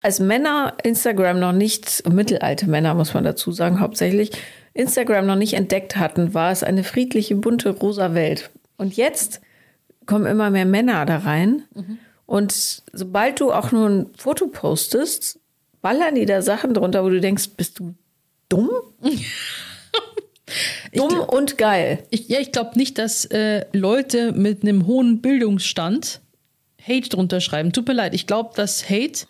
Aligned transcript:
Als 0.00 0.20
Männer 0.20 0.74
Instagram 0.82 1.40
noch 1.40 1.52
nicht, 1.52 2.08
mittelalte 2.08 2.68
Männer 2.68 2.94
muss 2.94 3.14
man 3.14 3.24
dazu 3.24 3.50
sagen, 3.50 3.80
hauptsächlich, 3.80 4.30
Instagram 4.74 5.26
noch 5.26 5.36
nicht 5.36 5.54
entdeckt 5.54 5.96
hatten, 5.96 6.34
war 6.34 6.52
es 6.52 6.62
eine 6.62 6.84
friedliche, 6.84 7.34
bunte, 7.34 7.70
rosa 7.70 8.14
Welt. 8.14 8.50
Und 8.76 8.96
jetzt 8.96 9.40
kommen 10.06 10.26
immer 10.26 10.50
mehr 10.50 10.66
Männer 10.66 11.04
da 11.04 11.18
rein. 11.18 11.64
Mhm. 11.74 11.98
Und 12.26 12.82
sobald 12.92 13.40
du 13.40 13.52
auch 13.52 13.72
nur 13.72 13.88
ein 13.88 14.06
Foto 14.16 14.46
postest, 14.46 15.40
ballern 15.80 16.14
die 16.14 16.26
da 16.26 16.42
Sachen 16.42 16.74
drunter, 16.74 17.02
wo 17.04 17.08
du 17.08 17.20
denkst, 17.20 17.50
bist 17.56 17.78
du 17.78 17.94
dumm? 18.48 18.70
dumm 20.92 21.08
glaub, 21.08 21.32
und 21.32 21.58
geil. 21.58 22.04
Ich, 22.10 22.28
ja, 22.28 22.38
ich 22.38 22.52
glaube 22.52 22.78
nicht, 22.78 22.98
dass 22.98 23.24
äh, 23.26 23.64
Leute 23.72 24.32
mit 24.32 24.62
einem 24.62 24.86
hohen 24.86 25.20
Bildungsstand 25.20 26.20
Hate 26.80 27.08
drunter 27.08 27.40
schreiben. 27.40 27.72
Tut 27.72 27.86
mir 27.88 27.94
leid, 27.94 28.14
ich 28.14 28.26
glaube, 28.26 28.50
dass 28.54 28.88
Hate, 28.88 29.26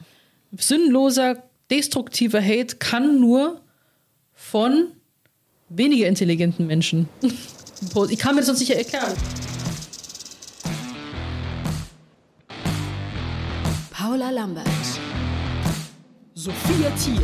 sinnloser, 0.56 1.42
destruktiver 1.70 2.40
Hate, 2.40 2.76
kann 2.76 3.20
nur 3.20 3.60
von 4.34 4.88
weniger 5.68 6.06
intelligenten 6.06 6.66
Menschen. 6.66 7.08
Ich 8.10 8.18
kann 8.18 8.34
mir 8.34 8.40
das 8.40 8.46
sonst 8.48 8.58
nicht 8.58 8.72
erklären. 8.72 9.14
Paula 13.92 14.30
Lambert. 14.30 14.66
Sophia 16.34 16.90
Thiel. 16.96 17.22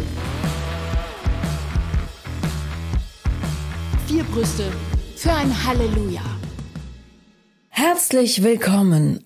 Vier 4.07 4.23
Brüste 4.25 4.71
für 5.17 5.33
ein 5.33 5.67
Halleluja. 5.67 6.23
Herzlich 7.69 8.45
willkommen 8.45 9.25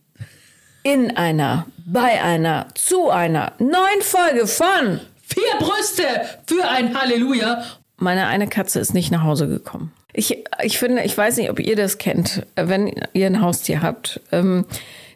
in 0.83 1.14
einer, 1.14 1.66
bei 1.91 2.23
einer, 2.23 2.66
zu 2.74 3.09
einer 3.10 3.52
neuen 3.59 4.02
Folge 4.02 4.47
von 4.47 5.01
Vier 5.23 5.59
Brüste 5.59 6.05
für 6.47 6.69
ein 6.69 6.98
Halleluja. 6.98 7.64
Meine 7.97 8.27
eine 8.27 8.47
Katze 8.47 8.80
ist 8.80 8.95
nicht 8.95 9.11
nach 9.11 9.22
Hause 9.22 9.48
gekommen. 9.48 9.92
Ich, 10.12 10.45
ich 10.62 10.78
finde, 10.78 11.03
ich 11.03 11.17
weiß 11.17 11.36
nicht, 11.36 11.50
ob 11.50 11.61
ihr 11.61 11.77
das 11.77 11.98
kennt, 11.98 12.47
wenn 12.56 12.92
ihr 13.12 13.27
ein 13.27 13.42
Haustier 13.42 13.83
habt. 13.83 14.20
Ähm, 14.33 14.64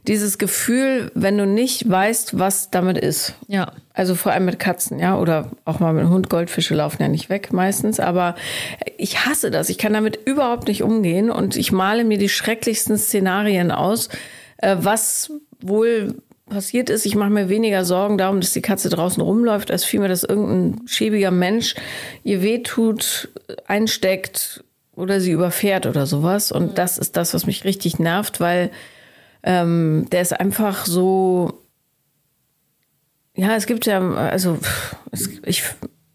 dieses 0.07 0.37
Gefühl, 0.37 1.11
wenn 1.15 1.39
du 1.39 1.47
nicht 1.47 1.89
weißt, 1.89 2.39
was 2.39 2.71
damit 2.71 2.99
ist. 2.99 3.35
Ja. 3.49 3.73
Also 3.95 4.15
vor 4.15 4.33
allem 4.33 4.47
mit 4.47 4.59
Katzen, 4.59 4.99
ja, 4.99 5.17
oder 5.17 5.51
auch 5.65 5.79
mal 5.79 5.93
mit 5.93 6.09
Hund. 6.09 6.29
Goldfische 6.29 6.75
laufen 6.75 7.03
ja 7.03 7.09
nicht 7.09 7.29
weg 7.31 7.53
meistens, 7.53 8.01
aber 8.01 8.35
ich 8.97 9.27
hasse 9.27 9.51
das. 9.51 9.69
Ich 9.69 9.79
kann 9.79 9.93
damit 9.93 10.19
überhaupt 10.25 10.69
nicht 10.69 10.83
umgehen 10.83 11.31
und 11.31 11.57
ich 11.57 11.73
male 11.73 12.05
mir 12.05 12.19
die 12.19 12.29
schrecklichsten 12.29 12.99
Szenarien 12.99 13.71
aus, 13.71 14.09
äh, 14.59 14.77
was 14.79 15.33
wohl 15.61 16.17
passiert 16.53 16.91
ist. 16.91 17.07
Ich 17.07 17.17
mache 17.17 17.31
mir 17.31 17.49
weniger 17.49 17.85
Sorgen 17.85 18.19
darum, 18.19 18.41
dass 18.41 18.53
die 18.53 18.63
Katze 18.63 18.89
draußen 18.89 19.23
rumläuft, 19.23 19.71
als 19.71 19.85
vielmehr, 19.85 20.09
dass 20.09 20.23
irgendein 20.23 20.87
schäbiger 20.87 21.31
Mensch 21.31 21.75
ihr 22.23 22.43
wehtut, 22.43 23.29
einsteckt 23.67 24.63
oder 24.95 25.21
sie 25.21 25.33
überfährt 25.33 25.87
oder 25.87 26.07
sowas. 26.07 26.53
Und 26.53 26.79
das 26.79 26.99
ist 26.99 27.17
das, 27.17 27.35
was 27.35 27.47
mich 27.47 27.65
richtig 27.65 27.99
nervt, 27.99 28.41
weil 28.41 28.71
ähm, 29.43 30.07
der 30.13 30.23
ist 30.23 30.39
einfach 30.39 30.87
so. 30.87 31.59
Ja, 33.35 33.57
es 33.57 33.67
gibt 33.67 33.87
ja, 33.87 34.13
also 34.13 34.59
ich 35.45 35.65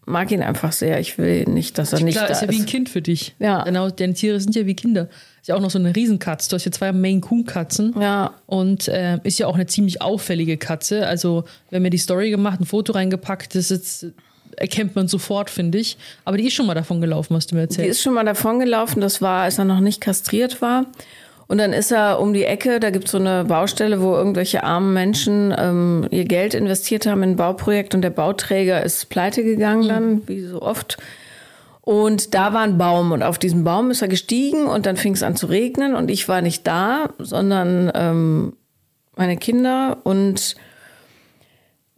mag 0.08 0.30
ihn 0.30 0.42
einfach 0.42 0.72
sehr. 0.72 0.98
Ich 1.00 1.18
will 1.18 1.44
nicht, 1.44 1.78
dass 1.78 1.92
er 1.92 2.00
nicht 2.00 2.14
Klar, 2.16 2.26
da 2.26 2.32
ist. 2.32 2.42
ja 2.42 2.50
wie 2.50 2.58
ein 2.58 2.66
Kind 2.66 2.88
für 2.88 3.02
dich. 3.02 3.34
Ja. 3.38 3.62
Genau, 3.64 3.90
deine 3.90 4.14
Tiere 4.14 4.40
sind 4.40 4.54
ja 4.56 4.66
wie 4.66 4.74
Kinder. 4.74 5.08
Ist 5.40 5.48
ja 5.48 5.54
auch 5.54 5.60
noch 5.60 5.70
so 5.70 5.78
eine 5.78 5.94
Riesenkatze. 5.94 6.50
Du 6.50 6.54
hast 6.56 6.64
ja 6.64 6.72
zwei 6.72 6.92
Maine 6.92 7.20
Coon 7.20 7.44
Katzen. 7.44 7.94
Ja. 8.00 8.32
Und 8.46 8.88
äh, 8.88 9.18
ist 9.22 9.38
ja 9.38 9.46
auch 9.46 9.54
eine 9.54 9.66
ziemlich 9.66 10.02
auffällige 10.02 10.56
Katze. 10.56 11.06
Also, 11.06 11.44
wir 11.70 11.76
haben 11.76 11.84
ja 11.84 11.90
die 11.90 11.98
Story 11.98 12.30
gemacht, 12.30 12.60
ein 12.60 12.66
Foto 12.66 12.92
reingepackt. 12.92 13.54
Das 13.54 13.70
ist 13.70 14.06
erkennt 14.56 14.96
man 14.96 15.08
sofort, 15.08 15.50
finde 15.50 15.78
ich. 15.78 15.96
Aber 16.24 16.36
die 16.36 16.46
ist 16.46 16.54
schon 16.54 16.66
mal 16.66 16.74
davon 16.74 17.00
gelaufen, 17.00 17.36
hast 17.36 17.50
du 17.50 17.54
mir 17.54 17.62
erzählt. 17.62 17.86
Die 17.86 17.90
ist 17.90 18.02
schon 18.02 18.14
mal 18.14 18.24
davon 18.24 18.58
gelaufen. 18.58 19.00
Das 19.00 19.22
war, 19.22 19.42
als 19.42 19.58
er 19.58 19.64
noch 19.64 19.80
nicht 19.80 20.00
kastriert 20.00 20.60
war. 20.60 20.86
Und 21.48 21.56
dann 21.56 21.72
ist 21.72 21.90
er 21.90 22.20
um 22.20 22.34
die 22.34 22.44
Ecke, 22.44 22.78
da 22.78 22.90
gibt 22.90 23.06
es 23.06 23.12
so 23.12 23.18
eine 23.18 23.46
Baustelle, 23.46 24.02
wo 24.02 24.14
irgendwelche 24.14 24.62
armen 24.62 24.92
Menschen 24.92 25.54
ähm, 25.56 26.06
ihr 26.10 26.26
Geld 26.26 26.52
investiert 26.52 27.06
haben 27.06 27.22
in 27.22 27.30
ein 27.30 27.36
Bauprojekt 27.36 27.94
und 27.94 28.02
der 28.02 28.10
Bauträger 28.10 28.82
ist 28.82 29.08
pleite 29.08 29.42
gegangen 29.42 29.84
mhm. 29.84 29.88
dann, 29.88 30.28
wie 30.28 30.42
so 30.42 30.60
oft. 30.60 30.98
Und 31.80 32.34
da 32.34 32.52
war 32.52 32.60
ein 32.60 32.76
Baum 32.76 33.12
und 33.12 33.22
auf 33.22 33.38
diesen 33.38 33.64
Baum 33.64 33.90
ist 33.90 34.02
er 34.02 34.08
gestiegen 34.08 34.66
und 34.66 34.84
dann 34.84 34.98
fing 34.98 35.14
es 35.14 35.22
an 35.22 35.36
zu 35.36 35.46
regnen 35.46 35.94
und 35.96 36.10
ich 36.10 36.28
war 36.28 36.42
nicht 36.42 36.66
da, 36.66 37.08
sondern 37.18 37.90
ähm, 37.94 38.52
meine 39.16 39.38
Kinder 39.38 39.96
und 40.04 40.54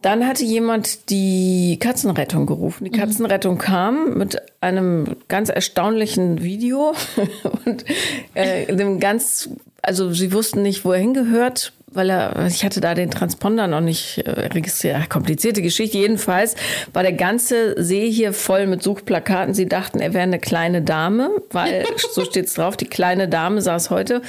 dann 0.01 0.27
hatte 0.27 0.43
jemand 0.43 1.09
die 1.09 1.77
Katzenrettung 1.79 2.45
gerufen. 2.45 2.85
Die 2.85 2.91
mhm. 2.91 3.01
Katzenrettung 3.01 3.57
kam 3.57 4.17
mit 4.17 4.41
einem 4.59 5.15
ganz 5.27 5.49
erstaunlichen 5.49 6.41
Video 6.41 6.93
und 7.65 7.85
äh, 8.33 8.73
dem 8.75 8.99
ganz, 8.99 9.49
also 9.81 10.11
sie 10.11 10.33
wussten 10.33 10.61
nicht, 10.63 10.85
wo 10.85 10.93
er 10.93 10.99
hingehört, 10.99 11.73
weil 11.93 12.09
er, 12.09 12.47
ich 12.47 12.63
hatte 12.63 12.79
da 12.79 12.95
den 12.95 13.11
Transponder 13.11 13.67
noch 13.67 13.81
nicht 13.81 14.19
äh, 14.19 14.29
registriert. 14.29 15.09
Komplizierte 15.09 15.61
Geschichte. 15.61 15.97
Jedenfalls 15.97 16.55
war 16.93 17.03
der 17.03 17.13
ganze 17.13 17.75
See 17.83 18.09
hier 18.09 18.33
voll 18.33 18.65
mit 18.65 18.81
Suchplakaten. 18.81 19.53
Sie 19.53 19.67
dachten, 19.67 19.99
er 19.99 20.13
wäre 20.13 20.23
eine 20.23 20.39
kleine 20.39 20.81
Dame, 20.81 21.29
weil 21.51 21.85
so 22.13 22.23
steht's 22.23 22.53
drauf. 22.53 22.77
Die 22.77 22.85
kleine 22.85 23.27
Dame 23.27 23.61
saß 23.61 23.89
heute, 23.89 24.21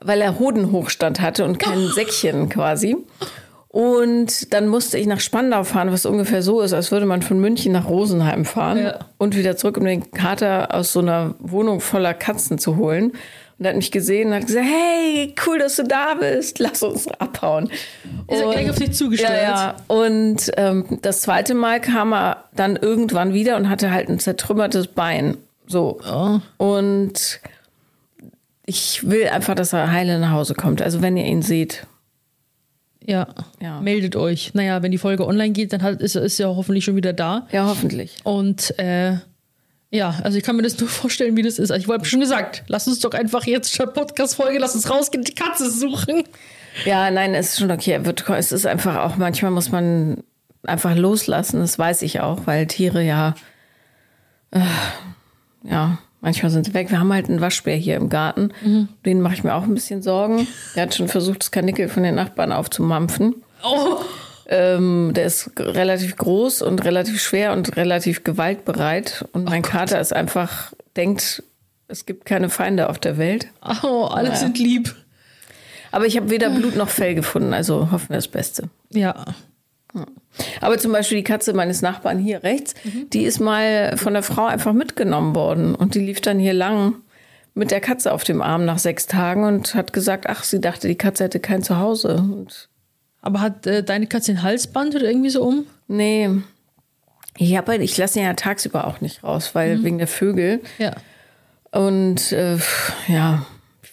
weil 0.00 0.20
er 0.20 0.38
Hodenhochstand 0.38 1.20
hatte 1.20 1.44
und 1.44 1.58
kein 1.58 1.88
Säckchen 1.94 2.50
quasi. 2.50 2.96
Und 3.70 4.54
dann 4.54 4.66
musste 4.66 4.96
ich 4.96 5.06
nach 5.06 5.20
Spandau 5.20 5.62
fahren, 5.62 5.92
was 5.92 6.06
ungefähr 6.06 6.42
so 6.42 6.62
ist, 6.62 6.72
als 6.72 6.90
würde 6.90 7.04
man 7.04 7.20
von 7.20 7.38
München 7.38 7.72
nach 7.72 7.88
Rosenheim 7.88 8.46
fahren 8.46 8.78
ja. 8.78 8.98
und 9.18 9.36
wieder 9.36 9.56
zurück, 9.56 9.76
um 9.76 9.84
den 9.84 10.10
Kater 10.10 10.74
aus 10.74 10.92
so 10.92 11.00
einer 11.00 11.34
Wohnung 11.38 11.80
voller 11.80 12.14
Katzen 12.14 12.58
zu 12.58 12.76
holen. 12.76 13.12
Und 13.58 13.64
er 13.64 13.70
hat 13.70 13.76
mich 13.76 13.90
gesehen 13.90 14.28
und 14.28 14.34
hat 14.36 14.46
gesagt, 14.46 14.66
hey, 14.66 15.34
cool, 15.46 15.58
dass 15.58 15.76
du 15.76 15.82
da 15.82 16.14
bist, 16.14 16.60
lass 16.60 16.82
uns 16.82 17.08
abhauen. 17.08 17.70
Ist 18.28 18.40
er 18.40 18.50
gleich 18.50 18.70
auf 18.70 18.76
dich 18.76 18.92
zugestellt? 18.92 19.42
Ja, 19.42 19.74
ja. 19.74 19.76
Und 19.88 20.50
ähm, 20.56 20.84
das 21.02 21.20
zweite 21.22 21.54
Mal 21.54 21.80
kam 21.80 22.14
er 22.14 22.44
dann 22.54 22.76
irgendwann 22.76 23.34
wieder 23.34 23.56
und 23.56 23.68
hatte 23.68 23.90
halt 23.90 24.08
ein 24.08 24.18
zertrümmertes 24.18 24.86
Bein. 24.86 25.36
So. 25.66 26.00
Oh. 26.10 26.38
Und 26.56 27.40
ich 28.64 29.08
will 29.10 29.28
einfach, 29.28 29.54
dass 29.54 29.72
er 29.72 29.90
heile 29.90 30.18
nach 30.20 30.30
Hause 30.30 30.54
kommt. 30.54 30.80
Also 30.80 31.02
wenn 31.02 31.16
ihr 31.16 31.26
ihn 31.26 31.42
seht, 31.42 31.86
ja. 33.06 33.26
ja. 33.60 33.80
Meldet 33.80 34.16
euch. 34.16 34.52
Naja, 34.54 34.82
wenn 34.82 34.92
die 34.92 34.98
Folge 34.98 35.26
online 35.26 35.52
geht, 35.52 35.72
dann 35.72 35.82
halt 35.82 36.00
ist, 36.00 36.16
ist 36.16 36.38
er 36.40 36.54
hoffentlich 36.56 36.84
schon 36.84 36.96
wieder 36.96 37.12
da. 37.12 37.46
Ja, 37.52 37.66
hoffentlich. 37.66 38.16
Und 38.24 38.78
äh, 38.78 39.16
ja, 39.90 40.18
also 40.22 40.36
ich 40.36 40.44
kann 40.44 40.56
mir 40.56 40.62
das 40.62 40.78
nur 40.78 40.88
vorstellen, 40.88 41.36
wie 41.36 41.42
das 41.42 41.58
ist. 41.58 41.70
Also 41.70 41.84
ich 41.84 41.92
habe 41.92 42.04
schon 42.04 42.20
gesagt, 42.20 42.64
lass 42.66 42.86
uns 42.86 43.00
doch 43.00 43.12
einfach 43.12 43.46
jetzt 43.46 43.74
schon 43.74 43.92
Podcast-Folge, 43.92 44.58
lass 44.58 44.74
uns 44.74 44.90
rausgehen, 44.90 45.24
die 45.24 45.34
Katze 45.34 45.70
suchen. 45.70 46.24
Ja, 46.84 47.10
nein, 47.10 47.34
es 47.34 47.50
ist 47.50 47.58
schon 47.58 47.70
okay. 47.70 48.00
Es 48.36 48.52
ist 48.52 48.66
einfach 48.66 48.96
auch, 48.96 49.16
manchmal 49.16 49.50
muss 49.50 49.70
man 49.70 50.22
einfach 50.64 50.94
loslassen, 50.96 51.60
das 51.60 51.78
weiß 51.78 52.02
ich 52.02 52.20
auch, 52.20 52.46
weil 52.46 52.66
Tiere 52.66 53.02
ja, 53.02 53.34
äh, 54.50 54.60
ja, 55.62 55.98
Manchmal 56.20 56.50
sind 56.50 56.66
sie 56.66 56.74
weg. 56.74 56.90
Wir 56.90 56.98
haben 56.98 57.12
halt 57.12 57.28
einen 57.28 57.40
Waschbär 57.40 57.76
hier 57.76 57.96
im 57.96 58.08
Garten. 58.08 58.52
Mhm. 58.64 58.88
Den 59.06 59.20
mache 59.20 59.34
ich 59.34 59.44
mir 59.44 59.54
auch 59.54 59.62
ein 59.62 59.74
bisschen 59.74 60.02
Sorgen. 60.02 60.48
Der 60.74 60.82
hat 60.84 60.94
schon 60.94 61.08
versucht, 61.08 61.42
das 61.42 61.50
Kanickel 61.50 61.88
von 61.88 62.02
den 62.02 62.16
Nachbarn 62.16 62.52
aufzumampfen. 62.52 63.36
Oh. 63.62 63.98
Ähm, 64.50 65.12
der 65.14 65.26
ist 65.26 65.50
relativ 65.58 66.16
groß 66.16 66.62
und 66.62 66.84
relativ 66.84 67.20
schwer 67.20 67.52
und 67.52 67.76
relativ 67.76 68.24
gewaltbereit. 68.24 69.26
Und 69.32 69.44
mein 69.44 69.62
oh 69.64 69.68
Kater 69.68 70.00
ist 70.00 70.12
einfach, 70.12 70.72
denkt, 70.96 71.42
es 71.86 72.06
gibt 72.06 72.24
keine 72.24 72.48
Feinde 72.48 72.88
auf 72.88 72.98
der 72.98 73.18
Welt. 73.18 73.48
Oh, 73.82 74.04
alle 74.04 74.28
naja. 74.28 74.40
sind 74.40 74.58
lieb. 74.58 74.94
Aber 75.90 76.06
ich 76.06 76.16
habe 76.16 76.30
weder 76.30 76.50
Blut 76.50 76.76
noch 76.76 76.88
Fell 76.88 77.14
gefunden, 77.14 77.54
also 77.54 77.90
hoffen 77.90 78.10
wir 78.10 78.16
das 78.16 78.28
Beste. 78.28 78.68
Ja. 78.90 79.24
Aber 80.60 80.78
zum 80.78 80.92
Beispiel 80.92 81.18
die 81.18 81.24
Katze 81.24 81.52
meines 81.52 81.82
Nachbarn 81.82 82.18
hier 82.18 82.42
rechts, 82.42 82.74
mhm. 82.84 83.10
die 83.10 83.24
ist 83.24 83.40
mal 83.40 83.96
von 83.96 84.12
der 84.14 84.22
Frau 84.22 84.46
einfach 84.46 84.72
mitgenommen 84.72 85.34
worden 85.34 85.74
und 85.74 85.94
die 85.94 86.00
lief 86.00 86.20
dann 86.20 86.38
hier 86.38 86.54
lang 86.54 86.94
mit 87.54 87.70
der 87.70 87.80
Katze 87.80 88.12
auf 88.12 88.24
dem 88.24 88.40
Arm 88.40 88.64
nach 88.64 88.78
sechs 88.78 89.06
Tagen 89.06 89.44
und 89.44 89.74
hat 89.74 89.92
gesagt, 89.92 90.26
ach, 90.28 90.44
sie 90.44 90.60
dachte, 90.60 90.86
die 90.86 90.94
Katze 90.94 91.24
hätte 91.24 91.40
kein 91.40 91.62
Zuhause. 91.62 92.14
Und 92.14 92.68
Aber 93.20 93.40
hat 93.40 93.66
äh, 93.66 93.82
deine 93.82 94.06
Katze 94.06 94.32
ein 94.32 94.42
Halsband 94.42 94.94
oder 94.94 95.06
irgendwie 95.06 95.30
so 95.30 95.42
um? 95.42 95.66
Nee. 95.88 96.30
Ich, 97.36 97.56
hab, 97.56 97.68
halt, 97.68 97.82
ich 97.82 97.96
lasse 97.96 98.20
ihn 98.20 98.24
ja 98.24 98.34
tagsüber 98.34 98.86
auch 98.86 99.00
nicht 99.00 99.24
raus, 99.24 99.54
weil 99.54 99.78
mhm. 99.78 99.84
wegen 99.84 99.98
der 99.98 100.06
Vögel. 100.06 100.60
Ja. 100.78 100.94
Und 101.72 102.32
äh, 102.32 102.58
ja, 103.08 103.44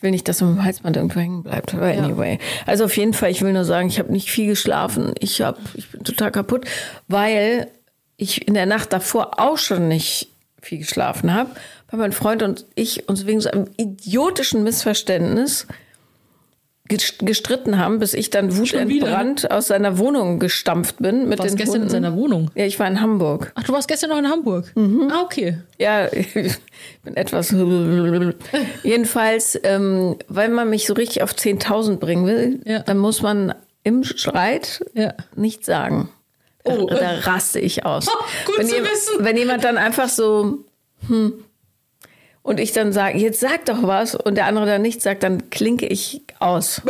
will 0.05 0.11
nicht, 0.11 0.29
dass 0.29 0.39
mit 0.39 0.51
dem 0.51 0.63
Halsband 0.63 0.95
irgendwo 0.95 1.19
hängen 1.19 1.43
bleibt. 1.43 1.73
Aber 1.73 1.87
anyway. 1.87 2.33
Ja. 2.33 2.39
Also 2.67 2.85
auf 2.85 2.95
jeden 2.95 3.13
Fall, 3.13 3.31
ich 3.31 3.41
will 3.41 3.51
nur 3.51 3.65
sagen, 3.65 3.89
ich 3.89 3.99
habe 3.99 4.13
nicht 4.13 4.29
viel 4.29 4.47
geschlafen. 4.47 5.13
Ich, 5.19 5.41
hab, 5.41 5.59
ich 5.73 5.91
bin 5.91 6.05
total 6.05 6.31
kaputt, 6.31 6.65
weil 7.09 7.67
ich 8.15 8.47
in 8.47 8.53
der 8.53 8.65
Nacht 8.65 8.93
davor 8.93 9.41
auch 9.41 9.57
schon 9.57 9.89
nicht 9.89 10.29
viel 10.61 10.77
geschlafen 10.77 11.33
habe. 11.33 11.49
Weil 11.89 11.99
mein 11.99 12.11
Freund 12.13 12.41
und 12.41 12.65
ich 12.75 13.09
uns 13.09 13.25
wegen 13.25 13.41
so 13.41 13.49
einem 13.49 13.67
idiotischen 13.77 14.63
Missverständnis 14.63 15.67
gestritten 16.87 17.79
haben, 17.79 17.97
bis 17.99 18.13
ich 18.13 18.29
dann 18.29 18.55
wutentbrannt 18.57 19.49
aus 19.49 19.67
seiner 19.67 19.97
Wohnung 19.97 20.37
gestampft 20.39 20.97
bin 20.99 21.27
mit 21.27 21.39
Du 21.39 21.43
warst 21.43 21.53
den 21.53 21.57
gestern 21.57 21.75
in 21.75 21.81
Hunden. 21.81 21.89
seiner 21.91 22.15
Wohnung. 22.15 22.51
Ja, 22.53 22.65
ich 22.65 22.79
war 22.79 22.87
in 22.87 23.01
Hamburg. 23.01 23.51
Ach, 23.55 23.63
du 23.63 23.73
warst 23.73 23.87
gestern 23.87 24.11
noch 24.11 24.19
in 24.19 24.29
Hamburg. 24.29 24.71
Ah, 24.75 25.21
okay. 25.23 25.57
Ja, 25.79 26.07
ich 26.13 26.33
bin 27.03 27.17
etwas. 27.17 27.49
Jedenfalls, 28.83 29.59
ähm, 29.63 30.15
weil 30.27 30.49
man 30.49 30.69
mich 30.69 30.85
so 30.87 30.93
richtig 30.93 31.23
auf 31.23 31.31
10.000 31.33 31.97
bringen 31.97 32.25
will, 32.25 32.61
Ja. 32.65 32.79
dann 32.79 32.97
muss 32.97 33.21
man 33.21 33.53
im 33.83 34.03
Streit 34.03 34.83
Ja. 34.93 35.13
nichts 35.35 35.65
sagen. 35.65 36.09
Da, 36.63 36.73
Oh. 36.77 36.87
da 36.87 37.19
raste 37.21 37.59
ich 37.59 37.85
aus. 37.85 38.05
gut 38.45 38.57
wenn, 38.57 38.67
zu 38.67 38.75
jem- 38.75 38.83
wissen. 38.85 39.13
wenn 39.25 39.37
jemand 39.37 39.63
dann 39.63 39.77
einfach 39.77 40.09
so, 40.09 40.59
hm, 41.07 41.33
und 42.41 42.59
ich 42.59 42.73
dann 42.73 42.93
sage, 42.93 43.17
jetzt 43.17 43.39
sag 43.39 43.65
doch 43.65 43.83
was, 43.83 44.13
und 44.15 44.35
der 44.35 44.45
andere 44.45 44.65
dann 44.67 44.81
nichts 44.83 45.03
sagt, 45.03 45.23
dann 45.23 45.49
klinke 45.49 45.87
ich 45.87 46.21
aus. 46.39 46.81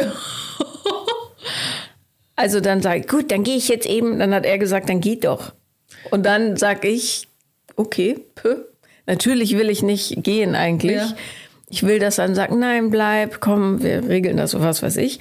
Also 2.38 2.60
dann 2.60 2.82
sage 2.82 3.00
ich, 3.00 3.08
gut, 3.08 3.32
dann 3.32 3.44
gehe 3.44 3.56
ich 3.56 3.70
jetzt 3.70 3.86
eben. 3.86 4.20
Dann 4.20 4.34
hat 4.34 4.46
er 4.46 4.58
gesagt, 4.58 4.90
dann 4.90 5.00
geht 5.00 5.24
doch. 5.24 5.54
Und 6.12 6.26
dann 6.26 6.58
sage 6.58 6.90
ich, 6.90 7.30
okay, 7.78 8.20
pö. 8.36 8.66
Natürlich 9.06 9.58
will 9.58 9.70
ich 9.70 9.84
nicht 9.84 10.24
gehen 10.24 10.56
eigentlich. 10.56 10.98
Ja. 10.98 11.16
Ich 11.70 11.84
will, 11.84 12.00
dass 12.00 12.18
er 12.18 12.26
dann 12.26 12.36
sagt, 12.36 12.54
nein, 12.54 12.90
bleib, 12.90 13.40
komm, 13.40 13.82
wir 13.82 14.08
regeln 14.10 14.38
das, 14.38 14.52
so 14.52 14.62
was 14.62 14.84
weiß 14.84 14.98
ich. 14.98 15.20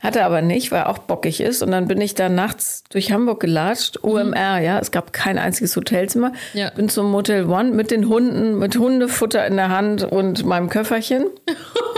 Hatte 0.00 0.24
aber 0.24 0.42
nicht, 0.42 0.72
weil 0.72 0.80
er 0.80 0.88
auch 0.90 0.98
bockig 0.98 1.40
ist. 1.40 1.62
Und 1.62 1.70
dann 1.70 1.88
bin 1.88 2.00
ich 2.00 2.14
da 2.14 2.28
nachts 2.28 2.84
durch 2.90 3.12
Hamburg 3.12 3.40
gelatscht, 3.40 3.98
UMR, 4.02 4.60
ja. 4.60 4.78
Es 4.78 4.90
gab 4.90 5.12
kein 5.12 5.38
einziges 5.38 5.74
Hotelzimmer. 5.74 6.32
Ja. 6.52 6.70
Bin 6.70 6.88
zum 6.88 7.10
Motel 7.10 7.46
One 7.46 7.70
mit 7.70 7.90
den 7.90 8.08
Hunden, 8.08 8.58
mit 8.58 8.76
Hundefutter 8.76 9.46
in 9.46 9.56
der 9.56 9.70
Hand 9.70 10.04
und 10.04 10.44
meinem 10.44 10.68
Köfferchen. 10.68 11.26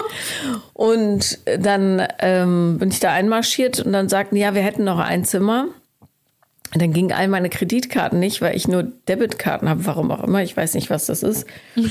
Und 0.73 1.39
dann 1.59 2.07
ähm, 2.21 2.79
bin 2.79 2.91
ich 2.91 3.01
da 3.01 3.13
einmarschiert 3.13 3.81
und 3.81 3.93
dann 3.93 4.09
sagten, 4.09 4.37
ja, 4.37 4.55
wir 4.55 4.63
hätten 4.63 4.85
noch 4.85 4.99
ein 4.99 5.25
Zimmer. 5.25 5.67
Und 6.73 6.83
dann 6.83 6.93
gingen 6.93 7.13
all 7.13 7.29
meine 7.29 7.49
Kreditkarten 7.49 8.19
nicht, 8.19 8.41
weil 8.43 8.57
ich 8.57 8.69
nur 8.69 8.83
Debitkarten 8.83 9.69
habe, 9.69 9.87
warum 9.87 10.11
auch 10.11 10.23
immer. 10.23 10.43
Ich 10.43 10.57
weiß 10.57 10.75
nicht, 10.75 10.91
was 10.91 11.07
das 11.07 11.23
ist. 11.23 11.47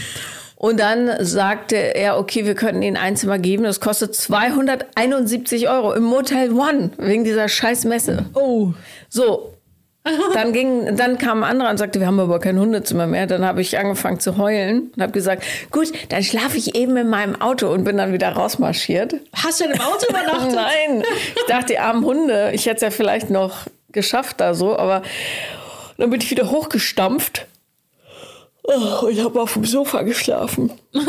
Und 0.57 0.79
dann 0.79 1.23
sagte 1.23 1.75
er, 1.75 2.17
okay, 2.17 2.45
wir 2.45 2.55
könnten 2.55 2.81
Ihnen 2.81 2.97
ein 2.97 3.15
Zimmer 3.15 3.37
geben. 3.37 3.63
Das 3.63 3.79
kostet 3.79 4.15
271 4.15 5.69
Euro 5.69 5.93
im 5.93 6.03
Motel 6.03 6.51
One 6.51 6.89
wegen 6.97 7.23
dieser 7.23 7.47
scheiß 7.47 7.85
Messe. 7.85 8.25
Oh. 8.33 8.73
So. 9.07 9.53
Dann, 10.33 10.53
ging, 10.53 10.95
dann 10.95 11.17
kam 11.17 11.43
ein 11.43 11.51
anderer 11.51 11.69
und 11.69 11.77
sagte, 11.77 11.99
wir 11.99 12.07
haben 12.07 12.19
aber 12.19 12.39
kein 12.39 12.57
Hundezimmer 12.57 13.07
mehr. 13.07 13.27
Dann 13.27 13.45
habe 13.45 13.61
ich 13.61 13.77
angefangen 13.77 14.19
zu 14.19 14.37
heulen 14.37 14.89
und 14.95 15.01
habe 15.01 15.11
gesagt, 15.11 15.43
gut, 15.69 15.91
dann 16.09 16.23
schlafe 16.23 16.57
ich 16.57 16.75
eben 16.75 16.97
in 16.97 17.09
meinem 17.09 17.39
Auto 17.39 17.67
und 17.67 17.83
bin 17.83 17.97
dann 17.97 18.13
wieder 18.13 18.29
rausmarschiert. 18.29 19.15
Hast 19.33 19.59
du 19.59 19.65
denn 19.65 19.73
im 19.73 19.81
Auto 19.81 20.07
übernachtet? 20.09 20.55
Nein, 20.55 21.03
ich 21.35 21.45
dachte, 21.47 21.73
die 21.73 21.79
armen 21.79 22.05
Hunde, 22.05 22.51
ich 22.53 22.65
hätte 22.65 22.77
es 22.77 22.81
ja 22.81 22.89
vielleicht 22.89 23.29
noch 23.29 23.67
geschafft 23.91 24.39
da 24.39 24.53
so, 24.53 24.77
aber 24.77 25.01
dann 25.97 26.09
bin 26.09 26.21
ich 26.21 26.31
wieder 26.31 26.49
hochgestampft. 26.49 27.45
Oh, 28.67 29.05
und 29.07 29.23
habe 29.23 29.41
auf 29.41 29.53
dem 29.53 29.65
Sofa 29.65 30.01
geschlafen. 30.03 30.71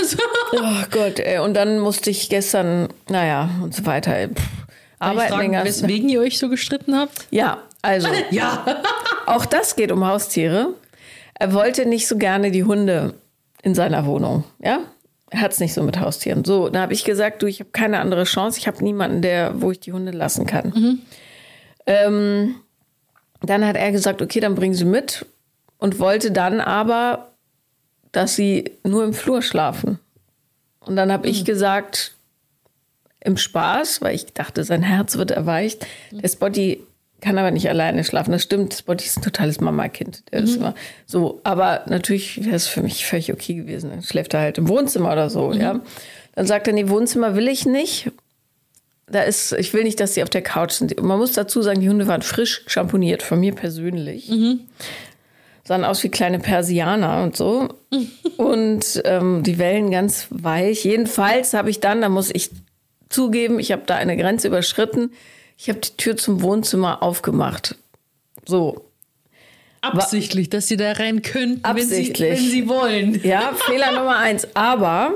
Oh 0.51 0.83
Gott, 0.91 1.19
ey. 1.19 1.41
Und 1.41 1.55
dann 1.55 1.79
musste 1.79 2.09
ich 2.09 2.31
gestern, 2.31 2.89
naja, 3.11 3.51
und 3.63 3.75
so 3.75 3.85
weiter. 3.85 4.17
Ey. 4.17 4.29
Pff, 4.29 4.37
Darf 4.37 4.47
ich 4.49 5.01
Arbeiten 5.01 5.29
fragen, 5.29 5.43
den 5.43 5.53
ganzen 5.53 5.83
weswegen 5.83 6.09
ihr 6.09 6.21
euch 6.21 6.39
so 6.39 6.49
gestritten 6.49 6.97
habt? 6.97 7.27
Ja, 7.31 7.59
also. 7.83 8.09
Ja. 8.31 8.65
Auch 9.27 9.45
das 9.45 9.77
geht 9.77 9.93
um 9.93 10.07
Haustiere. 10.07 10.75
Er 11.35 11.53
wollte 11.53 11.85
nicht 11.85 12.09
so 12.09 12.17
gerne 12.17 12.51
die 12.51 12.65
Hunde 12.65 13.15
in 13.63 13.75
seiner 13.75 14.07
Wohnung. 14.07 14.45
Ja, 14.59 14.81
er 15.31 15.41
hat 15.43 15.53
es 15.53 15.61
nicht 15.61 15.75
so 15.75 15.83
mit 15.83 16.01
Haustieren. 16.01 16.45
So, 16.45 16.71
da 16.71 16.81
habe 16.81 16.95
ich 16.95 17.05
gesagt, 17.05 17.43
du, 17.43 17.47
ich 17.47 17.61
habe 17.61 17.71
keine 17.71 18.01
andere 18.01 18.25
Chance. 18.25 18.59
Ich 18.59 18.67
habe 18.67 18.83
niemanden, 18.83 19.21
der, 19.21 19.61
wo 19.61 19.71
ich 19.71 19.81
die 19.81 19.93
Hunde 19.93 20.13
lassen 20.13 20.47
kann. 20.47 21.01
Ähm, 21.87 22.55
dann 23.43 23.67
hat 23.67 23.77
er 23.77 23.93
gesagt, 23.93 24.23
okay, 24.23 24.41
dann 24.41 24.55
bringen 24.55 24.75
sie 24.75 24.85
mit 24.87 25.27
und 25.79 25.99
wollte 26.01 26.31
dann 26.33 26.61
aber, 26.61 27.29
dass 28.13 28.37
sie 28.37 28.73
nur 28.85 29.05
im 29.05 29.13
Flur 29.13 29.43
schlafen. 29.43 29.99
Und 30.81 30.97
dann 30.97 31.13
habe 31.13 31.29
ich 31.29 31.45
gesagt, 31.45 32.15
im 33.21 33.37
Spaß, 33.37 34.01
weil 34.01 34.15
ich 34.15 34.27
dachte, 34.33 34.65
sein 34.65 34.83
Herz 34.83 35.17
wird 35.17 35.31
erweicht. 35.31 35.87
Der 36.13 36.29
Spotty 36.29 36.81
kann 37.21 37.37
aber 37.37 37.51
nicht 37.51 37.69
alleine 37.69 38.05
schlafen. 38.05 38.31
Das 38.31 38.43
stimmt. 38.43 38.75
Spotty 38.75 39.05
ist 39.05 39.19
ein 39.19 39.23
totales 39.23 39.61
Mama-Kind. 39.61 40.23
Der 40.33 40.41
ist 40.41 40.57
immer 40.57 40.75
so. 41.05 41.41
Aber 41.43 41.83
natürlich 41.87 42.45
wäre 42.45 42.55
es 42.55 42.69
für 42.69 42.83
mich 42.83 43.07
völlig 43.07 43.33
okay 43.33 43.55
gewesen. 43.55 43.91
Dann 43.91 44.03
schläft 44.03 44.35
er 44.35 44.41
halt 44.41 44.59
im 44.59 44.69
Wohnzimmer 44.69 45.13
oder 45.13 45.29
so, 45.29 45.53
ja. 45.53 45.81
Dann 46.35 46.47
sagt 46.47 46.69
er, 46.69 46.73
nee, 46.73 46.89
Wohnzimmer 46.89 47.35
will 47.35 47.49
ich 47.49 47.67
nicht. 47.67 48.13
Da 49.11 49.23
ist, 49.23 49.53
ich 49.53 49.73
will 49.75 49.83
nicht, 49.83 49.99
dass 49.99 50.15
sie 50.15 50.23
auf 50.23 50.31
der 50.31 50.43
Couch 50.43 50.73
sind. 50.73 51.03
Man 51.03 51.19
muss 51.19 51.33
dazu 51.33 51.63
sagen, 51.63 51.81
die 51.81 51.89
Hunde 51.89 52.07
waren 52.07 52.23
frisch 52.23 52.63
schamponiert, 52.67 53.23
von 53.23 53.41
mir 53.41 53.55
persönlich. 53.55 54.29
Sahen 55.69 55.85
aus 55.85 56.03
wie 56.03 56.09
kleine 56.09 56.39
Persianer 56.39 57.23
und 57.23 57.37
so. 57.37 57.69
und 58.39 59.03
ähm, 59.05 59.43
die 59.43 59.59
Wellen 59.59 59.91
ganz 59.91 60.27
weich. 60.31 60.85
Jedenfalls 60.85 61.53
habe 61.53 61.69
ich 61.69 61.79
dann, 61.79 62.01
da 62.01 62.09
muss 62.09 62.31
ich 62.33 62.51
zugeben, 63.11 63.59
ich 63.61 63.71
habe 63.71 63.83
da 63.85 63.97
eine 63.97 64.17
Grenze 64.17 64.49
überschritten. 64.49 65.13
Ich 65.59 65.69
habe 65.69 65.79
die 65.81 65.95
Tür 65.99 66.17
zum 66.17 66.41
Wohnzimmer 66.41 67.03
aufgemacht. 67.03 67.77
So. 68.47 68.87
Absichtlich, 69.83 70.49
dass 70.49 70.69
sie 70.69 70.79
da 70.79 70.93
rein 70.93 71.21
könnten, 71.21 71.63
wenn 71.63 71.77
sie, 71.87 71.97
Absichtlich. 71.97 72.31
wenn 72.31 72.51
sie 72.51 72.69
wollen. 72.69 73.21
Ja, 73.23 73.53
Fehler 73.67 73.93
Nummer 73.93 74.17
eins. 74.17 74.49
Aber, 74.55 75.13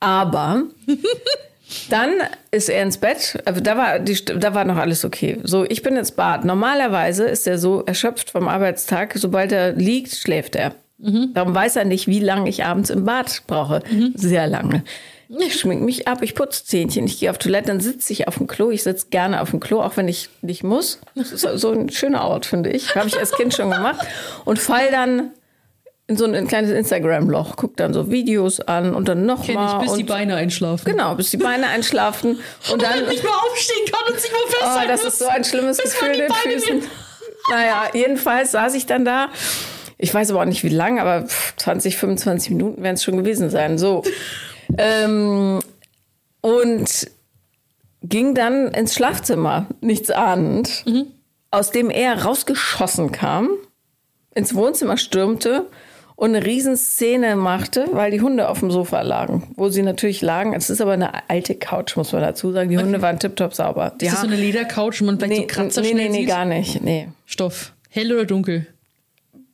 aber, 0.00 0.64
dann 1.88 2.10
ist 2.50 2.68
er 2.68 2.82
ins 2.82 2.98
Bett. 2.98 3.38
Also 3.44 3.60
Da 3.60 3.76
war, 3.76 3.98
die, 3.98 4.24
da 4.24 4.54
war 4.54 4.64
noch 4.64 4.76
alles 4.76 5.04
okay. 5.04 5.38
So, 5.44 5.64
ich 5.68 5.82
bin 5.82 5.96
ins 5.96 6.12
Bad. 6.12 6.44
Normalerweise 6.44 7.24
ist 7.24 7.46
er 7.46 7.58
so 7.58 7.82
erschöpft 7.84 8.30
vom 8.30 8.48
Arbeitstag. 8.48 9.12
Sobald 9.16 9.52
er 9.52 9.72
liegt, 9.72 10.14
schläft 10.14 10.56
er. 10.56 10.74
Darum 10.98 11.54
weiß 11.54 11.76
er 11.76 11.84
nicht, 11.86 12.08
wie 12.08 12.20
lange 12.20 12.50
ich 12.50 12.64
abends 12.64 12.90
im 12.90 13.04
Bad 13.04 13.42
brauche. 13.46 13.82
Sehr 14.14 14.46
lange. 14.46 14.84
Ich 15.38 15.60
schmink 15.60 15.82
mich 15.82 16.08
ab, 16.08 16.22
ich 16.22 16.34
putze 16.34 16.64
Zähnchen, 16.64 17.06
ich 17.06 17.20
gehe 17.20 17.30
auf 17.30 17.38
Toilette, 17.38 17.68
dann 17.68 17.78
sitze 17.78 18.12
ich 18.12 18.26
auf 18.26 18.38
dem 18.38 18.48
Klo. 18.48 18.72
Ich 18.72 18.82
sitze 18.82 19.06
gerne 19.10 19.40
auf 19.40 19.50
dem 19.50 19.60
Klo, 19.60 19.80
auch 19.80 19.96
wenn 19.96 20.08
ich 20.08 20.28
nicht 20.42 20.64
muss. 20.64 20.98
Das 21.14 21.30
ist 21.30 21.46
so 21.60 21.70
ein 21.70 21.88
schöner 21.90 22.24
Ort, 22.24 22.46
finde 22.46 22.70
ich. 22.70 22.96
Habe 22.96 23.06
ich 23.06 23.16
als 23.16 23.30
Kind 23.30 23.54
schon 23.54 23.70
gemacht. 23.70 24.04
Und 24.44 24.58
fall 24.58 24.90
dann 24.90 25.30
in 26.10 26.16
so 26.16 26.24
ein, 26.24 26.34
ein 26.34 26.48
kleines 26.48 26.72
Instagram-Loch, 26.72 27.54
guck 27.54 27.76
dann 27.76 27.94
so 27.94 28.10
Videos 28.10 28.58
an 28.58 28.96
und 28.96 29.06
dann 29.06 29.18
Kenn 29.18 29.26
nochmal. 29.26 29.76
ich, 29.76 29.86
bis 29.86 29.96
die 29.96 30.02
und 30.02 30.08
Beine 30.08 30.34
einschlafen. 30.34 30.84
Genau, 30.90 31.14
bis 31.14 31.30
die 31.30 31.36
Beine 31.36 31.68
einschlafen. 31.68 32.40
Und 32.72 32.82
dann. 32.82 33.08
nicht 33.08 33.22
mehr 33.22 33.32
aufstehen 33.32 33.92
kann 33.92 34.12
und 34.12 34.20
sich 34.20 34.32
mal 34.32 34.38
Oh, 34.42 34.50
festhalten 34.50 34.88
das 34.88 35.04
muss, 35.04 35.12
ist 35.12 35.18
so 35.20 35.28
ein 35.28 35.44
schlimmes 35.44 35.78
Gefühl 35.78 36.08
in 36.08 36.14
die 36.14 36.48
den 36.48 36.60
Füßen. 36.60 36.82
Naja, 37.50 37.84
jedenfalls 37.94 38.50
saß 38.52 38.74
ich 38.74 38.86
dann 38.86 39.04
da. 39.04 39.28
Ich 39.98 40.12
weiß 40.12 40.30
aber 40.30 40.40
auch 40.42 40.46
nicht 40.46 40.62
wie 40.62 40.68
lang, 40.68 40.98
aber 41.00 41.26
pff, 41.26 41.56
20, 41.56 41.96
25 41.96 42.50
Minuten 42.50 42.82
werden 42.82 42.94
es 42.94 43.04
schon 43.04 43.16
gewesen 43.16 43.48
sein. 43.48 43.78
So. 43.78 44.02
ähm, 44.78 45.60
und 46.42 47.10
ging 48.02 48.34
dann 48.34 48.68
ins 48.68 48.94
Schlafzimmer, 48.94 49.66
nichts 49.80 50.10
ahnend, 50.10 50.84
aus 51.50 51.70
dem 51.70 51.88
er 51.88 52.22
rausgeschossen 52.24 53.10
kam, 53.12 53.50
ins 54.34 54.54
Wohnzimmer 54.54 54.96
stürmte 54.96 55.66
und 56.20 56.34
eine 56.36 56.44
Riesenszene 56.44 57.34
machte, 57.34 57.86
weil 57.92 58.10
die 58.10 58.20
Hunde 58.20 58.48
auf 58.50 58.60
dem 58.60 58.70
Sofa 58.70 59.00
lagen, 59.00 59.52
wo 59.56 59.70
sie 59.70 59.82
natürlich 59.82 60.20
lagen. 60.20 60.52
Es 60.52 60.68
ist 60.68 60.80
aber 60.82 60.92
eine 60.92 61.28
alte 61.30 61.54
Couch, 61.54 61.96
muss 61.96 62.12
man 62.12 62.20
dazu 62.20 62.52
sagen. 62.52 62.68
Die 62.68 62.76
Hunde 62.78 63.00
waren 63.00 63.18
tiptop 63.18 63.54
sauber. 63.54 63.92
Die 64.00 64.04
Ist 64.06 64.12
das 64.12 64.20
so 64.20 64.26
eine 64.26 64.36
Ledercouch, 64.36 65.00
wo 65.00 65.06
man 65.06 65.18
vielleicht 65.18 65.40
so 65.40 65.46
Kratzer 65.46 65.80
nee, 65.80 65.94
nee, 65.94 66.08
nee, 66.10 66.18
sieht? 66.20 66.28
gar 66.28 66.44
nicht. 66.44 66.82
Nee. 66.82 67.08
Stoff. 67.24 67.72
Hell 67.88 68.12
oder 68.12 68.26
dunkel? 68.26 68.66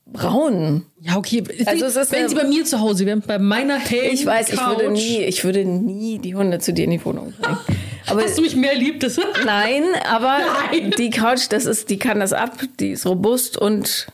Braun. 0.07 0.85
Ja, 1.01 1.17
okay. 1.17 1.43
Also 1.67 1.87
es 1.87 1.97
ist 1.97 2.13
Wenn 2.13 2.21
eine- 2.21 2.29
sie 2.29 2.35
bei 2.35 2.45
mir 2.45 2.65
zu 2.65 2.81
Hause 2.81 3.07
wären, 3.07 3.21
bei 3.27 3.39
meiner 3.39 3.79
hellen 3.79 4.13
Ich 4.15 4.25
weiß, 4.27 4.51
ich 4.51 4.59
Couch, 4.59 4.79
würde 4.79 4.91
nie, 4.93 5.19
ich 5.23 5.45
würde 5.45 5.65
nie 5.65 6.19
die 6.19 6.35
Hunde 6.35 6.59
zu 6.59 6.73
dir 6.73 6.85
in 6.85 6.91
die 6.93 7.05
Wohnung 7.05 7.33
bringen. 7.41 7.59
Aber 8.09 8.23
Hast 8.23 8.39
du 8.39 8.43
mich 8.43 8.55
mehr 8.55 8.75
lieb? 8.77 9.01
Das 9.01 9.19
nein, 9.45 9.83
aber 10.09 10.39
Nein. 10.73 10.93
die 10.97 11.11
Couch, 11.11 11.47
das 11.51 11.67
ist, 11.67 11.91
die 11.91 11.99
kann 11.99 12.21
das 12.21 12.33
ab, 12.33 12.53
die 12.79 12.91
ist 12.93 13.05
robust 13.05 13.59
und 13.59 14.07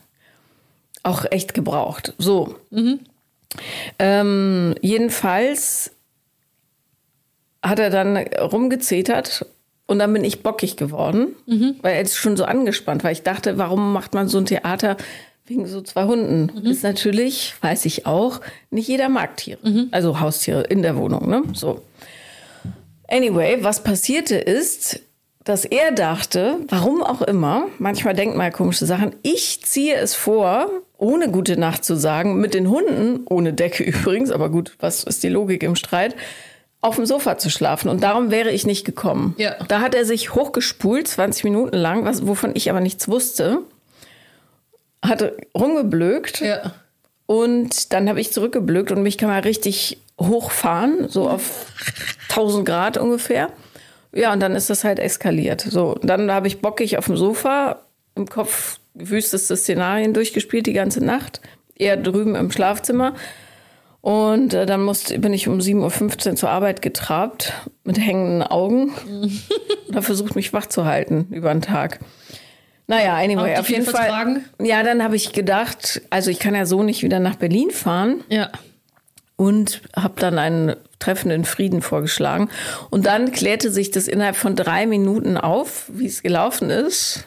auch 1.03 1.25
echt 1.29 1.53
gebraucht. 1.53 2.13
So. 2.17 2.55
Ähm, 3.99 4.73
jedenfalls 4.81 5.91
hat 7.61 7.79
er 7.79 7.89
dann 7.89 8.17
rumgezetert 8.17 9.45
und 9.85 9.99
dann 9.99 10.11
bin 10.13 10.23
ich 10.23 10.41
bockig 10.43 10.75
geworden, 10.77 11.35
weil 11.81 11.93
er 11.95 12.01
ist 12.01 12.15
schon 12.15 12.35
so 12.35 12.45
angespannt, 12.45 13.03
weil 13.03 13.13
ich 13.13 13.21
dachte, 13.23 13.57
warum 13.57 13.93
macht 13.93 14.13
man 14.13 14.27
so 14.27 14.37
ein 14.37 14.45
Theater 14.45 14.97
wegen 15.45 15.67
so 15.67 15.81
zwei 15.81 16.05
Hunden? 16.05 16.49
Ist 16.71 16.83
natürlich, 16.83 17.53
weiß 17.61 17.85
ich 17.85 18.05
auch, 18.05 18.39
nicht 18.71 18.87
jeder 18.87 19.09
mag 19.09 19.37
Tiere, 19.37 19.59
also 19.91 20.19
Haustiere 20.19 20.63
in 20.63 20.81
der 20.81 20.95
Wohnung, 20.95 21.29
ne? 21.29 21.43
So. 21.53 21.81
Anyway, 23.07 23.57
was 23.61 23.83
passierte 23.83 24.35
ist, 24.35 25.01
dass 25.43 25.65
er 25.65 25.91
dachte, 25.91 26.57
warum 26.69 27.03
auch 27.03 27.21
immer, 27.21 27.67
manchmal 27.77 28.13
denkt 28.13 28.35
man 28.35 28.45
ja 28.45 28.51
komische 28.51 28.85
Sachen, 28.85 29.15
ich 29.23 29.63
ziehe 29.63 29.95
es 29.95 30.15
vor, 30.15 30.69
ohne 30.97 31.29
gute 31.29 31.57
Nacht 31.57 31.83
zu 31.83 31.95
sagen, 31.95 32.39
mit 32.39 32.53
den 32.53 32.69
Hunden, 32.69 33.21
ohne 33.29 33.53
Decke 33.53 33.83
übrigens, 33.83 34.31
aber 34.31 34.49
gut, 34.49 34.75
was 34.79 35.03
ist 35.03 35.23
die 35.23 35.29
Logik 35.29 35.63
im 35.63 35.75
Streit, 35.75 36.15
auf 36.79 36.97
dem 36.97 37.05
Sofa 37.05 37.37
zu 37.37 37.49
schlafen. 37.49 37.87
Und 37.89 38.03
darum 38.03 38.29
wäre 38.29 38.51
ich 38.51 38.65
nicht 38.65 38.85
gekommen. 38.85 39.35
Ja. 39.37 39.55
Da 39.67 39.79
hat 39.79 39.95
er 39.95 40.05
sich 40.05 40.35
hochgespult, 40.35 41.07
20 41.07 41.45
Minuten 41.45 41.77
lang, 41.77 42.03
was, 42.03 42.27
wovon 42.27 42.51
ich 42.55 42.69
aber 42.69 42.81
nichts 42.81 43.07
wusste. 43.07 43.59
Hatte 45.01 45.37
rumgeblökt. 45.57 46.41
Ja. 46.41 46.73
Und 47.25 47.93
dann 47.93 48.09
habe 48.09 48.19
ich 48.19 48.33
zurückgeblökt 48.33 48.91
und 48.91 49.01
mich 49.01 49.17
kann 49.17 49.29
man 49.29 49.41
richtig 49.43 49.97
hochfahren, 50.19 51.07
so 51.07 51.29
auf 51.29 51.67
1000 52.29 52.65
Grad 52.65 52.97
ungefähr. 52.97 53.49
Ja, 54.13 54.31
und 54.33 54.39
dann 54.39 54.55
ist 54.55 54.69
das 54.69 54.83
halt 54.83 54.99
eskaliert. 54.99 55.61
So, 55.61 55.97
dann 56.03 56.31
habe 56.31 56.47
ich 56.47 56.61
bockig 56.61 56.97
auf 56.97 57.05
dem 57.05 57.17
Sofa 57.17 57.81
im 58.15 58.27
Kopf 58.27 58.79
wüsteste 58.93 59.55
Szenarien 59.57 60.13
durchgespielt 60.13 60.67
die 60.67 60.73
ganze 60.73 61.03
Nacht. 61.03 61.41
Er 61.75 61.97
drüben 61.97 62.35
im 62.35 62.51
Schlafzimmer. 62.51 63.15
Und 64.01 64.53
äh, 64.53 64.65
dann 64.65 64.83
musste, 64.83 65.17
bin 65.17 65.33
ich 65.33 65.47
um 65.47 65.59
7.15 65.59 66.29
Uhr 66.29 66.35
zur 66.35 66.49
Arbeit 66.49 66.81
getrabt 66.81 67.53
mit 67.83 67.97
hängenden 67.97 68.43
Augen 68.43 68.91
und 69.07 69.95
habe 69.95 70.01
versucht, 70.01 70.35
mich 70.35 70.51
wach 70.51 70.65
zu 70.65 70.85
halten 70.85 71.27
über 71.31 71.53
den 71.53 71.61
Tag. 71.61 71.99
Naja, 72.85 73.15
anyway, 73.15 73.55
auf 73.55 73.69
jeden 73.69 73.85
Fall. 73.85 74.03
vertragen? 74.03 74.43
Ja, 74.61 74.83
dann 74.83 75.01
habe 75.03 75.15
ich 75.15 75.31
gedacht, 75.31 76.01
also 76.09 76.29
ich 76.29 76.39
kann 76.39 76.53
ja 76.53 76.65
so 76.65 76.83
nicht 76.83 77.01
wieder 77.01 77.19
nach 77.19 77.35
Berlin 77.37 77.71
fahren 77.71 78.23
Ja. 78.27 78.49
Und 79.43 79.81
habe 79.93 80.19
dann 80.21 80.39
einen 80.39 80.75
Treffen 80.99 81.29
in 81.29 81.43
Frieden 81.43 81.81
vorgeschlagen. 81.81 82.49
Und 82.89 83.05
dann 83.05 83.33
klärte 83.33 83.71
sich 83.71 83.91
das 83.91 84.07
innerhalb 84.07 84.37
von 84.37 84.55
drei 84.55 84.85
Minuten 84.85 85.37
auf, 85.37 85.85
wie 85.89 86.05
es 86.05 86.23
gelaufen 86.23 86.69
ist. 86.69 87.25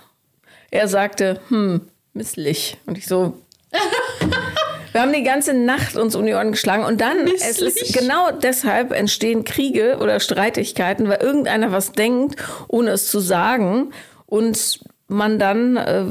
Er 0.71 0.89
sagte, 0.89 1.41
hm, 1.49 1.83
misslich. 2.15 2.79
Und 2.87 2.97
ich 2.97 3.07
so, 3.07 3.37
wir 4.93 5.03
haben 5.03 5.13
die 5.13 5.25
ganze 5.25 5.53
Nacht 5.53 5.97
uns 5.97 6.17
um 6.17 6.25
die 6.25 6.33
Ohren 6.33 6.53
geschlagen 6.53 6.85
und 6.85 7.03
dann, 7.03 7.27
es 7.27 7.59
ist 7.61 7.93
genau 7.93 8.31
deshalb 8.31 8.93
entstehen 8.93 9.45
Kriege 9.45 9.99
oder 10.01 10.19
Streitigkeiten, 10.19 11.11
weil 11.11 11.21
irgendeiner 11.21 11.71
was 11.71 11.93
denkt, 11.93 12.37
ohne 12.69 12.93
es 12.93 13.11
zu 13.11 13.21
sagen 13.21 13.93
und 14.25 14.81
man 15.07 15.39
dann 15.39 15.77
äh, 15.77 16.05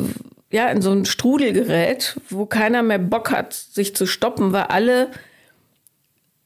ja 0.51 0.67
in 0.67 0.83
so 0.83 0.91
einen 0.91 1.05
Strudel 1.05 1.51
gerät, 1.51 2.15
wo 2.29 2.45
keiner 2.45 2.83
mehr 2.83 2.99
Bock 2.99 3.31
hat, 3.31 3.53
sich 3.53 3.95
zu 3.95 4.05
stoppen, 4.05 4.53
weil 4.53 4.65
alle 4.65 5.09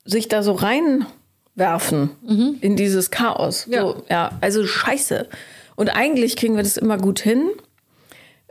sich 0.10 0.28
da 0.28 0.44
so 0.44 0.54
reinwerfen 0.54 2.12
in 2.62 2.76
dieses 2.76 3.12
Chaos. 3.12 3.68
Ja. 3.70 3.82
So, 3.82 4.04
ja, 4.10 4.32
also 4.42 4.66
scheiße. 4.66 5.28
Und 5.76 5.90
eigentlich 5.90 6.36
kriegen 6.36 6.56
wir 6.56 6.64
das 6.64 6.78
immer 6.78 6.98
gut 6.98 7.20
hin. 7.20 7.50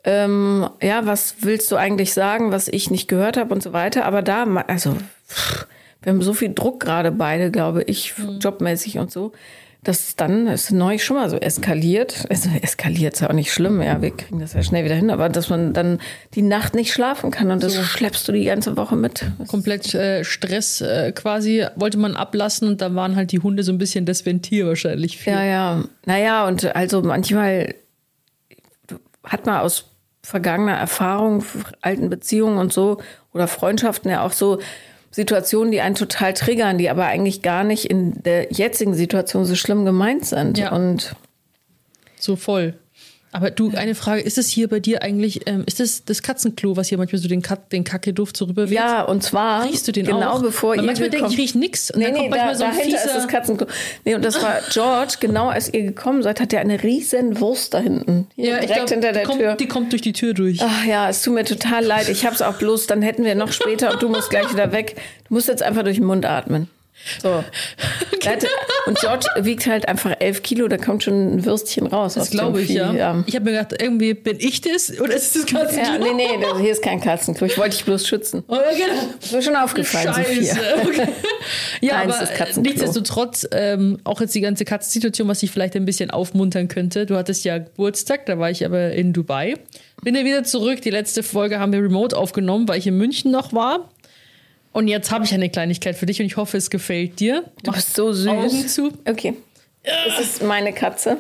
Ähm, 0.05 0.69
ja, 0.81 1.05
was 1.07 1.37
willst 1.41 1.71
du 1.71 1.77
eigentlich 1.77 2.15
sagen, 2.15 2.53
was 2.53 2.69
ich 2.69 2.91
nicht 2.91 3.09
gehört 3.09 3.37
habe 3.37 3.53
und 3.53 3.63
so 3.63 3.73
weiter. 3.73 4.05
Aber 4.05 4.23
da, 4.23 4.45
also, 4.67 4.97
pff, 5.29 5.67
wir 6.03 6.13
haben 6.13 6.23
so 6.23 6.33
viel 6.33 6.55
Druck 6.55 6.81
gerade 6.81 7.11
beide, 7.11 7.51
glaube 7.51 7.83
ich, 7.83 8.15
jobmäßig 8.41 8.99
und 8.99 9.11
so, 9.11 9.33
dass 9.85 10.17
dann 10.17 10.49
ist 10.49 10.73
neu 10.73 10.99
schon 10.99 11.17
mal 11.17 11.31
so 11.31 11.37
eskaliert. 11.37 12.27
Also 12.29 12.51
eskaliert 12.61 13.15
ist 13.15 13.21
ja 13.21 13.31
auch 13.31 13.35
nicht 13.35 13.53
schlimm, 13.53 13.81
ja, 13.81 14.03
wir 14.03 14.11
kriegen 14.11 14.41
das 14.41 14.53
ja 14.53 14.63
schnell 14.63 14.85
wieder 14.85 14.97
hin, 14.97 15.11
aber 15.11 15.29
dass 15.29 15.49
man 15.49 15.73
dann 15.73 16.01
die 16.35 16.43
Nacht 16.43 16.75
nicht 16.75 16.93
schlafen 16.93 17.31
kann 17.31 17.51
und 17.51 17.63
das 17.63 17.77
schleppst 17.77 18.27
du 18.27 18.33
die 18.33 18.45
ganze 18.45 18.77
Woche 18.77 18.97
mit. 18.97 19.25
Komplett 19.47 19.95
äh, 19.95 20.25
Stress 20.25 20.81
äh, 20.81 21.13
quasi 21.13 21.65
wollte 21.77 21.99
man 21.99 22.17
ablassen 22.17 22.69
und 22.69 22.81
da 22.81 22.95
waren 22.95 23.15
halt 23.15 23.33
die 23.33 23.39
Hunde 23.39 23.63
so 23.63 23.73
ein 23.73 23.79
bisschen 23.79 24.05
das 24.05 24.27
Ventil 24.27 24.67
wahrscheinlich 24.67 25.19
für. 25.19 25.31
Ja, 25.31 25.45
ja. 25.45 25.85
Naja, 26.07 26.47
und 26.47 26.75
also 26.75 27.03
manchmal 27.03 27.75
hat 29.23 29.47
man 29.47 29.61
aus 29.61 29.85
vergangener 30.23 30.77
Erfahrung, 30.77 31.45
alten 31.81 32.11
Beziehungen 32.11 32.59
und 32.59 32.73
so 32.73 32.99
oder 33.33 33.47
Freundschaften 33.47 34.11
ja 34.11 34.23
auch 34.23 34.33
so 34.33 34.59
Situationen, 35.11 35.73
die 35.73 35.81
einen 35.81 35.95
total 35.95 36.35
triggern, 36.35 36.79
die 36.79 36.91
aber 36.91 37.07
eigentlich 37.07 37.43
gar 37.43 37.65
nicht 37.65 37.87
in 37.87 38.23
der 38.23 38.53
jetzigen 38.53 38.95
Situation 38.95 39.45
so 39.45 39.55
schlimm 39.55 39.85
gemeint 39.85 40.27
sind. 40.27 40.59
Ja. 40.59 40.73
Und 40.73 41.15
So 42.19 42.37
voll. 42.37 42.75
Aber 43.31 43.51
du, 43.51 43.73
eine 43.77 43.95
Frage, 43.95 44.23
ist 44.23 44.39
es 44.39 44.49
hier 44.49 44.69
bei 44.69 44.81
dir 44.81 45.03
eigentlich, 45.03 45.47
ähm, 45.47 45.65
ist 45.67 45.81
das 45.81 46.05
das 46.05 46.23
Katzenklo, 46.23 46.77
was 46.77 46.89
hier 46.89 46.97
manchmal 46.97 47.21
so 47.21 47.29
den, 47.29 47.43
Kat 47.43 47.71
den 47.73 47.85
Kackeduft 47.85 48.37
so 48.37 48.47
rüberweht? 48.47 48.75
ja, 48.75 49.03
und 49.03 49.23
zwar 49.23 49.65
Riechst 49.65 49.87
du 49.87 49.93
den 49.93 50.07
genau 50.07 50.31
auch? 50.31 50.43
bevor 50.43 50.71
Weil 50.71 50.79
ihr 50.79 50.83
manchmal 50.87 51.11
denke 51.11 51.31
ich, 51.31 51.39
riech 51.39 51.55
nix. 51.55 51.91
Und 51.91 51.99
Nee, 51.99 52.07
dann 52.07 52.15
nee, 52.15 52.21
kommt 52.21 52.33
da, 52.33 52.37
manchmal 52.37 52.57
so 52.57 52.65
ein 52.65 52.71
dahinter 52.71 52.97
ist 52.97 53.03
fieser... 53.03 53.15
das 53.15 53.29
Katzenklo. 53.29 53.67
Nee, 54.05 54.15
und 54.15 54.25
das 54.25 54.43
war 54.43 54.61
George, 54.71 55.17
genau 55.21 55.49
als 55.49 55.73
ihr 55.73 55.83
gekommen 55.83 56.23
seid, 56.23 56.41
hat 56.41 56.53
er 56.53 56.61
eine 56.61 56.83
riesen 56.83 57.39
Wurst 57.41 57.75
da 57.75 57.81
hinten. 57.81 58.27
Hier 58.35 58.51
ja, 58.51 58.55
ich 58.55 58.67
direkt 58.67 58.75
glaub, 58.75 58.89
hinter 58.89 59.13
der 59.13 59.23
die 59.23 59.27
kommt, 59.29 59.41
Tür. 59.41 59.55
Die 59.57 59.69
kommt 59.69 59.93
durch 59.93 60.03
die 60.03 60.13
Tür 60.15 60.33
durch. 60.33 60.61
Ach 60.63 60.85
ja, 60.87 61.11
es 61.11 61.23
tut 61.23 61.35
mir 61.35 61.45
total 61.45 61.85
leid. 61.85 62.09
Ich 62.09 62.25
hab's 62.25 62.41
auch 62.41 62.55
bloß, 62.55 62.87
dann 62.87 63.03
hätten 63.03 63.25
wir 63.25 63.35
noch 63.35 63.53
später 63.53 63.93
und 63.93 64.03
du 64.03 64.09
musst 64.09 64.31
gleich 64.31 64.51
wieder 64.51 64.73
weg. 64.73 64.97
Du 65.29 65.35
musst 65.35 65.49
jetzt 65.49 65.63
einfach 65.63 65.83
durch 65.83 65.97
den 65.97 66.07
Mund 66.07 66.25
atmen. 66.25 66.69
So. 67.23 67.29
Hat- 68.27 68.47
Und 68.87 68.99
George 68.99 69.27
wiegt 69.41 69.67
halt 69.67 69.89
einfach 69.89 70.15
elf 70.19 70.43
Kilo, 70.43 70.69
da 70.69 70.77
kommt 70.77 71.05
schon 71.05 71.37
ein 71.37 71.45
Würstchen 71.45 71.87
raus. 71.87 72.15
Das 72.15 72.31
glaube 72.31 72.61
ich, 72.61 72.67
Vieh, 72.69 72.75
ja. 72.75 73.23
Ich 73.27 73.35
habe 73.35 73.47
mir 73.47 73.53
gedacht, 73.53 73.81
irgendwie 73.81 74.15
bin 74.15 74.37
ich 74.41 74.61
das 74.61 75.01
oder 75.01 75.15
ist 75.15 75.35
das 75.35 75.47
Katzenklo? 75.47 75.93
Ja, 75.93 75.99
nee, 75.99 76.13
nee, 76.15 76.39
das, 76.43 76.59
hier 76.61 76.73
ist 76.73 76.83
kein 76.83 77.01
Katzenklo. 77.01 77.47
Ich 77.47 77.57
wollte 77.57 77.77
dich 77.77 77.85
bloß 77.85 78.07
schützen. 78.07 78.43
Oh, 78.49 78.55
ja, 78.55 78.61
genau. 78.73 79.03
Ist 79.23 79.33
mir 79.33 79.43
schon 79.43 79.57
aufgefallen, 79.57 80.13
Scheiße. 80.15 80.59
Okay. 80.89 81.09
Ja, 81.81 82.05
Nein, 82.05 82.11
aber 82.13 82.61
nichtsdestotrotz, 82.61 83.47
ähm, 83.53 83.99
auch 84.05 84.21
jetzt 84.21 84.35
die 84.35 84.41
ganze 84.41 84.65
Katzensituation, 84.65 85.29
was 85.29 85.43
ich 85.43 85.51
vielleicht 85.51 85.77
ein 85.77 85.85
bisschen 85.85 86.11
aufmuntern 86.11 86.69
könnte. 86.69 87.07
Du 87.07 87.17
hattest 87.17 87.45
ja 87.45 87.59
Geburtstag, 87.59 88.27
da 88.27 88.39
war 88.39 88.51
ich 88.51 88.65
aber 88.67 88.91
in 88.93 89.13
Dubai. 89.13 89.55
Bin 90.03 90.15
ja 90.15 90.25
wieder 90.25 90.45
zurück. 90.45 90.83
Die 90.83 90.91
letzte 90.91 91.23
Folge 91.23 91.59
haben 91.59 91.73
wir 91.73 91.81
remote 91.83 92.17
aufgenommen, 92.17 92.69
weil 92.69 92.79
ich 92.79 92.87
in 92.87 92.97
München 92.99 93.31
noch 93.31 93.53
war. 93.53 93.89
Und 94.79 94.87
jetzt 94.87 95.11
habe 95.11 95.25
ich 95.25 95.35
eine 95.35 95.51
Kleinigkeit 95.51 95.97
für 95.97 96.07
dich 96.07 96.21
und 96.21 96.27
ich 96.27 96.37
hoffe, 96.37 96.57
es 96.57 96.71
gefällt 96.71 97.19
dir. 97.19 97.43
Du 97.65 97.73
bist 97.73 97.97
so 97.97 98.13
süß. 98.13 98.29
Augen 98.29 98.69
zu. 98.69 98.93
Okay. 99.09 99.35
Es 99.83 100.21
ist 100.21 100.41
meine 100.45 100.73
Katze. 100.73 101.17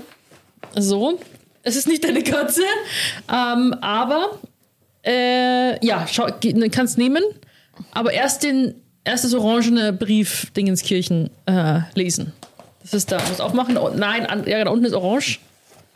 So, 0.76 1.18
es 1.64 1.74
ist 1.74 1.88
nicht 1.88 2.04
deine 2.04 2.22
Katze, 2.22 2.62
ähm, 3.28 3.74
aber 3.80 4.38
äh, 5.04 5.84
ja, 5.84 6.06
schau, 6.08 6.28
ne, 6.44 6.70
kannst 6.70 6.98
nehmen, 6.98 7.24
aber 7.90 8.12
erst 8.12 8.44
den 8.44 8.76
erst 9.02 9.24
das 9.24 9.34
orangene 9.34 9.92
Brief 9.92 10.52
Dingenskirchen 10.52 11.28
äh, 11.46 11.80
lesen. 11.96 12.32
Das 12.82 12.94
ist 12.94 13.10
da. 13.10 13.18
Muss 13.28 13.40
aufmachen. 13.40 13.76
Oh, 13.76 13.90
nein, 13.92 14.24
an, 14.26 14.46
ja, 14.46 14.62
da 14.62 14.70
unten 14.70 14.84
ist 14.84 14.94
orange. 14.94 15.40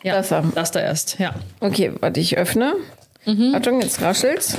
Ja, 0.02 0.14
Das 0.16 0.31
da. 0.31 0.42
das 0.52 0.73
da 0.73 0.81
erst. 0.81 1.21
Ja. 1.21 1.33
Okay, 1.61 1.92
warte, 2.00 2.19
ich 2.19 2.37
öffne. 2.37 2.75
Mhm. 3.25 3.54
Achtung, 3.54 3.81
jetzt 3.81 4.02
raschelt's. 4.02 4.59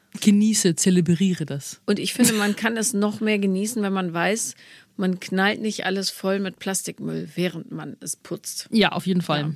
Genieße, 0.19 0.75
zelebriere 0.75 1.45
das. 1.45 1.81
Und 1.85 1.97
ich 1.99 2.13
finde, 2.13 2.33
man 2.33 2.55
kann 2.55 2.75
es 2.75 2.93
noch 2.93 3.21
mehr 3.21 3.39
genießen, 3.39 3.81
wenn 3.81 3.93
man 3.93 4.13
weiß, 4.13 4.55
man 4.97 5.19
knallt 5.19 5.61
nicht 5.61 5.85
alles 5.85 6.09
voll 6.09 6.39
mit 6.39 6.59
Plastikmüll, 6.59 7.29
während 7.35 7.71
man 7.71 7.97
es 8.01 8.15
putzt. 8.15 8.67
Ja, 8.71 8.91
auf 8.91 9.07
jeden 9.07 9.21
Fall. 9.21 9.55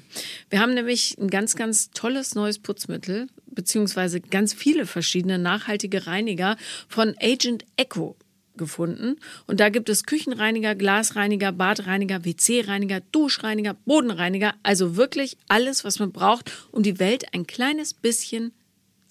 Wir 0.50 0.60
haben 0.60 0.74
nämlich 0.74 1.18
ein 1.20 1.30
ganz, 1.30 1.56
ganz 1.56 1.92
tolles 1.92 2.36
neues 2.36 2.60
Putzmittel, 2.60 3.28
beziehungsweise 3.48 4.22
ganz 4.22 4.54
viele 4.54 4.86
verschiedene 4.86 5.38
nachhaltige 5.38 6.08
Reiniger 6.08 6.58
von 6.88 7.16
Agent 7.22 7.66
Echo 7.76 8.16
gefunden. 8.58 9.18
Und 9.48 9.60
da 9.60 9.70
gibt 9.70 9.90
es 9.90 10.06
Küchenreiniger, 10.06 10.76
Glasreiniger, 10.76 11.52
Badreiniger, 11.52 12.24
WC-Reiniger, 12.24 13.02
Duschreiniger, 13.12 13.74
Bodenreiniger. 13.74 14.56
Also 14.64 14.96
wirklich 14.96 15.38
alles, 15.48 15.84
was 15.84 16.00
man 16.00 16.12
braucht, 16.12 16.52
um 16.72 16.82
die 16.82 17.00
Welt 17.00 17.34
ein 17.34 17.46
kleines 17.46 17.94
bisschen 17.94 18.54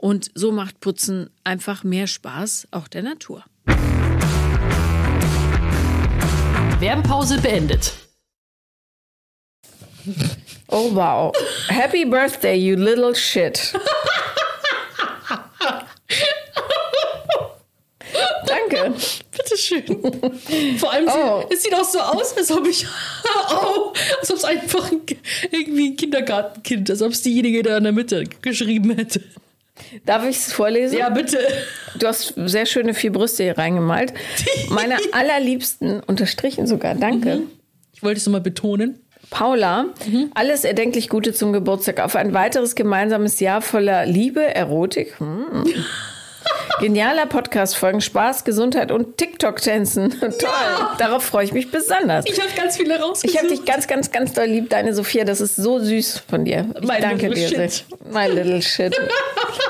und 0.00 0.30
so 0.34 0.50
macht 0.50 0.80
Putzen 0.80 1.30
einfach 1.44 1.84
mehr 1.84 2.06
Spaß, 2.06 2.68
auch 2.70 2.88
der 2.88 3.02
Natur. 3.02 3.44
Werbepause 6.80 7.38
beendet. 7.40 7.92
Oh 10.68 10.94
wow. 10.94 11.34
Happy 11.68 12.06
birthday, 12.06 12.56
you 12.56 12.76
little 12.76 13.14
shit. 13.14 13.74
Danke. 18.46 18.94
Bitteschön. 19.36 20.78
Vor 20.78 20.92
allem, 20.92 21.08
Oh. 21.08 21.44
es 21.50 21.62
sieht 21.62 21.74
auch 21.74 21.84
so 21.84 22.00
aus, 22.00 22.36
als 22.36 22.50
ob 22.50 22.66
ich, 22.66 22.86
oh, 23.50 23.92
als 24.18 24.30
ob 24.30 24.36
es 24.38 24.44
einfach 24.44 24.90
ein, 24.90 25.02
irgendwie 25.50 25.90
ein 25.90 25.96
Kindergartenkind, 25.96 26.88
als 26.90 27.02
ob 27.02 27.12
es 27.12 27.20
diejenige 27.22 27.62
da 27.62 27.76
in 27.76 27.84
der 27.84 27.92
Mitte 27.92 28.24
geschrieben 28.40 28.96
hätte. 28.96 29.22
Darf 30.06 30.24
ich 30.26 30.36
es 30.36 30.52
vorlesen? 30.52 30.98
Ja, 30.98 31.08
bitte. 31.10 31.38
Du 31.98 32.06
hast 32.06 32.34
sehr 32.36 32.66
schöne 32.66 32.94
vier 32.94 33.12
Brüste 33.12 33.42
hier 33.42 33.58
reingemalt. 33.58 34.12
Meine 34.68 34.96
allerliebsten, 35.12 36.00
unterstrichen 36.00 36.66
sogar, 36.66 36.94
danke. 36.94 37.42
Ich 37.92 38.02
wollte 38.02 38.18
es 38.18 38.26
nochmal 38.26 38.40
betonen. 38.40 39.00
Paula, 39.30 39.86
alles 40.34 40.64
erdenklich 40.64 41.08
Gute 41.08 41.32
zum 41.32 41.52
Geburtstag. 41.52 42.00
Auf 42.00 42.16
ein 42.16 42.34
weiteres 42.34 42.74
gemeinsames 42.74 43.38
Jahr 43.38 43.62
voller 43.62 44.04
Liebe, 44.04 44.42
Erotik. 44.42 45.20
Hm. 45.20 45.66
Genialer 46.80 47.26
Podcast-Folgen, 47.26 48.00
Spaß, 48.00 48.44
Gesundheit 48.44 48.90
und 48.90 49.18
TikTok-Tänzen. 49.18 50.10
Toll. 50.20 50.30
Darauf 50.96 51.22
freue 51.22 51.44
ich 51.44 51.52
mich 51.52 51.70
besonders. 51.70 52.24
Ich 52.26 52.40
habe 52.40 52.50
ganz 52.56 52.78
viele 52.78 52.98
rausgesucht. 52.98 53.34
Ich 53.34 53.38
habe 53.38 53.48
dich 53.54 53.66
ganz, 53.66 53.86
ganz, 53.86 54.10
ganz 54.10 54.32
doll 54.32 54.46
lieb, 54.46 54.70
deine 54.70 54.94
Sophia. 54.94 55.24
Das 55.24 55.42
ist 55.42 55.56
so 55.56 55.78
süß 55.78 56.22
von 56.28 56.46
dir. 56.46 56.70
Ich 56.80 56.88
My 56.88 56.98
danke 57.00 57.28
dir 57.28 57.48
shit. 57.48 57.70
sehr. 57.70 57.84
My 58.10 58.26
little 58.28 58.62
shit. 58.62 58.98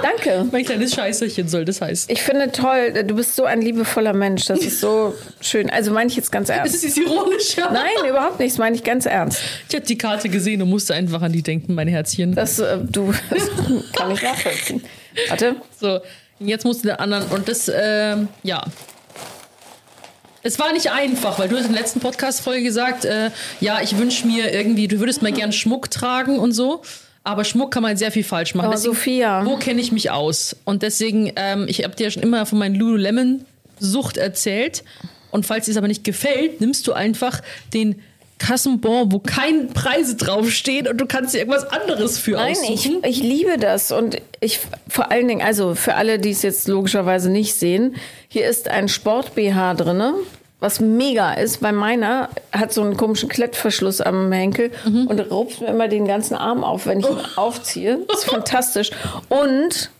Danke. 0.02 0.46
Mein 0.50 0.64
kleines 0.64 0.94
Scheißerchen 0.94 1.48
soll 1.48 1.64
das 1.64 1.80
heißen. 1.80 2.10
Ich 2.12 2.22
finde 2.22 2.50
toll, 2.52 2.92
du 3.04 3.14
bist 3.14 3.36
so 3.36 3.44
ein 3.44 3.60
liebevoller 3.62 4.12
Mensch. 4.12 4.46
Das 4.46 4.60
ist 4.60 4.80
so 4.80 5.14
schön. 5.40 5.70
Also 5.70 5.90
meine 5.92 6.08
ich 6.10 6.16
jetzt 6.16 6.30
ganz 6.32 6.48
Das 6.48 6.56
ernst. 6.56 6.84
ist 6.84 6.96
ironisch, 6.98 7.56
ja. 7.56 7.70
Nein, 7.72 8.08
überhaupt 8.08 8.38
nicht. 8.40 8.52
Das 8.52 8.58
meine 8.58 8.76
ich 8.76 8.84
ganz 8.84 9.06
ernst. 9.06 9.40
Ich 9.68 9.74
habe 9.74 9.86
die 9.86 9.98
Karte 9.98 10.28
gesehen 10.28 10.62
und 10.62 10.68
musste 10.70 10.94
einfach 10.94 11.22
an 11.22 11.32
die 11.32 11.42
denken, 11.42 11.74
mein 11.74 11.88
Herzchen. 11.88 12.34
Das, 12.34 12.58
äh, 12.58 12.78
du, 12.82 13.12
kann 13.96 14.10
ich 14.10 14.22
nachvollziehen. 14.22 14.82
Warte. 15.28 15.56
So, 15.80 16.00
jetzt 16.38 16.64
musste 16.64 16.86
der 16.88 17.00
anderen. 17.00 17.24
Und 17.28 17.48
das, 17.48 17.70
ähm, 17.74 18.28
ja. 18.42 18.62
Es 20.42 20.58
war 20.58 20.72
nicht 20.72 20.90
einfach, 20.90 21.38
weil 21.38 21.48
du 21.48 21.56
hast 21.56 21.66
in 21.66 21.72
der 21.72 21.82
letzten 21.82 22.00
Podcast-Folge 22.00 22.62
gesagt, 22.62 23.04
äh, 23.04 23.30
ja, 23.60 23.80
ich 23.82 23.98
wünsche 23.98 24.26
mir 24.26 24.52
irgendwie, 24.54 24.88
du 24.88 24.98
würdest 24.98 25.20
mal 25.20 25.32
gern 25.32 25.52
Schmuck 25.52 25.90
tragen 25.90 26.38
und 26.38 26.52
so. 26.52 26.80
Aber 27.22 27.44
Schmuck 27.44 27.70
kann 27.70 27.82
man 27.82 27.96
sehr 27.96 28.10
viel 28.10 28.24
falsch 28.24 28.54
machen. 28.54 28.66
Aber 28.66 28.74
Deswegen, 28.74 28.94
Sophia. 28.94 29.44
Wo 29.44 29.56
kenne 29.56 29.80
ich 29.80 29.92
mich 29.92 30.10
aus? 30.10 30.56
Und 30.64 30.82
deswegen, 30.82 31.32
ähm, 31.36 31.66
ich 31.68 31.84
habe 31.84 31.94
dir 31.94 32.04
ja 32.04 32.10
schon 32.10 32.22
immer 32.22 32.46
von 32.46 32.58
meinen 32.58 32.74
Lululemon-Sucht 32.74 34.16
erzählt. 34.16 34.84
Und 35.30 35.46
falls 35.46 35.66
dir 35.66 35.72
es 35.72 35.76
aber 35.76 35.88
nicht 35.88 36.02
gefällt, 36.02 36.60
nimmst 36.60 36.86
du 36.86 36.92
einfach 36.92 37.40
den 37.72 38.00
Kassenbon, 38.40 39.12
wo 39.12 39.18
keine 39.18 39.64
Preise 39.66 40.16
draufstehen 40.16 40.88
und 40.88 40.98
du 40.98 41.06
kannst 41.06 41.34
dir 41.34 41.38
irgendwas 41.38 41.70
anderes 41.70 42.18
für 42.18 42.32
Nein, 42.32 42.56
ich, 42.64 42.70
aussuchen. 42.70 43.02
ich 43.04 43.22
liebe 43.22 43.58
das 43.58 43.92
und 43.92 44.16
ich 44.40 44.60
vor 44.88 45.12
allen 45.12 45.28
Dingen, 45.28 45.42
also 45.42 45.74
für 45.74 45.94
alle, 45.94 46.18
die 46.18 46.30
es 46.30 46.40
jetzt 46.40 46.66
logischerweise 46.66 47.30
nicht 47.30 47.54
sehen, 47.54 47.96
hier 48.28 48.48
ist 48.48 48.66
ein 48.68 48.88
Sport-BH 48.88 49.74
drinne, 49.74 50.14
was 50.60 50.78
mega 50.80 51.32
ist, 51.32 51.62
weil 51.62 51.72
meiner 51.72 52.28
hat 52.52 52.72
so 52.72 52.82
einen 52.82 52.96
komischen 52.96 53.28
Klettverschluss 53.28 54.00
am 54.00 54.30
Henkel 54.30 54.70
Mhm. 54.84 55.06
und 55.06 55.18
rupft 55.30 55.60
mir 55.62 55.68
immer 55.68 55.88
den 55.88 56.06
ganzen 56.06 56.34
Arm 56.34 56.62
auf, 56.64 56.86
wenn 56.86 57.00
ich 57.00 57.06
ihn 57.08 57.16
aufziehe. 57.36 57.98
Das 58.08 58.20
ist 58.20 58.24
fantastisch. 58.30 58.90
Und 59.28 59.90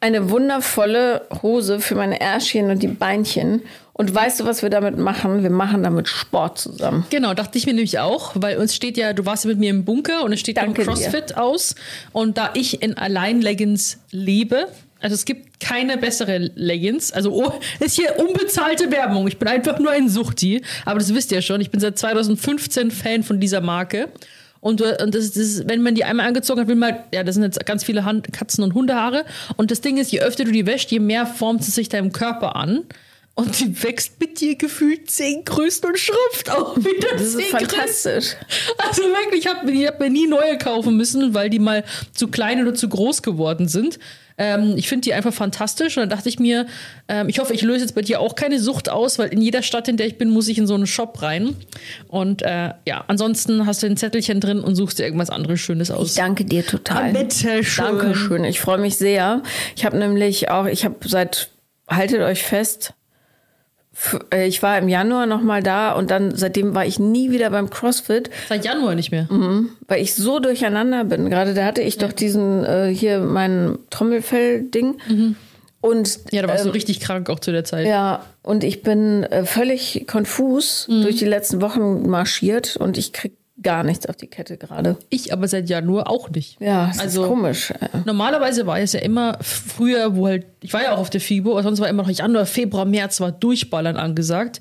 eine 0.00 0.30
wundervolle 0.30 1.26
Hose 1.42 1.78
für 1.80 1.94
meine 1.94 2.20
Ärschchen 2.20 2.70
und 2.70 2.82
die 2.82 2.88
Beinchen. 2.88 3.62
Und 3.92 4.14
weißt 4.14 4.40
du, 4.40 4.46
was 4.46 4.62
wir 4.62 4.70
damit 4.70 4.96
machen? 4.96 5.42
Wir 5.42 5.50
machen 5.50 5.82
damit 5.82 6.08
Sport 6.08 6.58
zusammen. 6.58 7.04
Genau, 7.10 7.34
dachte 7.34 7.58
ich 7.58 7.66
mir 7.66 7.74
nämlich 7.74 7.98
auch, 7.98 8.32
weil 8.34 8.56
uns 8.56 8.74
steht 8.74 8.96
ja, 8.96 9.12
du 9.12 9.26
warst 9.26 9.44
ja 9.44 9.48
mit 9.50 9.58
mir 9.58 9.68
im 9.68 9.84
Bunker 9.84 10.24
und 10.24 10.32
es 10.32 10.40
steht 10.40 10.56
Danke 10.56 10.86
beim 10.86 10.94
CrossFit 10.94 11.36
aus. 11.36 11.74
Und 12.12 12.38
da 12.38 12.48
ich 12.54 12.82
in 12.82 12.96
Allein-Leggings 12.96 13.98
lebe, 14.10 14.68
also 15.00 15.14
es 15.14 15.24
gibt 15.24 15.60
keine 15.60 15.96
bessere 15.96 16.38
Leggings, 16.54 17.12
also 17.12 17.32
oh, 17.32 17.52
ist 17.80 17.96
hier 17.96 18.18
unbezahlte 18.18 18.90
Werbung. 18.90 19.26
Ich 19.28 19.38
bin 19.38 19.48
einfach 19.48 19.78
nur 19.78 19.90
ein 19.90 20.08
Suchti, 20.08 20.62
aber 20.84 20.98
das 20.98 21.14
wisst 21.14 21.32
ihr 21.32 21.42
schon. 21.42 21.60
Ich 21.60 21.70
bin 21.70 21.80
seit 21.80 21.98
2015 21.98 22.90
Fan 22.90 23.22
von 23.22 23.40
dieser 23.40 23.60
Marke. 23.60 24.08
Und, 24.60 24.80
du- 24.80 25.02
und 25.02 25.14
das, 25.14 25.32
das 25.32 25.66
wenn 25.66 25.82
man 25.82 25.94
die 25.94 26.04
einmal 26.04 26.26
angezogen 26.26 26.60
hat, 26.60 26.68
will 26.68 26.76
man, 26.76 26.96
ja, 27.14 27.24
das 27.24 27.34
sind 27.34 27.44
jetzt 27.44 27.64
ganz 27.64 27.82
viele 27.82 28.04
Hand, 28.04 28.32
Katzen- 28.32 28.62
und 28.62 28.74
Hundehaare. 28.74 29.24
Und 29.56 29.70
das 29.70 29.80
Ding 29.80 29.96
ist, 29.96 30.12
je 30.12 30.20
öfter 30.20 30.44
du 30.44 30.52
die 30.52 30.66
wäschst, 30.66 30.90
je 30.90 30.98
mehr 31.00 31.26
formt 31.26 31.64
sie 31.64 31.70
sich 31.70 31.88
deinem 31.88 32.12
Körper 32.12 32.56
an. 32.56 32.84
Und 33.34 33.58
die 33.58 33.82
wächst 33.82 34.20
mit 34.20 34.40
dir 34.40 34.56
gefühlt 34.56 35.10
zehn 35.10 35.44
Größen 35.44 35.88
und 35.88 35.98
schrumpft 35.98 36.50
auch 36.50 36.76
wieder 36.76 37.08
Das 37.12 37.22
ist 37.22 37.34
Größen. 37.36 37.50
fantastisch. 37.50 38.36
Also 38.76 39.02
wirklich, 39.02 39.46
ich 39.46 39.46
habe 39.46 39.72
hab 39.86 40.00
mir 40.00 40.10
nie 40.10 40.26
neue 40.26 40.58
kaufen 40.58 40.96
müssen, 40.96 41.32
weil 41.32 41.48
die 41.48 41.58
mal 41.58 41.84
zu 42.12 42.28
klein 42.28 42.60
oder 42.60 42.74
zu 42.74 42.88
groß 42.88 43.22
geworden 43.22 43.66
sind. 43.68 43.98
Ähm, 44.36 44.74
ich 44.76 44.88
finde 44.88 45.02
die 45.04 45.14
einfach 45.14 45.32
fantastisch 45.32 45.96
und 45.96 46.02
dann 46.02 46.08
dachte 46.10 46.28
ich 46.28 46.38
mir, 46.38 46.66
ähm, 47.08 47.28
ich 47.28 47.38
hoffe, 47.38 47.52
ich 47.54 47.62
löse 47.62 47.80
jetzt 47.80 47.94
bei 47.94 48.00
dir 48.02 48.20
auch 48.20 48.34
keine 48.34 48.58
Sucht 48.58 48.88
aus, 48.88 49.18
weil 49.18 49.28
in 49.28 49.40
jeder 49.42 49.62
Stadt, 49.62 49.86
in 49.86 49.96
der 49.96 50.06
ich 50.06 50.16
bin, 50.18 50.30
muss 50.30 50.48
ich 50.48 50.58
in 50.58 50.66
so 50.66 50.74
einen 50.74 50.86
Shop 50.86 51.20
rein. 51.22 51.56
Und 52.08 52.42
äh, 52.42 52.72
ja, 52.86 53.04
ansonsten 53.06 53.66
hast 53.66 53.82
du 53.82 53.86
ein 53.86 53.96
Zettelchen 53.96 54.40
drin 54.40 54.60
und 54.60 54.76
suchst 54.76 54.98
dir 54.98 55.04
irgendwas 55.04 55.30
anderes 55.30 55.60
Schönes 55.60 55.90
aus. 55.90 56.10
Ich 56.10 56.14
danke 56.16 56.44
dir 56.44 56.64
total. 56.66 57.10
Ah, 57.10 57.18
bitte 57.18 57.62
schön. 57.64 57.84
Dankeschön. 57.84 58.44
Ich 58.44 58.60
freue 58.60 58.78
mich 58.78 58.96
sehr. 58.96 59.42
Ich 59.76 59.84
habe 59.84 59.98
nämlich 59.98 60.50
auch, 60.50 60.66
ich 60.66 60.84
habe 60.86 60.96
seit, 61.06 61.50
haltet 61.88 62.20
euch 62.22 62.42
fest, 62.42 62.94
ich 64.46 64.62
war 64.62 64.78
im 64.78 64.88
Januar 64.88 65.26
noch 65.26 65.42
mal 65.42 65.62
da 65.62 65.92
und 65.92 66.10
dann 66.10 66.34
seitdem 66.34 66.74
war 66.74 66.86
ich 66.86 66.98
nie 66.98 67.30
wieder 67.30 67.50
beim 67.50 67.68
CrossFit, 67.70 68.30
Seit 68.48 68.64
Januar 68.64 68.94
nicht 68.94 69.10
mehr. 69.10 69.28
weil 69.88 70.00
ich 70.02 70.14
so 70.14 70.38
durcheinander 70.38 71.04
bin. 71.04 71.28
Gerade 71.30 71.52
da 71.54 71.64
hatte 71.64 71.82
ich 71.82 71.98
doch 71.98 72.12
diesen 72.12 72.64
äh, 72.64 72.92
hier 72.94 73.18
mein 73.20 73.78
Trommelfell-Ding 73.90 75.36
und 75.82 76.18
Ja, 76.30 76.42
da 76.42 76.48
warst 76.48 76.64
ähm, 76.64 76.68
du 76.70 76.74
richtig 76.74 77.00
krank 77.00 77.28
auch 77.30 77.40
zu 77.40 77.52
der 77.52 77.64
Zeit. 77.64 77.86
ja 77.86 78.24
und 78.42 78.64
ich 78.64 78.82
bin 78.82 79.22
äh, 79.24 79.44
völlig 79.44 80.06
konfus 80.06 80.86
durch 80.88 81.16
die 81.16 81.24
letzten 81.26 81.60
Wochen 81.60 82.08
marschiert 82.08 82.76
und 82.76 82.96
ich 82.98 83.12
krieg 83.12 83.32
gar 83.62 83.84
nichts 83.84 84.06
auf 84.06 84.16
die 84.16 84.26
Kette 84.26 84.56
gerade. 84.56 84.96
Ich 85.10 85.32
aber 85.32 85.46
seit 85.48 85.68
Januar 85.68 86.08
auch 86.08 86.30
nicht. 86.30 86.60
Ja, 86.60 86.86
das 86.88 86.98
Also- 86.98 87.22
ist 87.24 87.28
komisch. 87.28 87.72
Normalerweise 88.04 88.66
war 88.66 88.78
es 88.80 88.92
ja 88.92 89.00
immer 89.00 89.36
früher, 89.40 90.16
wo 90.16 90.26
halt, 90.26 90.46
ich 90.62 90.72
war 90.72 90.82
ja 90.82 90.94
auch 90.94 90.98
auf 90.98 91.10
der 91.10 91.20
FIBO, 91.20 91.52
aber 91.52 91.62
sonst 91.62 91.80
war 91.80 91.88
immer 91.88 92.02
noch 92.02 92.10
Januar, 92.10 92.46
Februar, 92.46 92.84
März 92.84 93.20
war 93.20 93.32
Durchballern 93.32 93.96
angesagt. 93.96 94.60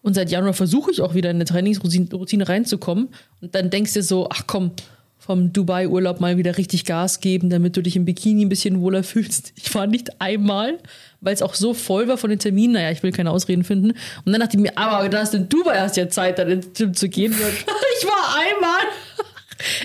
Und 0.00 0.14
seit 0.14 0.30
Januar 0.30 0.54
versuche 0.54 0.90
ich 0.90 1.02
auch 1.02 1.14
wieder 1.14 1.30
in 1.30 1.36
eine 1.36 1.44
Trainingsroutine 1.44 2.08
Routine 2.12 2.48
reinzukommen. 2.48 3.08
Und 3.40 3.54
dann 3.54 3.68
denkst 3.68 3.94
du 3.94 4.02
so, 4.02 4.28
ach 4.30 4.44
komm, 4.46 4.70
vom 5.18 5.52
Dubai-Urlaub 5.52 6.20
mal 6.20 6.38
wieder 6.38 6.56
richtig 6.56 6.84
Gas 6.86 7.20
geben, 7.20 7.50
damit 7.50 7.76
du 7.76 7.82
dich 7.82 7.96
im 7.96 8.04
Bikini 8.06 8.44
ein 8.44 8.48
bisschen 8.48 8.80
wohler 8.80 9.02
fühlst. 9.02 9.52
Ich 9.56 9.74
war 9.74 9.86
nicht 9.86 10.20
einmal, 10.22 10.78
weil 11.20 11.34
es 11.34 11.42
auch 11.42 11.54
so 11.54 11.74
voll 11.74 12.06
war 12.08 12.16
von 12.18 12.30
den 12.30 12.38
Terminen. 12.38 12.74
Naja, 12.74 12.90
ich 12.90 13.02
will 13.02 13.12
keine 13.12 13.30
Ausreden 13.30 13.64
finden. 13.64 13.92
Und 14.24 14.32
dann 14.32 14.40
dachte 14.40 14.56
ich 14.56 14.62
mir, 14.62 14.76
aber 14.76 15.08
da 15.08 15.20
hast 15.20 15.32
du 15.34 15.38
in 15.38 15.48
Dubai 15.48 15.78
hast 15.80 15.96
ja 15.96 16.08
Zeit, 16.08 16.38
dann 16.38 16.48
ins 16.48 16.68
Gym 16.74 16.94
zu 16.94 17.08
gehen. 17.08 17.32
ich 18.00 18.06
war 18.06 18.36
einmal 18.38 18.80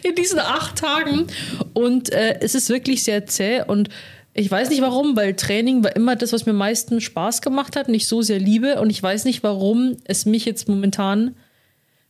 in 0.04 0.16
diesen 0.16 0.40
acht 0.40 0.78
Tagen. 0.78 1.28
Und 1.74 2.12
äh, 2.12 2.40
es 2.42 2.54
ist 2.56 2.70
wirklich 2.70 3.04
sehr 3.04 3.26
zäh. 3.26 3.62
Und 3.66 3.90
ich 4.36 4.50
weiß 4.50 4.70
nicht 4.70 4.82
warum, 4.82 5.16
weil 5.16 5.36
Training 5.36 5.84
war 5.84 5.96
immer 5.96 6.16
das, 6.16 6.34
was 6.34 6.46
mir 6.46 6.52
am 6.52 6.58
meisten 6.58 7.02
Spaß 7.02 7.42
gemacht 7.42 7.76
hat 7.76 7.88
und 7.88 7.94
ich 7.94 8.08
so 8.08 8.22
sehr 8.22 8.40
liebe. 8.40 8.80
Und 8.80 8.90
ich 8.90 9.02
weiß 9.02 9.26
nicht, 9.26 9.44
warum 9.44 9.98
es 10.06 10.26
mich 10.26 10.46
jetzt 10.46 10.68
momentan 10.68 11.36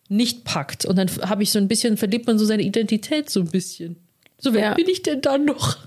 nicht 0.09 0.43
packt. 0.43 0.85
Und 0.85 0.97
dann 0.97 1.09
habe 1.29 1.43
ich 1.43 1.51
so 1.51 1.59
ein 1.59 1.67
bisschen, 1.67 1.97
verliert 1.97 2.27
man 2.27 2.37
so 2.37 2.45
seine 2.45 2.63
Identität 2.63 3.29
so 3.29 3.39
ein 3.39 3.49
bisschen. 3.49 3.95
So, 4.37 4.53
wer 4.53 4.61
Ja. 4.61 4.73
bin 4.73 4.87
ich 4.89 5.01
denn 5.01 5.21
dann 5.21 5.45
noch? 5.45 5.77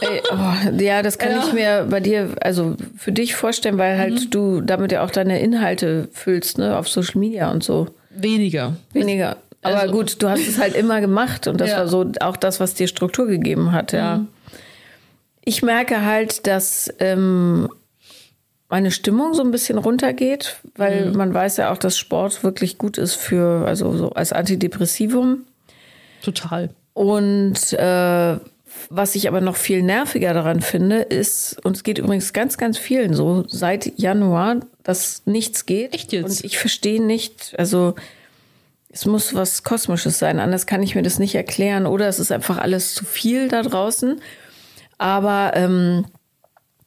Ey, 0.00 0.20
oh, 0.32 0.80
ja, 0.82 1.02
das 1.02 1.16
kann 1.18 1.30
Ja. 1.32 1.44
ich 1.46 1.52
mir 1.52 1.86
bei 1.88 2.00
dir, 2.00 2.30
also 2.40 2.76
für 2.96 3.12
dich 3.12 3.34
vorstellen, 3.36 3.78
weil 3.78 3.96
halt 3.98 4.14
Mhm. 4.26 4.30
du 4.30 4.60
damit 4.60 4.92
ja 4.92 5.04
auch 5.04 5.10
deine 5.10 5.40
Inhalte 5.40 6.08
füllst, 6.12 6.58
ne, 6.58 6.76
auf 6.76 6.88
Social 6.88 7.18
Media 7.20 7.50
und 7.50 7.62
so. 7.62 7.86
Weniger. 8.10 8.76
Weniger. 8.92 9.36
Aber 9.62 9.76
Also- 9.80 9.94
gut, 9.94 10.20
du 10.22 10.28
hast 10.28 10.46
es 10.46 10.58
halt 10.58 10.74
immer 10.74 11.00
gemacht 11.00 11.46
und 11.46 11.60
das 11.60 11.70
Ja. 11.70 11.76
Mhm. 11.76 11.80
war 11.80 11.88
so 11.88 12.06
auch 12.20 12.36
das, 12.36 12.58
was 12.58 12.74
dir 12.74 12.88
Struktur 12.88 13.26
gegeben 13.28 13.72
hat, 13.72 13.92
ja. 13.92 14.24
Ich 15.44 15.62
merke 15.62 16.04
halt, 16.04 16.46
dass 16.46 16.92
ähm, 16.98 17.68
meine 18.68 18.90
Stimmung 18.90 19.34
so 19.34 19.42
ein 19.42 19.50
bisschen 19.52 19.78
runtergeht, 19.78 20.56
weil 20.76 21.06
Mhm. 21.10 21.16
man 21.16 21.34
weiß 21.34 21.58
ja 21.58 21.72
auch, 21.72 21.78
dass 21.78 21.96
Sport 21.98 22.42
wirklich 22.42 22.76
gut 22.78 22.98
ist 22.98 23.14
für, 23.14 23.66
also 23.66 23.96
so 23.96 24.10
als 24.10 24.32
Antidepressivum. 24.32 25.42
Total. 26.22 26.70
Und 26.94 27.72
äh, 27.72 28.36
was 28.94 29.14
ich 29.14 29.26
aber 29.26 29.40
noch 29.40 29.56
viel 29.56 29.82
nerviger 29.82 30.34
daran 30.34 30.60
finde, 30.60 31.00
ist, 31.00 31.58
und 31.64 31.76
es 31.76 31.82
geht 31.82 31.98
übrigens 31.98 32.34
ganz, 32.34 32.58
ganz 32.58 32.76
vielen 32.76 33.14
so, 33.14 33.44
seit 33.48 33.98
Januar, 33.98 34.60
dass 34.82 35.22
nichts 35.24 35.64
geht. 35.64 35.94
Echt 35.94 36.12
jetzt? 36.12 36.24
Und 36.24 36.44
ich 36.44 36.58
verstehe 36.58 37.02
nicht, 37.02 37.54
also 37.58 37.94
es 38.90 39.06
muss 39.06 39.34
was 39.34 39.62
Kosmisches 39.62 40.18
sein, 40.18 40.38
anders 40.38 40.66
kann 40.66 40.82
ich 40.82 40.94
mir 40.94 41.02
das 41.02 41.18
nicht 41.18 41.34
erklären. 41.34 41.86
Oder 41.86 42.06
es 42.08 42.18
ist 42.18 42.30
einfach 42.30 42.58
alles 42.58 42.94
zu 42.94 43.06
viel 43.06 43.48
da 43.48 43.62
draußen. 43.62 44.20
Aber 44.98 45.52
ähm, 45.54 46.04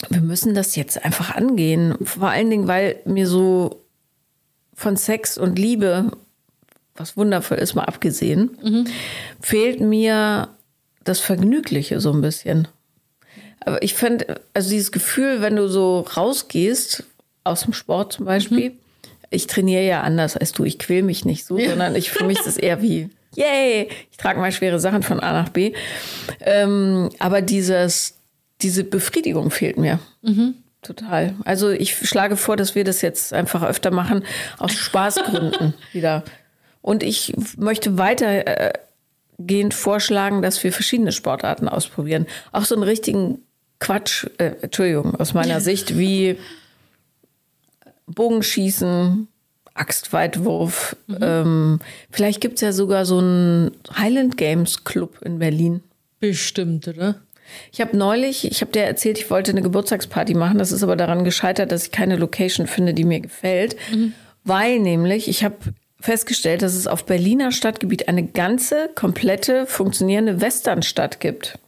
wir 0.10 0.22
müssen 0.22 0.54
das 0.54 0.76
jetzt 0.76 1.04
einfach 1.04 1.36
angehen. 1.36 1.96
Vor 2.04 2.30
allen 2.30 2.52
Dingen, 2.52 2.68
weil 2.68 2.98
mir 3.06 3.28
so 3.28 3.82
von 4.76 4.96
Sex 4.96 5.40
und 5.40 5.58
Liebe, 5.58 6.12
was 6.96 7.18
wundervoll 7.18 7.58
ist, 7.58 7.74
mal 7.74 7.86
abgesehen, 7.86 8.58
fehlt 9.42 9.82
mir 9.82 10.50
das 11.06 11.22
Vergnügliche 11.22 12.02
so 12.02 12.12
ein 12.12 12.22
bisschen. 12.22 12.68
Aber 13.62 13.82
ich 13.82 13.94
finde, 13.94 14.42
also 14.54 14.70
dieses 14.70 14.92
Gefühl, 14.92 15.42
wenn 15.42 15.56
du 15.56 15.68
so 15.68 16.02
rausgehst, 16.02 17.04
aus 17.44 17.62
dem 17.62 17.74
Sport 17.74 18.14
zum 18.14 18.26
Beispiel, 18.26 18.74
ich 19.30 19.48
trainiere 19.48 19.84
ja 19.84 20.02
anders 20.02 20.36
als 20.38 20.52
du, 20.52 20.64
ich 20.66 20.80
quäl 20.80 21.04
mich 21.04 21.26
nicht 21.26 21.46
so, 21.46 21.58
sondern 21.58 21.96
ich, 21.96 22.12
für 22.12 22.26
mich 22.26 22.40
ist 22.40 22.48
es 22.48 22.58
eher 22.58 22.82
wie, 22.82 23.10
yay, 23.36 23.90
ich 24.12 24.18
trage 24.18 24.40
mal 24.40 24.52
schwere 24.52 24.80
Sachen 24.80 25.04
von 25.04 25.20
A 25.20 25.34
nach 25.34 25.50
B. 25.50 25.74
Ähm, 26.42 27.10
aber 27.20 27.42
dieses, 27.42 28.16
diese 28.62 28.84
Befriedigung 28.84 29.52
fehlt 29.52 29.78
mir. 29.78 30.00
Total. 30.82 31.34
Also 31.46 31.72
ich 31.72 31.96
schlage 31.96 32.38
vor, 32.38 32.58
dass 32.58 32.76
wir 32.76 32.84
das 32.84 33.02
jetzt 33.02 33.34
einfach 33.34 33.64
öfter 33.64 33.92
machen, 33.92 34.24
aus 34.60 34.74
Spaßgründen 34.74 35.74
wieder. 35.94 36.24
Und 36.82 37.02
ich 37.02 37.34
möchte 37.58 37.98
weitergehend 39.38 39.74
vorschlagen, 39.74 40.42
dass 40.42 40.64
wir 40.64 40.72
verschiedene 40.72 41.12
Sportarten 41.12 41.68
ausprobieren. 41.68 42.26
Auch 42.52 42.66
so 42.66 42.76
einen 42.76 42.84
richtigen 42.84 43.40
Quatsch, 43.80 44.26
äh, 44.38 44.52
Entschuldigung, 44.62 45.16
aus 45.16 45.34
meiner 45.34 45.62
Sicht, 45.62 45.98
wie 45.98 46.38
Bogenschießen, 48.08 49.28
Axtweitwurf. 49.74 50.96
Ähm, 51.22 51.80
vielleicht 52.10 52.40
gibt 52.40 52.56
es 52.56 52.62
ja 52.62 52.72
sogar 52.72 53.06
so 53.06 53.18
einen 53.18 53.72
Highland 53.98 54.38
Games 54.38 54.84
Club 54.86 55.22
in 55.22 55.40
Berlin. 55.40 55.84
Bestimmt, 56.20 56.88
oder? 56.88 57.16
Ich 57.72 57.82
habe 57.82 57.96
neulich, 57.96 58.50
ich 58.50 58.62
habe 58.62 58.72
dir 58.72 58.84
erzählt, 58.84 59.20
ich 59.20 59.30
wollte 59.30 59.52
eine 59.52 59.62
Geburtstagsparty 59.62 60.34
machen. 60.34 60.58
Das 60.58 60.72
ist 60.72 60.82
aber 60.82 60.96
daran 60.96 61.26
gescheitert, 61.26 61.72
dass 61.72 61.86
ich 61.86 61.92
keine 61.92 62.16
Location 62.16 62.68
finde, 62.68 62.94
die 62.94 63.04
mir 63.04 63.20
gefällt. 63.20 63.76
Weil 64.44 64.80
nämlich, 64.80 65.28
ich 65.28 65.44
habe 65.44 65.58
festgestellt, 66.06 66.62
dass 66.62 66.76
es 66.76 66.88
auf 66.88 67.06
Berliner 67.06 67.52
Stadtgebiet 67.52 68.08
eine 68.08 68.26
ganze, 68.26 68.90
komplette, 68.96 69.66
funktionierende 69.66 70.40
Westernstadt 70.42 71.20
gibt. 71.20 71.60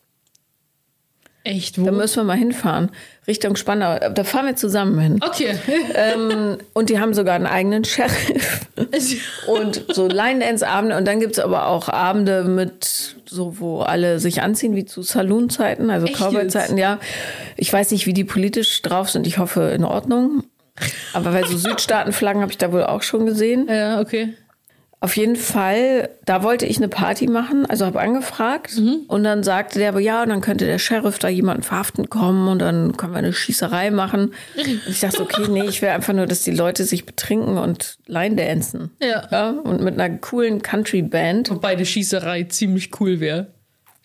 Echt, 1.44 1.80
wo? 1.80 1.86
Da 1.86 1.92
müssen 1.92 2.18
wir 2.18 2.24
mal 2.26 2.38
hinfahren. 2.38 2.92
Richtung 3.26 3.56
Spandau. 3.56 3.98
Da 4.10 4.24
fahren 4.26 4.48
wir 4.48 4.56
zusammen 4.58 5.00
hin. 5.00 5.20
okay. 5.26 5.56
Ähm, 5.96 6.58
und 6.74 6.90
die 6.90 7.00
haben 7.00 7.14
sogar 7.14 7.36
einen 7.36 7.46
eigenen 7.46 7.86
Sheriff. 7.86 8.68
Und 9.48 9.86
so 9.94 10.08
Line-Dance-Abende. 10.08 10.98
Und 10.98 11.06
dann 11.06 11.20
gibt 11.20 11.34
es 11.34 11.40
aber 11.40 11.68
auch 11.68 11.90
Abende 11.90 12.44
mit 12.44 13.16
so, 13.26 13.60
wo 13.60 13.80
alle 13.80 14.20
sich 14.20 14.42
anziehen, 14.42 14.76
wie 14.76 14.86
zu 14.86 15.02
Saloon-Zeiten, 15.02 15.90
also 15.90 16.08
Cowboy-Zeiten, 16.08 16.78
ja. 16.78 17.00
Ich 17.56 17.72
weiß 17.72 17.92
nicht, 17.92 18.06
wie 18.06 18.14
die 18.14 18.26
politisch 18.26 18.82
drauf 18.82 19.10
sind. 19.10 19.26
Ich 19.26 19.38
hoffe, 19.38 19.72
in 19.74 19.84
Ordnung. 19.86 20.44
Aber 21.14 21.34
weil 21.34 21.46
so 21.46 21.58
Südstaatenflaggen 21.58 22.42
habe 22.42 22.52
ich 22.52 22.58
da 22.58 22.72
wohl 22.72 22.84
auch 22.84 23.02
schon 23.02 23.26
gesehen. 23.26 23.68
ja, 23.70 24.00
okay. 24.00 24.34
Auf 25.00 25.16
jeden 25.16 25.36
Fall, 25.36 26.10
da 26.26 26.42
wollte 26.42 26.66
ich 26.66 26.78
eine 26.78 26.88
Party 26.88 27.28
machen, 27.28 27.68
also 27.68 27.86
habe 27.86 28.00
angefragt 28.00 28.82
und 29.08 29.24
dann 29.24 29.44
sagte 29.44 29.78
der 29.78 29.90
aber 29.90 30.00
ja, 30.00 30.24
und 30.24 30.30
dann 30.30 30.42
könnte 30.42 30.66
der 30.66 30.80
Sheriff 30.80 31.20
da 31.20 31.28
jemanden 31.28 31.62
verhaften 31.62 32.10
kommen 32.10 32.48
und 32.48 32.60
dann 32.60 32.98
können 32.98 33.14
wir 33.14 33.20
eine 33.20 33.32
Schießerei 33.32 33.92
machen. 33.92 34.34
Und 34.56 34.82
ich 34.88 35.00
dachte, 35.00 35.22
okay, 35.22 35.44
nee, 35.52 35.66
ich 35.68 35.84
will 35.84 35.90
einfach 35.90 36.14
nur, 36.14 36.26
dass 36.26 36.42
die 36.42 36.52
Leute 36.52 36.84
sich 36.84 37.06
betrinken 37.06 37.60
und 37.60 38.00
Line 38.08 38.38
dancen. 38.38 38.90
Ja. 39.00 39.28
ja. 39.30 39.50
Und 39.52 39.82
mit 39.82 40.00
einer 40.00 40.18
coolen 40.18 40.64
Country-Band. 40.64 41.52
Wobei 41.52 41.76
die 41.76 41.86
Schießerei 41.86 42.46
ziemlich 42.46 43.00
cool 43.00 43.20
wäre. 43.20 43.54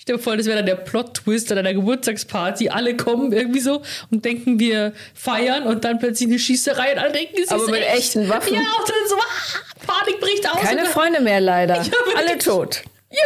Stell 0.02 0.16
dir 0.16 0.22
vor, 0.22 0.36
das 0.36 0.46
wäre 0.46 0.56
dann 0.56 0.66
der 0.66 0.74
Plot-Twist 0.74 1.52
an 1.52 1.58
einer 1.58 1.74
Geburtstagsparty. 1.74 2.70
Alle 2.70 2.96
kommen 2.96 3.32
irgendwie 3.32 3.60
so 3.60 3.82
und 4.10 4.24
denken, 4.24 4.58
wir 4.58 4.94
feiern 5.14 5.62
und 5.62 5.84
dann 5.84 6.00
plötzlich 6.00 6.28
eine 6.28 6.40
Schießerei 6.40 6.94
und 6.94 6.98
alle 6.98 7.12
denken, 7.12 7.36
es 7.40 7.50
Aber 7.50 7.62
ist 7.62 7.70
mit 7.70 7.82
echt. 7.82 7.98
echten 7.98 8.28
Waffen. 8.28 8.52
Ja, 8.52 8.60
und 8.60 8.88
dann 8.88 9.08
so, 9.08 9.14
ah, 9.14 9.86
Panik 9.86 10.20
bricht 10.20 10.50
aus. 10.50 10.60
Keine 10.60 10.86
Freunde 10.86 11.20
mehr 11.20 11.40
leider. 11.40 11.76
Ja. 11.76 11.92
Alle 12.16 12.36
tot. 12.38 12.82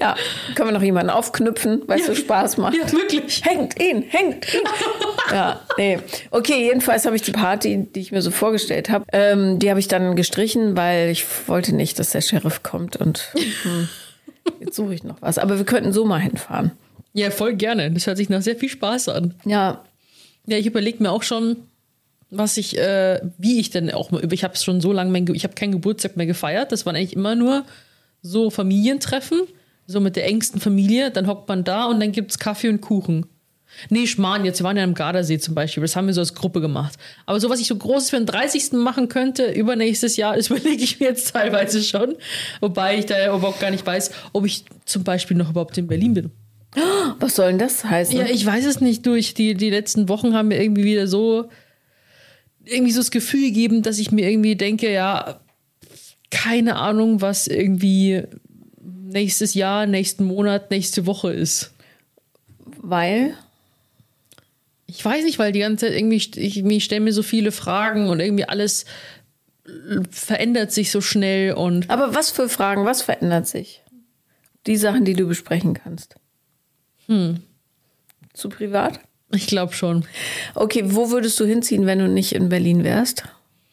Ja, 0.00 0.16
können 0.56 0.70
wir 0.70 0.72
noch 0.72 0.82
jemanden 0.82 1.10
aufknüpfen, 1.10 1.82
weil 1.86 2.00
es 2.00 2.06
so 2.06 2.14
Spaß 2.14 2.56
macht. 2.56 2.74
Ja, 2.74 2.90
wirklich. 2.90 3.44
Hängt 3.44 3.80
ihn, 3.80 4.02
hängt 4.02 4.52
ihn. 4.52 4.62
ja, 5.30 5.60
nee. 5.76 5.98
Okay, 6.30 6.64
jedenfalls 6.64 7.04
habe 7.04 7.14
ich 7.14 7.22
die 7.22 7.30
Party, 7.30 7.86
die 7.94 8.00
ich 8.00 8.10
mir 8.10 8.22
so 8.22 8.32
vorgestellt 8.32 8.88
habe, 8.90 9.04
ähm, 9.12 9.58
die 9.60 9.68
habe 9.70 9.78
ich 9.78 9.86
dann 9.86 10.16
gestrichen, 10.16 10.76
weil 10.76 11.10
ich 11.10 11.24
wollte 11.46 11.74
nicht, 11.76 11.98
dass 11.98 12.10
der 12.10 12.22
Sheriff 12.22 12.62
kommt 12.64 12.96
und 12.96 13.30
hm, 13.62 13.88
jetzt 14.60 14.76
suche 14.76 14.94
ich 14.94 15.04
noch 15.04 15.20
was. 15.20 15.38
Aber 15.38 15.58
wir 15.58 15.64
könnten 15.64 15.92
so 15.92 16.04
mal 16.04 16.18
hinfahren. 16.20 16.72
Ja, 17.12 17.30
voll 17.30 17.54
gerne. 17.54 17.90
Das 17.90 18.06
hört 18.06 18.16
sich 18.16 18.28
nach 18.28 18.42
sehr 18.42 18.56
viel 18.56 18.68
Spaß 18.68 19.08
an. 19.10 19.34
Ja, 19.44 19.84
Ja, 20.46 20.56
ich 20.56 20.66
überlege 20.66 21.02
mir 21.02 21.10
auch 21.10 21.22
schon, 21.22 21.56
was 22.30 22.56
ich, 22.56 22.78
äh, 22.78 23.20
wie 23.38 23.60
ich 23.60 23.70
denn 23.70 23.90
auch 23.92 24.10
mal, 24.10 24.32
ich 24.32 24.44
habe 24.44 24.56
schon 24.56 24.80
so 24.80 24.92
lange, 24.92 25.10
mein, 25.10 25.26
ich 25.34 25.44
habe 25.44 25.54
keinen 25.54 25.72
Geburtstag 25.72 26.16
mehr 26.16 26.26
gefeiert. 26.26 26.72
Das 26.72 26.86
waren 26.86 26.96
eigentlich 26.96 27.14
immer 27.14 27.34
nur 27.34 27.64
so 28.22 28.50
Familientreffen, 28.50 29.42
so 29.86 30.00
mit 30.00 30.16
der 30.16 30.26
engsten 30.26 30.60
Familie. 30.60 31.10
Dann 31.10 31.26
hockt 31.26 31.48
man 31.48 31.64
da 31.64 31.84
und 31.84 32.00
dann 32.00 32.12
gibt's 32.12 32.38
Kaffee 32.38 32.68
und 32.70 32.80
Kuchen. 32.80 33.26
Nee, 33.90 34.06
Schmarrn, 34.06 34.44
jetzt 34.44 34.60
wir 34.60 34.64
waren 34.64 34.76
ja 34.76 34.84
am 34.84 34.94
Gardasee 34.94 35.38
zum 35.38 35.54
Beispiel. 35.54 35.80
Das 35.82 35.96
haben 35.96 36.06
wir 36.06 36.14
so 36.14 36.20
als 36.20 36.34
Gruppe 36.34 36.60
gemacht. 36.60 36.98
Aber 37.26 37.40
so, 37.40 37.50
was 37.50 37.60
ich 37.60 37.66
so 37.66 37.76
Großes 37.76 38.10
für 38.10 38.16
den 38.16 38.26
30. 38.26 38.72
machen 38.72 39.08
könnte, 39.08 39.50
übernächstes 39.50 40.16
Jahr, 40.16 40.36
das 40.36 40.48
überlege 40.48 40.82
ich 40.82 41.00
mir 41.00 41.06
jetzt 41.06 41.32
teilweise 41.32 41.82
schon. 41.82 42.16
Wobei 42.60 42.98
ich 42.98 43.06
da 43.06 43.18
ja 43.18 43.34
überhaupt 43.34 43.60
gar 43.60 43.70
nicht 43.70 43.86
weiß, 43.86 44.10
ob 44.32 44.46
ich 44.46 44.64
zum 44.84 45.04
Beispiel 45.04 45.36
noch 45.36 45.50
überhaupt 45.50 45.76
in 45.78 45.86
Berlin 45.86 46.14
bin. 46.14 46.30
was 47.18 47.36
soll 47.36 47.48
denn 47.48 47.58
das 47.58 47.84
heißen? 47.84 48.16
Ja, 48.16 48.26
ich 48.26 48.44
weiß 48.44 48.64
es 48.66 48.80
nicht. 48.80 49.04
Durch 49.06 49.34
die, 49.34 49.54
die 49.54 49.70
letzten 49.70 50.08
Wochen 50.08 50.34
haben 50.34 50.48
mir 50.48 50.62
irgendwie 50.62 50.84
wieder 50.84 51.06
so 51.06 51.48
irgendwie 52.64 52.92
so 52.92 53.00
das 53.00 53.10
Gefühl 53.10 53.42
gegeben, 53.42 53.82
dass 53.82 53.98
ich 53.98 54.12
mir 54.12 54.28
irgendwie 54.28 54.56
denke, 54.56 54.92
ja, 54.92 55.40
keine 56.30 56.76
Ahnung, 56.76 57.20
was 57.20 57.46
irgendwie 57.46 58.22
nächstes 58.80 59.54
Jahr, 59.54 59.86
nächsten 59.86 60.24
Monat, 60.24 60.70
nächste 60.70 61.06
Woche 61.06 61.32
ist. 61.32 61.72
weil, 62.80 63.34
Ich 64.94 65.04
weiß 65.04 65.24
nicht, 65.24 65.38
weil 65.38 65.52
die 65.52 65.60
ganze 65.60 65.86
Zeit 65.86 65.96
irgendwie, 65.96 66.16
ich, 66.16 66.36
ich 66.36 66.84
stelle 66.84 67.00
mir 67.00 67.12
so 67.12 67.22
viele 67.22 67.50
Fragen 67.50 68.08
und 68.08 68.20
irgendwie 68.20 68.44
alles 68.44 68.84
verändert 70.10 70.72
sich 70.72 70.90
so 70.90 71.00
schnell 71.00 71.54
und 71.54 71.88
aber 71.88 72.14
was 72.14 72.30
für 72.30 72.48
Fragen, 72.48 72.84
was 72.84 73.00
verändert 73.00 73.46
sich? 73.46 73.82
Die 74.66 74.76
Sachen, 74.76 75.04
die 75.04 75.14
du 75.14 75.26
besprechen 75.26 75.74
kannst. 75.74 76.16
Hm. 77.06 77.42
Zu 78.34 78.48
privat? 78.48 79.00
ich 79.34 79.46
glaube 79.46 79.72
schon. 79.72 80.04
Okay, 80.54 80.82
wo 80.84 81.10
würdest 81.10 81.40
du 81.40 81.46
hinziehen, 81.46 81.86
wenn 81.86 81.98
du 81.98 82.08
nicht 82.08 82.34
in 82.34 82.50
Berlin 82.50 82.84
wärst? 82.84 83.24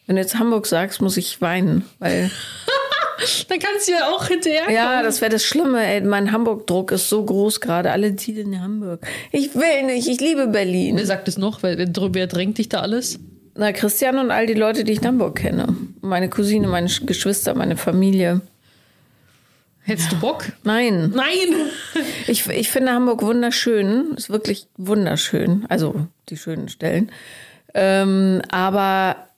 Wenn 0.05 0.15
du 0.15 0.21
jetzt 0.21 0.39
Hamburg 0.39 0.65
sagst, 0.65 1.01
muss 1.01 1.17
ich 1.17 1.41
weinen, 1.41 1.83
weil 1.99 2.31
Dann 3.47 3.59
kannst 3.59 3.87
du 3.87 3.91
ja 3.91 4.07
auch 4.09 4.25
hinterher 4.27 4.69
ja, 4.71 5.03
das 5.03 5.21
wäre 5.21 5.31
das 5.31 5.43
Schlimme. 5.43 5.85
Ey, 5.85 6.01
mein 6.01 6.31
Hamburg-Druck 6.31 6.91
ist 6.91 7.09
so 7.09 7.23
groß 7.23 7.59
gerade. 7.61 7.91
Alle 7.91 8.15
ziehen 8.15 8.37
in 8.37 8.61
Hamburg. 8.61 9.05
Ich 9.31 9.55
will 9.55 9.83
nicht. 9.85 10.07
Ich 10.07 10.19
liebe 10.19 10.47
Berlin. 10.47 10.97
Wer 10.97 11.05
sagt 11.05 11.27
es 11.27 11.37
noch? 11.37 11.63
Wer, 11.63 11.77
wer, 11.77 12.27
drängt 12.27 12.57
dich 12.57 12.69
da 12.69 12.81
alles? 12.81 13.19
Na, 13.55 13.71
Christian 13.73 14.17
und 14.19 14.31
all 14.31 14.45
die 14.45 14.53
Leute, 14.53 14.83
die 14.83 14.93
ich 14.93 14.99
in 15.01 15.07
Hamburg 15.07 15.37
kenne. 15.39 15.75
Meine 16.01 16.29
Cousine, 16.29 16.67
meine 16.67 16.87
Sch- 16.87 17.05
Geschwister, 17.05 17.55
meine 17.55 17.75
Familie. 17.77 18.41
Hättest 19.81 20.11
du 20.11 20.19
Bock? 20.19 20.45
Nein. 20.63 21.11
Nein! 21.15 21.25
Ich, 22.27 22.47
ich 22.47 22.69
finde 22.69 22.91
Hamburg 22.91 23.23
wunderschön. 23.23 24.13
Ist 24.15 24.29
wirklich 24.29 24.67
wunderschön. 24.77 25.65
Also 25.67 26.07
die 26.29 26.37
schönen 26.37 26.69
Stellen. 26.69 27.11
Ähm, 27.73 28.43
aber, 28.51 29.28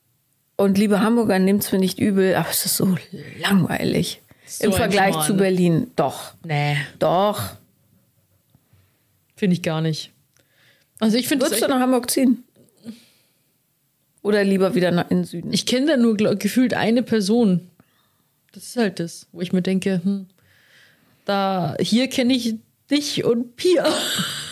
und 0.61 0.77
liebe 0.77 1.01
Hamburger, 1.01 1.39
nehmt's 1.39 1.71
mir 1.71 1.79
nicht 1.79 1.99
übel, 1.99 2.35
aber 2.35 2.49
es 2.49 2.65
ist 2.65 2.77
so 2.77 2.95
langweilig. 3.39 4.21
So 4.45 4.65
Im 4.65 4.73
Vergleich 4.73 5.13
Schmarrn. 5.13 5.27
zu 5.27 5.37
Berlin. 5.37 5.91
Doch. 5.95 6.33
Nee. 6.43 6.77
Doch. 6.99 7.53
Finde 9.35 9.55
ich 9.55 9.61
gar 9.61 9.81
nicht. 9.81 10.11
Also 10.99 11.17
ich 11.17 11.27
finde 11.27 11.45
Würdest 11.45 11.63
du 11.63 11.67
nach 11.67 11.79
Hamburg 11.79 12.11
ziehen? 12.11 12.43
Oder 14.21 14.43
lieber 14.43 14.75
wieder 14.75 14.91
nach 14.91 15.09
in 15.09 15.19
den 15.19 15.25
Süden? 15.25 15.51
Ich 15.51 15.65
kenne 15.65 15.87
da 15.87 15.97
nur 15.97 16.15
gefühlt 16.15 16.75
eine 16.75 17.01
Person. 17.01 17.67
Das 18.51 18.63
ist 18.63 18.77
halt 18.77 18.99
das, 18.99 19.27
wo 19.31 19.41
ich 19.41 19.53
mir 19.53 19.61
denke, 19.61 20.01
hm, 20.03 20.27
da 21.25 21.75
hier 21.79 22.07
kenne 22.07 22.33
ich 22.33 22.55
dich 22.89 23.23
und 23.23 23.55
Pia. 23.55 23.87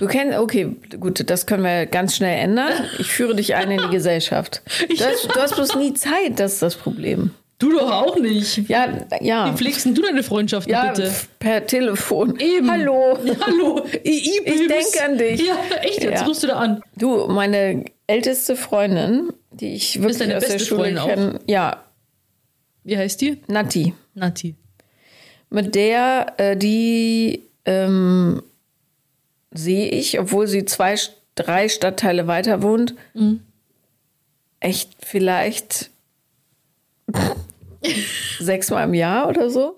Du 0.00 0.06
kennst, 0.06 0.38
okay, 0.38 0.76
gut, 1.00 1.28
das 1.28 1.46
können 1.46 1.62
wir 1.64 1.86
ganz 1.86 2.16
schnell 2.16 2.38
ändern. 2.42 2.72
Ich 2.98 3.08
führe 3.08 3.34
dich 3.34 3.54
ein 3.54 3.70
in 3.70 3.80
die 3.80 3.88
Gesellschaft. 3.90 4.62
Du 4.88 5.04
hast, 5.04 5.24
du 5.24 5.40
hast 5.40 5.54
bloß 5.56 5.76
nie 5.76 5.94
Zeit, 5.94 6.38
das 6.38 6.54
ist 6.54 6.62
das 6.62 6.76
Problem. 6.76 7.30
Du 7.58 7.70
doch 7.72 7.90
auch 7.90 8.18
nicht. 8.18 8.68
Ja, 8.68 9.06
ja. 9.20 9.52
Wie 9.52 9.56
pflegst 9.56 9.84
denn 9.86 9.94
du 9.94 10.02
deine 10.02 10.22
Freundschaften 10.24 10.72
Ja, 10.72 10.90
bitte? 10.92 11.12
per 11.38 11.66
Telefon. 11.66 12.38
Eben. 12.40 12.68
Hallo. 12.70 13.16
Ja, 13.24 13.34
hallo. 13.46 13.84
Ich, 14.02 14.40
Ich 14.44 14.66
denke 14.66 15.04
an 15.04 15.16
dich. 15.18 15.40
Ja, 15.46 15.56
echt, 15.82 16.02
jetzt 16.02 16.20
Ja. 16.22 16.26
rufst 16.26 16.42
du 16.42 16.48
da 16.48 16.54
an. 16.56 16.82
Du, 16.96 17.28
meine 17.28 17.84
älteste 18.08 18.56
Freundin, 18.56 19.32
die 19.52 19.74
ich 19.74 20.00
wirklich 20.02 20.18
deine 20.18 20.36
aus 20.36 20.46
der 20.46 20.58
Schule 20.58 20.94
kenne, 20.94 21.38
ja, 21.46 21.84
Wie 22.82 22.98
heißt 22.98 23.20
die? 23.20 23.40
Nati. 23.46 23.94
Nati. 24.14 24.56
Mit 25.48 25.74
der, 25.76 26.34
äh, 26.36 26.56
die 26.56 27.44
ähm, 27.64 28.42
sehe 29.54 29.88
ich, 29.88 30.18
obwohl 30.20 30.46
sie 30.46 30.64
zwei, 30.66 30.96
drei 31.36 31.68
Stadtteile 31.68 32.26
weiter 32.26 32.62
wohnt, 32.62 32.94
Mhm. 33.14 33.40
echt 34.60 34.90
vielleicht 35.04 35.90
sechsmal 38.40 38.84
im 38.88 38.94
Jahr 38.94 39.28
oder 39.28 39.50
so. 39.50 39.76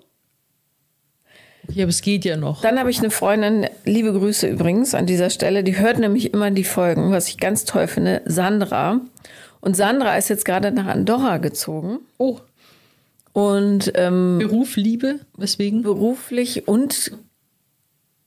Ja, 1.69 1.83
aber 1.83 1.89
es 1.89 2.01
geht 2.01 2.23
ja 2.23 2.37
noch. 2.37 2.61
Dann 2.61 2.79
habe 2.79 2.89
ich 2.89 2.99
eine 2.99 3.11
Freundin, 3.11 3.67
liebe 3.83 4.13
Grüße 4.13 4.47
übrigens 4.47 4.95
an 4.95 5.05
dieser 5.05 5.29
Stelle, 5.29 5.63
die 5.65 5.77
hört 5.77 5.99
nämlich 5.99 6.33
immer 6.33 6.49
die 6.49 6.63
Folgen, 6.63 7.11
was 7.11 7.27
ich 7.27 7.37
ganz 7.37 7.65
toll 7.65 7.87
finde, 7.87 8.21
Sandra. 8.25 9.01
Und 9.59 9.75
Sandra 9.75 10.15
ist 10.17 10.29
jetzt 10.29 10.45
gerade 10.45 10.71
nach 10.71 10.85
Andorra 10.85 11.37
gezogen 11.39 11.99
Oh, 12.17 12.39
und 13.33 13.91
ähm, 13.95 14.37
Beruf, 14.39 14.77
Liebe, 14.77 15.19
weswegen? 15.35 15.81
beruflich 15.83 16.67
und 16.69 17.11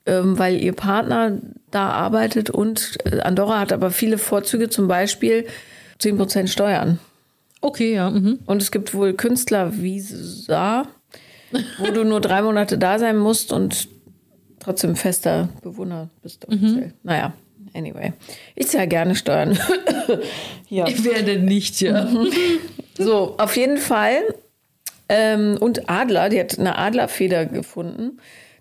weil 0.06 0.56
ihr 0.62 0.72
Partner 0.72 1.38
da 1.70 1.90
arbeitet 1.90 2.50
und 2.50 2.98
äh, 3.04 3.20
Andorra 3.20 3.60
hat 3.60 3.72
aber 3.72 3.90
viele 3.90 4.18
Vorzüge, 4.18 4.68
zum 4.68 4.88
Beispiel 4.88 5.46
10% 6.00 6.48
Steuern. 6.48 6.98
Okay, 7.60 7.94
ja. 7.94 8.10
Mhm. 8.10 8.40
Und 8.46 8.62
es 8.62 8.70
gibt 8.70 8.94
wohl 8.94 9.12
Künstlervisa, 9.12 10.86
wo 11.78 11.90
du 11.90 12.04
nur 12.04 12.20
drei 12.20 12.42
Monate 12.42 12.78
da 12.78 12.98
sein 12.98 13.18
musst 13.18 13.52
und 13.52 13.88
trotzdem 14.58 14.96
fester 14.96 15.48
Bewohner 15.62 16.08
bist 16.22 16.46
offiziell. 16.48 16.94
Naja, 17.02 17.32
anyway. 17.74 18.12
Ich 18.54 18.68
zahle 18.68 18.88
gerne 18.88 19.14
Steuern. 19.14 19.58
ja. 20.68 20.86
Ich 20.88 21.04
werde 21.04 21.38
nicht, 21.38 21.80
ja. 21.80 22.08
So, 22.98 23.36
auf 23.38 23.56
jeden 23.56 23.78
Fall. 23.78 24.18
Ähm, 25.08 25.56
und 25.58 25.88
Adler, 25.88 26.28
die 26.28 26.38
hat 26.38 26.58
eine 26.58 26.76
Adlerfeder 26.76 27.46
gefunden. 27.46 28.18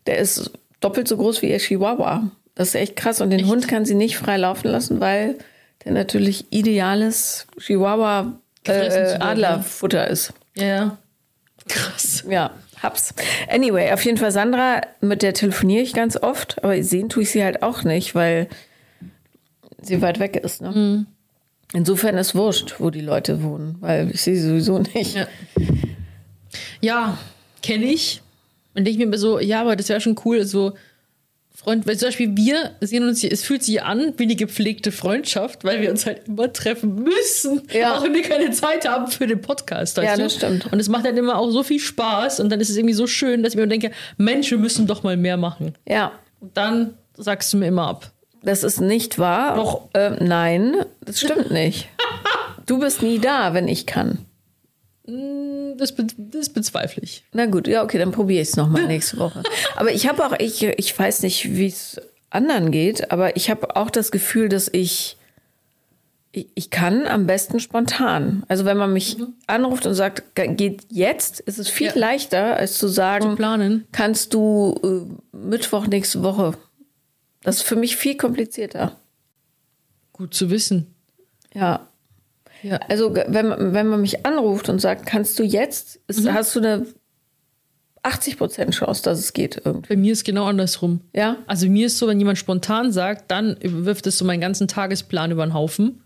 Der 0.08 0.18
ist 0.18 0.52
doppelt 0.80 1.08
so 1.08 1.18
groß 1.18 1.42
wie 1.42 1.50
ihr 1.50 1.60
Chihuahua. 1.60 2.30
Das 2.56 2.70
ist 2.70 2.76
echt 2.76 2.96
krass. 2.96 3.22
Und 3.22 3.30
den 3.30 3.48
Hund 3.48 3.68
kann 3.68 3.86
sie 3.86 3.96
nicht 3.96 4.18
frei 4.18 4.38
laufen 4.38 4.68
lassen, 4.70 5.00
weil 5.00 5.38
der 5.86 5.94
natürlich 5.94 6.52
ideales 6.52 7.48
Chihuahua 7.60 8.40
äh, 8.66 9.18
Adlerfutter 9.20 10.08
ist. 10.08 10.34
Ja. 10.56 10.98
Krass. 11.68 12.24
Ja, 12.28 12.52
hab's. 12.82 13.14
Anyway, 13.48 13.92
auf 13.92 14.04
jeden 14.04 14.18
Fall 14.18 14.32
Sandra, 14.32 14.82
mit 15.02 15.22
der 15.22 15.34
telefoniere 15.34 15.84
ich 15.84 15.94
ganz 15.94 16.18
oft, 16.18 16.64
aber 16.64 16.82
sehen 16.84 17.10
tue 17.10 17.24
ich 17.24 17.32
sie 17.32 17.44
halt 17.44 17.64
auch 17.64 17.84
nicht, 17.84 18.16
weil 18.16 18.48
sie 19.82 20.02
weit 20.02 20.20
weg 20.20 20.36
ist. 20.36 20.62
Ne? 20.62 20.72
Mhm. 20.72 21.06
Insofern 21.74 22.18
ist 22.18 22.34
wurscht, 22.34 22.76
wo 22.80 22.90
die 22.90 23.02
Leute 23.02 23.44
wohnen, 23.44 23.78
weil 23.80 24.10
ich 24.12 24.22
sie 24.22 24.38
sowieso 24.38 24.80
nicht. 24.80 25.16
Ja. 25.16 25.28
Ja, 26.82 27.18
kenne 27.62 27.86
ich. 27.86 28.22
Und 28.76 28.86
denke 28.86 28.92
ich 28.92 28.98
mir 28.98 29.04
immer 29.06 29.18
so, 29.18 29.40
ja, 29.40 29.62
aber 29.62 29.76
das 29.76 29.90
wäre 29.90 30.00
schon 30.02 30.16
cool, 30.26 30.44
so 30.46 30.74
Freund, 31.54 31.86
weil 31.88 31.98
zum 31.98 32.08
Beispiel 32.08 32.38
wir 32.38 32.72
sehen 32.80 33.06
uns 33.06 33.20
hier, 33.20 33.34
es 33.34 33.44
fühlt 33.44 33.64
sich 33.64 33.84
an 33.84 34.14
wie 34.18 34.24
eine 34.24 34.36
gepflegte 34.38 34.94
Freundschaft, 34.94 35.66
weil 35.66 35.82
wir 35.82 35.90
uns 35.92 36.06
halt 36.06 36.28
immer 36.28 36.54
treffen 36.54 36.96
müssen, 37.04 37.64
Ja. 37.74 37.98
auch 37.98 38.04
wenn 38.04 38.14
wir 38.14 38.22
keine 38.22 38.52
Zeit 38.52 38.88
haben 38.88 39.08
für 39.08 39.28
den 39.28 39.42
Podcast. 39.42 39.98
Ja, 39.98 40.16
du? 40.16 40.22
das 40.24 40.36
stimmt. 40.36 40.72
Und 40.72 40.80
es 40.80 40.88
macht 40.88 41.04
halt 41.04 41.18
immer 41.18 41.38
auch 41.38 41.50
so 41.50 41.64
viel 41.64 41.80
Spaß 41.80 42.40
und 42.40 42.50
dann 42.50 42.62
ist 42.62 42.70
es 42.70 42.78
irgendwie 42.78 42.94
so 42.94 43.08
schön, 43.08 43.44
dass 43.44 43.54
ich 43.56 43.60
mir 43.60 43.68
denke, 43.68 43.92
Mensch, 44.18 44.50
wir 44.52 44.58
müssen 44.58 44.88
doch 44.88 45.04
mal 45.04 45.18
mehr 45.18 45.36
machen. 45.36 45.74
Ja, 45.88 46.14
Und 46.40 46.56
dann 46.56 46.94
sagst 47.18 47.52
du 47.52 47.58
mir 47.58 47.68
immer 47.68 47.88
ab. 47.88 48.12
das 48.42 48.64
ist 48.64 48.80
nicht 48.80 49.20
wahr. 49.20 49.56
Doch. 49.56 49.90
Ähm, 49.96 50.16
nein, 50.22 50.76
das 51.04 51.20
stimmt 51.20 51.52
nicht. 51.52 51.90
Du 52.66 52.78
bist 52.80 53.02
nie 53.02 53.18
da, 53.18 53.56
wenn 53.56 53.68
ich 53.68 53.88
kann. 53.88 54.20
Das, 55.78 55.94
be 55.94 56.06
das 56.18 56.50
bezweifle 56.50 57.04
ich. 57.04 57.24
Na 57.34 57.46
gut, 57.46 57.68
ja, 57.68 57.84
okay, 57.84 57.98
dann 57.98 58.12
probiere 58.12 58.42
ich 58.42 58.50
es 58.50 58.56
nochmal 58.56 58.86
nächste 58.88 59.18
Woche. 59.18 59.44
Aber 59.76 59.92
ich 59.92 60.08
habe 60.08 60.26
auch, 60.26 60.34
ich, 60.40 60.64
ich 60.64 60.98
weiß 60.98 61.22
nicht, 61.24 61.56
wie 61.56 61.68
es 61.68 62.00
anderen 62.30 62.72
geht, 62.72 63.12
aber 63.12 63.36
ich 63.36 63.50
habe 63.50 63.76
auch 63.76 63.90
das 63.90 64.12
Gefühl, 64.12 64.50
dass 64.50 64.68
ich, 64.72 65.18
ich, 66.32 66.48
ich 66.54 66.70
kann 66.70 67.08
am 67.08 67.26
besten 67.26 67.60
spontan. 67.60 68.44
Also 68.48 68.66
wenn 68.66 68.78
man 68.78 68.94
mich 68.94 69.18
anruft 69.48 69.86
und 69.88 69.96
sagt, 69.96 70.36
"Ge- 70.36 70.54
geht 70.54 70.84
jetzt, 70.90 71.40
ist 71.40 71.58
es 71.58 71.70
viel 71.70 71.88
Ja. 71.88 71.94
leichter, 71.98 72.56
als 72.58 72.78
zu 72.78 72.88
sagen, 72.88 73.36
planen. 73.36 73.88
kannst 73.92 74.34
du 74.34 74.76
äh, 75.34 75.36
Mittwoch 75.38 75.88
nächste 75.88 76.22
Woche. 76.24 76.54
Das 77.42 77.58
ist 77.58 77.64
für 77.64 77.76
mich 77.78 77.96
viel 77.96 78.16
komplizierter. 78.18 78.96
Gut 80.14 80.34
zu 80.34 80.50
wissen. 80.52 80.94
Ja. 81.54 81.88
Ja. 82.64 82.78
Also 82.90 83.14
wenn, 83.16 83.48
man- 83.48 83.74
wenn 83.74 83.88
man 83.88 84.02
mich 84.02 84.26
anruft 84.26 84.70
und 84.70 84.80
sagt, 84.80 85.06
kannst 85.06 85.38
du 85.40 85.44
jetzt, 85.44 86.00
ist, 86.08 86.24
Mhm. 86.26 86.34
hast 86.34 86.56
du 86.56 86.60
eine 86.60 86.86
80% 88.04 88.72
Chance, 88.72 89.04
dass 89.04 89.20
es 89.20 89.34
geht 89.34 89.62
irgendwie. 89.66 89.90
Bei 89.90 89.96
mir 89.98 90.14
ist 90.14 90.24
genau 90.24 90.46
andersrum. 90.46 91.02
Ja? 91.14 91.38
Also 91.48 91.68
mir 91.68 91.88
ist 91.88 91.98
so, 91.98 92.08
wenn 92.08 92.18
jemand 92.20 92.38
spontan 92.38 92.92
sagt, 92.92 93.30
dann 93.30 93.58
wirft 93.62 94.08
es 94.08 94.18
so 94.18 94.26
meinen 94.26 94.40
ganzen 94.42 94.68
Tagesplan 94.68 95.32
über 95.32 95.46
den 95.46 95.54
Haufen. 95.54 96.02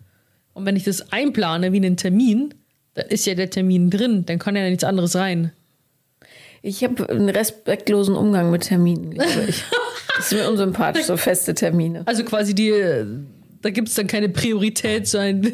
Und 0.53 0.65
wenn 0.65 0.75
ich 0.75 0.83
das 0.83 1.11
einplane 1.11 1.71
wie 1.71 1.77
einen 1.77 1.97
Termin, 1.97 2.53
dann 2.95 3.07
ist 3.07 3.25
ja 3.25 3.35
der 3.35 3.49
Termin 3.49 3.89
drin, 3.89 4.25
dann 4.25 4.39
kann 4.39 4.55
ja 4.55 4.67
nichts 4.69 4.83
anderes 4.83 5.15
rein. 5.15 5.51
Ich 6.61 6.83
habe 6.83 7.09
einen 7.09 7.29
respektlosen 7.29 8.15
Umgang 8.15 8.49
mit 8.51 8.63
Terminen, 8.63 9.11
glaube 9.11 9.45
ich. 9.47 9.63
Das 10.15 10.31
ist 10.31 10.37
mir 10.37 10.47
unsympathisch, 10.47 11.05
so 11.05 11.17
feste 11.17 11.55
Termine. 11.55 12.03
Also 12.05 12.23
quasi 12.23 12.53
die, 12.53 12.71
da 13.63 13.71
gibt 13.71 13.87
es 13.89 13.95
dann 13.95 14.05
keine 14.05 14.29
Priorität 14.29 15.07
sein. 15.07 15.53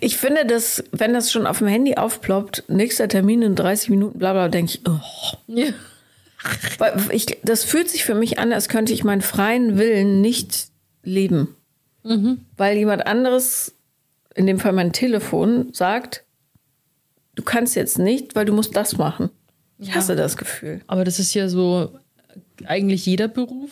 Ich 0.00 0.16
finde, 0.16 0.46
dass, 0.46 0.82
wenn 0.90 1.12
das 1.12 1.30
schon 1.30 1.46
auf 1.46 1.58
dem 1.58 1.66
Handy 1.66 1.96
aufploppt, 1.96 2.64
nächster 2.68 3.08
Termin 3.08 3.42
in 3.42 3.54
30 3.54 3.90
Minuten, 3.90 4.18
bla 4.18 4.32
bla, 4.32 4.48
denke 4.48 4.74
ich, 4.74 4.80
oh. 4.88 5.00
Ja. 5.46 5.72
Weil 6.78 6.94
ich, 7.10 7.38
das 7.42 7.64
fühlt 7.64 7.90
sich 7.90 8.04
für 8.04 8.14
mich 8.14 8.38
an, 8.38 8.52
als 8.52 8.68
könnte 8.68 8.92
ich 8.92 9.04
meinen 9.04 9.20
freien 9.20 9.76
Willen 9.78 10.22
nicht 10.22 10.68
leben. 11.02 11.54
Weil 12.56 12.78
jemand 12.78 13.06
anderes, 13.06 13.74
in 14.34 14.46
dem 14.46 14.58
Fall 14.58 14.72
mein 14.72 14.92
Telefon, 14.92 15.72
sagt, 15.74 16.24
du 17.34 17.42
kannst 17.42 17.76
jetzt 17.76 17.98
nicht, 17.98 18.34
weil 18.34 18.46
du 18.46 18.54
musst 18.54 18.74
das 18.74 18.96
machen. 18.96 19.30
Ich 19.78 19.94
hasse 19.94 20.16
das 20.16 20.36
Gefühl. 20.36 20.80
Aber 20.86 21.04
das 21.04 21.18
ist 21.18 21.34
ja 21.34 21.48
so 21.48 21.98
eigentlich 22.66 23.06
jeder 23.06 23.28
Beruf, 23.28 23.70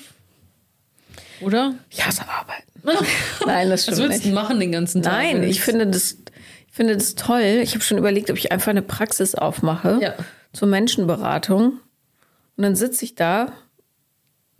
oder? 1.40 1.74
Ich 1.90 2.04
hasse 2.04 2.28
Arbeiten. 2.28 2.67
Nein, 3.46 3.68
das 3.70 3.86
Was 3.86 3.94
stimmt 3.94 3.98
würdest 3.98 4.24
du 4.24 4.28
nicht. 4.28 4.34
machen 4.34 4.60
den 4.60 4.72
ganzen 4.72 5.02
Tag? 5.02 5.12
Nein, 5.12 5.42
ich 5.42 5.60
finde 5.60 5.86
das, 5.86 6.16
ich 6.68 6.74
finde 6.74 6.94
das 6.94 7.14
toll. 7.14 7.60
Ich 7.62 7.74
habe 7.74 7.82
schon 7.84 7.98
überlegt, 7.98 8.30
ob 8.30 8.36
ich 8.38 8.52
einfach 8.52 8.68
eine 8.70 8.82
Praxis 8.82 9.34
aufmache 9.34 9.98
Ja. 10.00 10.14
zur 10.52 10.68
Menschenberatung. 10.68 11.80
Und 12.56 12.62
dann 12.62 12.76
sitze 12.76 13.04
ich 13.04 13.14
da 13.14 13.44
ein 13.46 13.52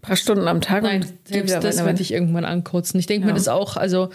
paar 0.03 0.17
Stunden 0.17 0.47
am 0.49 0.61
Tag 0.61 0.83
Nein, 0.85 1.03
und 1.03 1.13
selbst 1.29 1.55
das 1.63 1.85
wird 1.85 1.99
dich 1.99 2.13
irgendwann 2.13 2.45
ankotzen. 2.45 2.99
Ich 3.01 3.07
denke 3.07 3.27
mir 3.27 3.33
Ja. 3.33 3.37
das 3.37 3.49
auch, 3.49 3.77
also 3.77 4.11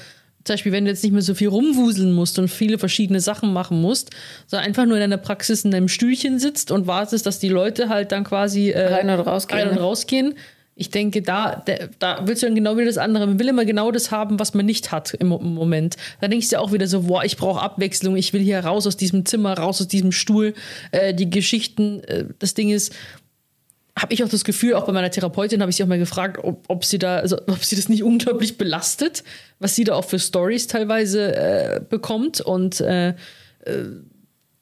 zum 0.46 0.56
Beispiel, 0.56 0.72
wenn 0.74 0.84
du 0.84 0.92
jetzt 0.92 1.04
nicht 1.04 1.14
mehr 1.14 1.22
so 1.22 1.36
viel 1.36 1.48
rumwuseln 1.48 2.12
musst 2.12 2.38
und 2.38 2.50
viele 2.50 2.78
verschiedene 2.78 3.22
Sachen 3.22 3.54
machen 3.54 3.80
musst, 3.82 4.10
sondern 4.48 4.68
einfach 4.68 4.86
nur 4.86 4.96
in 4.98 5.02
deiner 5.02 5.18
Praxis 5.18 5.64
in 5.64 5.72
deinem 5.72 5.88
Stühlchen 5.88 6.38
sitzt 6.38 6.70
und 6.72 6.86
wartest, 6.86 7.26
dass 7.26 7.40
die 7.40 7.48
Leute 7.48 7.88
halt 7.88 8.12
dann 8.12 8.26
quasi 8.26 8.70
äh, 8.72 8.94
Rein 8.94 9.10
und 9.10 9.22
rausgehen, 9.22 9.60
rein 9.62 9.70
und 9.70 9.76
ne? 9.76 9.82
rausgehen. 9.82 10.34
Ich 10.76 10.90
denke, 10.90 11.22
da, 11.22 11.64
da, 12.00 12.26
willst 12.26 12.42
du 12.42 12.48
dann 12.48 12.56
genau 12.56 12.78
wie 12.78 12.86
das 12.86 12.98
andere. 12.98 13.28
Man 13.28 13.40
will 13.40 13.48
immer 13.48 13.64
genau 13.64 13.92
das 13.92 14.10
haben, 14.10 14.40
was 14.40 14.56
man 14.56 14.66
nicht 14.66 14.92
hat 14.92 15.14
im, 15.14 15.28
Mo- 15.28 15.40
im 15.40 15.54
Moment. 15.54 15.98
Da 16.20 16.28
denkst 16.28 16.50
du 16.50 16.56
ja 16.56 16.62
auch 16.62 16.72
wieder 16.72 16.88
so, 16.88 17.04
boah, 17.04 17.24
ich 17.24 17.38
brauche 17.38 17.62
Abwechslung, 17.62 18.16
ich 18.16 18.34
will 18.34 18.42
hier 18.42 18.60
raus 18.60 18.88
aus 18.88 18.98
diesem 18.98 19.26
Zimmer, 19.26 19.56
raus 19.58 19.82
aus 19.82 19.88
diesem 19.88 20.12
Stuhl. 20.12 20.56
Äh, 20.92 21.14
die 21.14 21.30
Geschichten, 21.30 22.04
äh, 22.06 22.26
das 22.40 22.56
Ding 22.56 22.72
ist, 22.72 22.92
habe 23.98 24.14
ich 24.16 24.24
auch 24.24 24.30
das 24.30 24.44
Gefühl, 24.44 24.74
auch 24.74 24.86
bei 24.86 24.92
meiner 24.92 25.12
Therapeutin 25.12 25.62
habe 25.62 25.70
ich 25.70 25.76
sie 25.76 25.84
auch 25.84 25.88
mal 25.88 26.00
gefragt, 26.00 26.40
ob, 26.44 26.66
ob 26.68 26.84
sie 26.84 26.98
da, 26.98 27.18
also 27.18 27.38
ob 27.46 27.64
sie 27.64 27.76
das 27.76 27.90
nicht 27.90 28.02
unglaublich 28.02 28.58
belastet, 28.58 29.24
was 29.60 29.76
sie 29.76 29.84
da 29.84 29.94
auch 29.94 30.06
für 30.06 30.18
Stories 30.18 30.66
teilweise 30.66 31.36
äh, 31.36 31.82
bekommt. 31.88 32.42
Und 32.42 32.82
äh, 32.82 33.10
äh, 33.10 33.14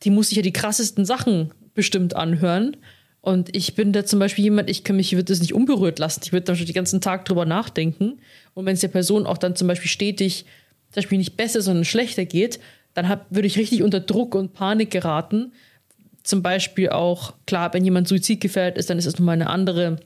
die 0.04 0.10
muss 0.10 0.28
sich 0.28 0.36
ja 0.36 0.44
die 0.44 0.52
krassesten 0.52 1.06
Sachen 1.06 1.54
bestimmt 1.74 2.18
anhören. 2.18 2.76
Und 3.22 3.56
ich 3.56 3.76
bin 3.76 3.94
da 3.94 4.04
zum 4.04 4.20
Beispiel 4.20 4.44
jemand, 4.44 4.70
ich 4.70 4.84
kann 4.84 4.96
mich, 4.96 5.12
ich 5.12 5.18
würde 5.18 5.32
das 5.32 5.42
nicht 5.42 5.54
unberührt 5.54 6.00
lassen. 6.00 6.22
Ich 6.24 6.34
würde 6.34 6.46
da 6.46 6.56
schon 6.56 6.66
den 6.66 6.74
ganzen 6.74 7.02
Tag 7.02 7.26
drüber 7.26 7.46
nachdenken. 7.46 8.20
Und 8.56 8.66
wenn 8.66 8.74
es 8.74 8.82
der 8.82 8.88
Person 8.88 9.28
auch 9.28 9.38
dann 9.38 9.56
zum 9.56 9.68
Beispiel 9.68 9.90
stetig, 9.90 10.46
zum 10.90 10.96
Beispiel 10.96 11.20
nicht 11.20 11.38
besser, 11.38 11.62
sondern 11.62 11.86
schlechter 11.86 12.26
geht, 12.26 12.60
dann 12.96 13.08
hab, 13.08 13.28
würde 13.30 13.48
ich 13.48 13.58
richtig 13.58 13.84
unter 13.84 14.00
Druck 14.00 14.34
und 14.34 14.54
Panik 14.54 14.90
geraten. 14.90 15.54
Zum 16.24 16.42
Beispiel 16.42 16.90
auch, 16.90 17.34
klar, 17.46 17.74
wenn 17.74 17.86
jemand 17.86 18.08
suizidgefährdet 18.08 18.78
ist, 18.78 18.90
dann 18.90 18.98
ist 18.98 19.06
es 19.06 19.18
nochmal 19.18 19.36
eine 19.36 19.50
andere 19.50 19.98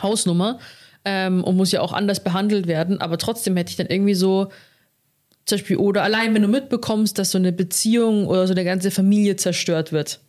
Hausnummer 0.00 0.60
ähm, 1.04 1.42
und 1.42 1.56
muss 1.56 1.72
ja 1.72 1.80
auch 1.80 1.92
anders 1.92 2.22
behandelt 2.22 2.68
werden. 2.68 3.00
Aber 3.00 3.18
trotzdem 3.18 3.56
hätte 3.56 3.70
ich 3.70 3.76
dann 3.76 3.88
irgendwie 3.88 4.14
so, 4.14 4.48
zum 5.44 5.58
Beispiel, 5.58 5.76
oder 5.76 6.04
allein 6.04 6.34
wenn 6.34 6.42
du 6.42 6.48
mitbekommst, 6.48 7.18
dass 7.18 7.32
so 7.32 7.38
eine 7.38 7.52
Beziehung 7.52 8.26
oder 8.28 8.46
so 8.46 8.52
eine 8.52 8.64
ganze 8.64 8.92
Familie 8.92 9.36
zerstört 9.36 9.90
wird. 9.90 10.20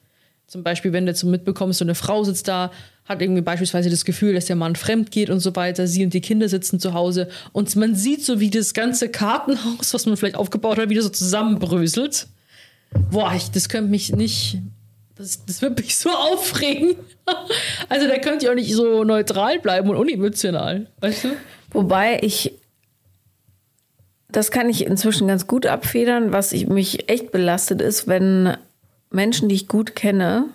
Zum 0.49 0.63
Beispiel, 0.63 0.93
wenn 0.93 1.05
du 1.05 1.11
jetzt 1.11 1.19
so 1.19 1.27
mitbekommst, 1.27 1.77
so 1.77 1.85
eine 1.85 1.93
Frau 1.93 2.23
sitzt 2.23 2.47
da, 2.47 2.71
hat 3.05 3.21
irgendwie 3.21 3.43
beispielsweise 3.43 3.91
das 3.91 4.03
Gefühl, 4.03 4.33
dass 4.33 4.45
der 4.45 4.55
Mann 4.55 4.75
fremd 4.75 5.11
geht 5.11 5.29
und 5.29 5.41
so 5.41 5.55
weiter, 5.55 5.85
sie 5.85 6.03
und 6.03 6.11
die 6.11 6.21
Kinder 6.21 6.49
sitzen 6.49 6.79
zu 6.79 6.95
Hause 6.95 7.29
und 7.53 7.75
man 7.75 7.93
sieht 7.93 8.25
so, 8.25 8.39
wie 8.39 8.49
das 8.49 8.73
ganze 8.73 9.09
Kartenhaus, 9.09 9.93
was 9.93 10.07
man 10.07 10.17
vielleicht 10.17 10.35
aufgebaut 10.35 10.79
hat, 10.79 10.89
wieder 10.89 11.03
so 11.03 11.09
zusammenbröselt. 11.09 12.25
Boah, 13.11 13.31
ich, 13.35 13.51
das 13.51 13.69
könnte 13.69 13.91
mich 13.91 14.11
nicht, 14.11 14.57
das, 15.15 15.45
das 15.45 15.61
wird 15.61 15.77
mich 15.77 15.97
so 15.97 16.09
aufregen. 16.09 16.95
Also 17.89 18.07
da 18.07 18.17
könnt 18.17 18.41
ihr 18.41 18.49
auch 18.49 18.55
nicht 18.55 18.73
so 18.73 19.03
neutral 19.03 19.59
bleiben 19.59 19.87
und 19.91 19.97
unemotional, 19.97 20.87
weißt 21.01 21.25
du? 21.25 21.27
Wobei 21.69 22.17
ich, 22.23 22.53
das 24.31 24.49
kann 24.49 24.67
ich 24.67 24.83
inzwischen 24.83 25.27
ganz 25.27 25.45
gut 25.45 25.67
abfedern. 25.67 26.31
Was 26.31 26.53
ich, 26.53 26.65
mich 26.65 27.07
echt 27.07 27.31
belastet 27.31 27.81
ist, 27.81 28.07
wenn 28.07 28.57
Menschen, 29.09 29.49
die 29.49 29.55
ich 29.55 29.67
gut 29.67 29.95
kenne, 29.95 30.45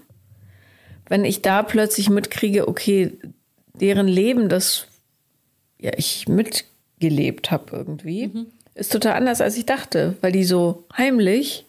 wenn 1.08 1.24
ich 1.24 1.42
da 1.42 1.62
plötzlich 1.62 2.10
mitkriege, 2.10 2.68
okay, 2.68 3.12
deren 3.74 4.08
Leben, 4.08 4.48
das 4.48 4.86
ja 5.78 5.92
ich 5.96 6.28
mitgelebt 6.28 7.50
habe 7.50 7.76
irgendwie, 7.76 8.28
mhm. 8.28 8.46
ist 8.74 8.92
total 8.92 9.14
anders, 9.14 9.40
als 9.40 9.56
ich 9.56 9.66
dachte, 9.66 10.16
weil 10.20 10.32
die 10.32 10.44
so 10.44 10.84
heimlich 10.96 11.66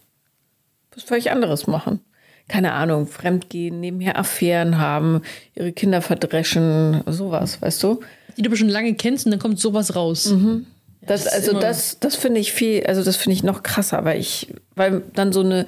was 0.94 1.04
völlig 1.04 1.32
anderes 1.32 1.68
machen. 1.68 2.00
Keine 2.48 2.74
Ahnung, 2.74 3.08
fremdgehen, 3.08 3.80
nebenher 3.80 4.18
Affären 4.20 4.78
haben, 4.78 5.22
ihre 5.56 5.72
Kinder 5.72 6.02
verdreschen, 6.02 7.02
sowas, 7.08 7.62
weißt 7.62 7.82
du? 7.84 8.02
Die 8.38 8.44
du 8.44 8.56
schon 8.56 8.70
lange 8.70 8.94
kennst 8.94 9.26
und 9.26 9.32
dann 9.32 9.40
kommt 9.40 9.60
sowas 9.60 9.96
raus. 9.96 10.28
Mhm. 10.28 10.68
Das, 11.02 11.26
das 11.26 11.34
also 11.34 11.60
das, 11.60 12.00
das 12.00 12.16
finde 12.16 12.40
ich 12.40 12.54
viel, 12.54 12.86
also 12.86 13.04
das 13.04 13.16
finde 13.16 13.36
ich 13.36 13.44
noch 13.44 13.64
krasser, 13.64 14.06
weil 14.06 14.20
ich, 14.20 14.54
weil 14.76 15.04
dann 15.14 15.34
so 15.34 15.42
eine 15.42 15.66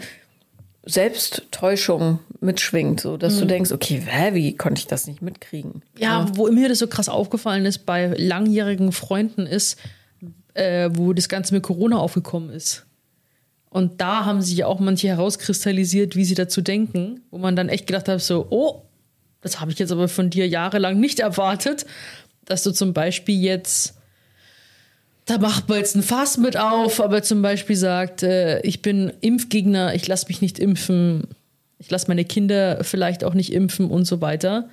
Selbsttäuschung 0.87 2.19
mitschwingt, 2.39 3.01
so 3.01 3.17
dass 3.17 3.35
mhm. 3.35 3.39
du 3.39 3.45
denkst, 3.47 3.71
okay, 3.71 4.01
hä, 4.05 4.33
wie 4.33 4.55
konnte 4.55 4.79
ich 4.79 4.87
das 4.87 5.07
nicht 5.07 5.21
mitkriegen? 5.21 5.81
Ja, 5.97 6.21
ja, 6.21 6.31
wo 6.33 6.49
mir 6.49 6.69
das 6.69 6.79
so 6.79 6.87
krass 6.87 7.09
aufgefallen 7.09 7.65
ist 7.65 7.85
bei 7.85 8.13
langjährigen 8.17 8.91
Freunden 8.91 9.45
ist, 9.45 9.77
äh, 10.53 10.89
wo 10.93 11.13
das 11.13 11.29
Ganze 11.29 11.53
mit 11.53 11.63
Corona 11.63 11.97
aufgekommen 11.97 12.49
ist. 12.49 12.85
Und 13.69 13.99
da 14.01 14.25
haben 14.25 14.41
sich 14.41 14.63
auch 14.63 14.79
manche 14.79 15.09
herauskristallisiert, 15.09 16.15
wie 16.15 16.25
sie 16.25 16.35
dazu 16.35 16.61
denken, 16.61 17.21
wo 17.31 17.37
man 17.37 17.55
dann 17.55 17.69
echt 17.69 17.85
gedacht 17.85 18.07
hat, 18.07 18.21
so, 18.21 18.47
oh, 18.49 18.83
das 19.41 19.59
habe 19.59 19.71
ich 19.71 19.79
jetzt 19.79 19.91
aber 19.91 20.07
von 20.07 20.29
dir 20.29 20.47
jahrelang 20.47 20.99
nicht 20.99 21.19
erwartet, 21.19 21.85
dass 22.45 22.63
du 22.63 22.71
zum 22.71 22.93
Beispiel 22.93 23.39
jetzt 23.39 23.96
da 25.27 25.37
macht 25.37 25.67
man 25.67 25.77
jetzt 25.77 25.95
ein 25.95 26.03
Fass 26.03 26.37
mit 26.37 26.57
auf, 26.57 27.01
aber 27.01 27.21
zum 27.21 27.41
Beispiel 27.41 27.75
sagt, 27.75 28.23
äh, 28.23 28.61
ich 28.61 28.81
bin 28.81 29.11
Impfgegner, 29.19 29.93
ich 29.93 30.07
lasse 30.07 30.27
mich 30.29 30.41
nicht 30.41 30.57
impfen, 30.57 31.27
ich 31.79 31.91
lasse 31.91 32.07
meine 32.07 32.23
Kinder 32.23 32.83
vielleicht 32.83 33.25
auch 33.25 33.33
nicht 33.33 33.51
impfen 33.51 33.91
und 33.91 34.05
so 34.05 34.21
weiter. 34.21 34.69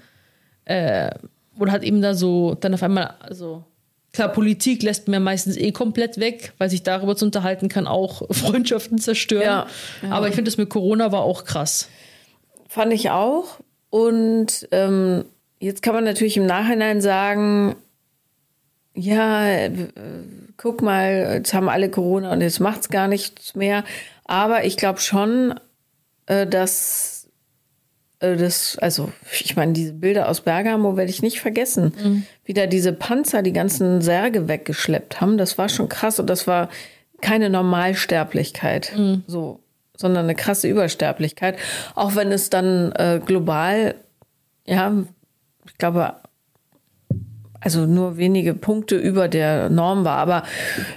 Äh, 0.64 1.10
oder 1.58 1.72
hat 1.72 1.82
eben 1.82 2.00
da 2.00 2.14
so, 2.14 2.54
dann 2.54 2.72
auf 2.72 2.84
einmal, 2.84 3.14
also 3.18 3.64
klar, 4.12 4.28
Politik 4.28 4.84
lässt 4.84 5.08
mir 5.08 5.18
meistens 5.18 5.56
eh 5.56 5.72
komplett 5.72 6.18
weg, 6.18 6.52
weil 6.58 6.70
sich 6.70 6.84
darüber 6.84 7.16
zu 7.16 7.24
unterhalten 7.24 7.68
kann, 7.68 7.88
auch 7.88 8.22
Freundschaften 8.30 8.98
zerstören. 8.98 9.42
Ja, 9.44 9.66
ja. 10.02 10.10
Aber 10.10 10.28
ich 10.28 10.36
finde, 10.36 10.48
das 10.50 10.56
mit 10.56 10.70
Corona 10.70 11.10
war 11.10 11.22
auch 11.22 11.44
krass. 11.44 11.88
Fand 12.68 12.92
ich 12.92 13.10
auch. 13.10 13.58
Und 13.90 14.68
ähm, 14.70 15.24
jetzt 15.58 15.82
kann 15.82 15.94
man 15.94 16.04
natürlich 16.04 16.36
im 16.36 16.46
Nachhinein 16.46 17.00
sagen, 17.00 17.74
ja, 18.94 19.68
guck 20.56 20.82
mal, 20.82 21.34
jetzt 21.34 21.54
haben 21.54 21.68
alle 21.68 21.90
Corona 21.90 22.32
und 22.32 22.40
jetzt 22.40 22.60
macht's 22.60 22.88
gar 22.88 23.08
nichts 23.08 23.54
mehr. 23.54 23.84
Aber 24.24 24.64
ich 24.64 24.76
glaube 24.76 25.00
schon, 25.00 25.54
äh, 26.26 26.46
dass 26.46 27.14
äh, 28.20 28.36
das, 28.36 28.78
also 28.80 29.12
ich 29.32 29.56
meine, 29.56 29.72
diese 29.72 29.92
Bilder 29.92 30.28
aus 30.28 30.40
Bergamo 30.40 30.96
werde 30.96 31.10
ich 31.10 31.22
nicht 31.22 31.40
vergessen. 31.40 31.92
Mhm. 32.02 32.26
Wie 32.44 32.54
da 32.54 32.66
diese 32.66 32.92
Panzer 32.92 33.42
die 33.42 33.52
ganzen 33.52 34.00
Särge 34.00 34.48
weggeschleppt 34.48 35.20
haben, 35.20 35.38
das 35.38 35.58
war 35.58 35.68
schon 35.68 35.88
krass 35.88 36.18
und 36.18 36.28
das 36.28 36.46
war 36.46 36.68
keine 37.20 37.50
Normalsterblichkeit, 37.50 38.92
mhm. 38.96 39.22
so, 39.26 39.60
sondern 39.96 40.24
eine 40.24 40.34
krasse 40.34 40.68
Übersterblichkeit. 40.68 41.56
Auch 41.94 42.16
wenn 42.16 42.32
es 42.32 42.50
dann 42.50 42.92
äh, 42.92 43.20
global, 43.24 43.94
ja, 44.66 44.92
ich 45.66 45.78
glaube, 45.78 46.14
also 47.64 47.86
nur 47.86 48.18
wenige 48.18 48.52
Punkte 48.52 48.96
über 48.96 49.26
der 49.26 49.70
Norm 49.70 50.04
war. 50.04 50.18
Aber 50.18 50.42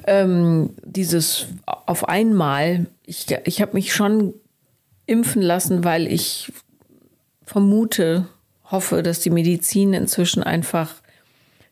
ähm, 0.06 0.72
dieses 0.84 1.48
auf 1.66 2.10
einmal, 2.10 2.88
ich, 3.06 3.26
ich 3.46 3.62
habe 3.62 3.74
mich 3.74 3.94
schon 3.94 4.34
impfen 5.06 5.42
lassen, 5.42 5.86
weil 5.86 6.08
ich 6.08 6.52
vermute, 7.46 8.28
hoffe, 8.66 9.02
dass 9.02 9.22
die 9.22 9.30
Medizin 9.30 9.94
inzwischen 9.94 10.44
einfach 10.44 10.96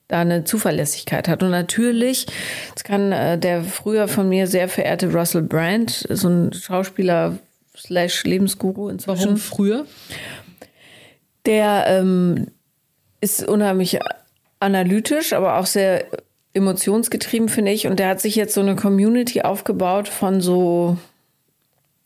da 0.07 0.21
eine 0.21 0.45
Zuverlässigkeit 0.45 1.27
hat. 1.27 1.43
Und 1.43 1.51
natürlich, 1.51 2.27
das 2.73 2.85
kann 2.85 3.11
äh, 3.11 3.37
der 3.37 3.65
früher 3.65 4.07
von 4.07 4.29
mir 4.29 4.47
sehr 4.47 4.69
verehrte 4.69 5.11
Russell 5.11 5.41
Brand, 5.41 6.05
so 6.09 6.29
ein 6.29 6.53
Schauspieler 6.53 7.37
slash 7.75 8.23
Lebensguru 8.23 8.87
inzwischen. 8.87 9.23
Warum 9.23 9.37
früher? 9.37 9.85
Der 11.45 11.85
ähm, 11.87 12.47
ist 13.19 13.45
unheimlich 13.45 13.99
analytisch, 14.59 15.33
aber 15.33 15.57
auch 15.57 15.65
sehr 15.65 16.05
emotionsgetrieben, 16.53 17.49
finde 17.49 17.71
ich. 17.71 17.87
Und 17.87 17.99
der 17.99 18.09
hat 18.09 18.21
sich 18.21 18.35
jetzt 18.35 18.53
so 18.53 18.61
eine 18.61 18.75
Community 18.75 19.41
aufgebaut 19.41 20.07
von 20.07 20.41
so, 20.41 20.97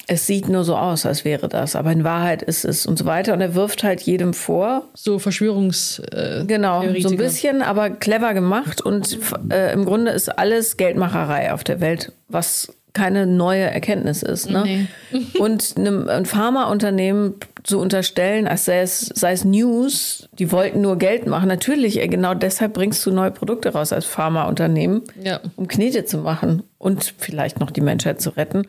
es 0.07 0.25
sieht 0.25 0.49
nur 0.49 0.63
so 0.63 0.75
aus, 0.75 1.05
als 1.05 1.23
wäre 1.23 1.47
das, 1.47 1.75
aber 1.75 1.91
in 1.91 2.03
Wahrheit 2.03 2.41
ist 2.41 2.65
es 2.65 2.87
und 2.87 2.97
so 2.97 3.05
weiter. 3.05 3.33
Und 3.33 3.41
er 3.41 3.53
wirft 3.53 3.83
halt 3.83 4.01
jedem 4.01 4.33
vor. 4.33 4.85
So 4.95 5.19
Verschwörungs. 5.19 5.99
Äh, 6.11 6.45
genau, 6.47 6.83
so 6.99 7.09
ein 7.09 7.17
bisschen, 7.17 7.61
aber 7.61 7.91
clever 7.91 8.33
gemacht. 8.33 8.81
Und 8.81 9.19
äh, 9.51 9.71
im 9.71 9.85
Grunde 9.85 10.11
ist 10.11 10.29
alles 10.29 10.77
Geldmacherei 10.77 11.53
auf 11.53 11.63
der 11.63 11.79
Welt, 11.79 12.11
was 12.27 12.73
keine 12.99 13.25
neue 13.25 13.61
Erkenntnis 13.63 14.23
ist. 14.23 14.49
Ne? 14.49 14.87
Nee. 15.11 15.27
Und 15.39 15.77
einem, 15.77 16.09
ein 16.09 16.25
Pharmaunternehmen 16.25 17.35
zu 17.63 17.79
unterstellen, 17.79 18.45
als 18.45 18.65
sei 18.65 18.81
es, 18.81 18.99
sei 19.15 19.31
es 19.31 19.45
News, 19.45 20.27
die 20.33 20.51
wollten 20.51 20.81
nur 20.81 20.97
Geld 20.97 21.25
machen. 21.25 21.47
Natürlich, 21.47 21.97
genau 22.09 22.33
deshalb 22.33 22.73
bringst 22.73 23.05
du 23.05 23.11
neue 23.11 23.31
Produkte 23.31 23.69
raus 23.69 23.93
als 23.93 24.05
Pharmaunternehmen, 24.05 25.03
ja. 25.23 25.39
um 25.55 25.69
Knete 25.69 26.03
zu 26.03 26.17
machen 26.17 26.63
und 26.77 27.13
vielleicht 27.17 27.61
noch 27.61 27.71
die 27.71 27.81
Menschheit 27.81 28.19
zu 28.19 28.31
retten. 28.31 28.63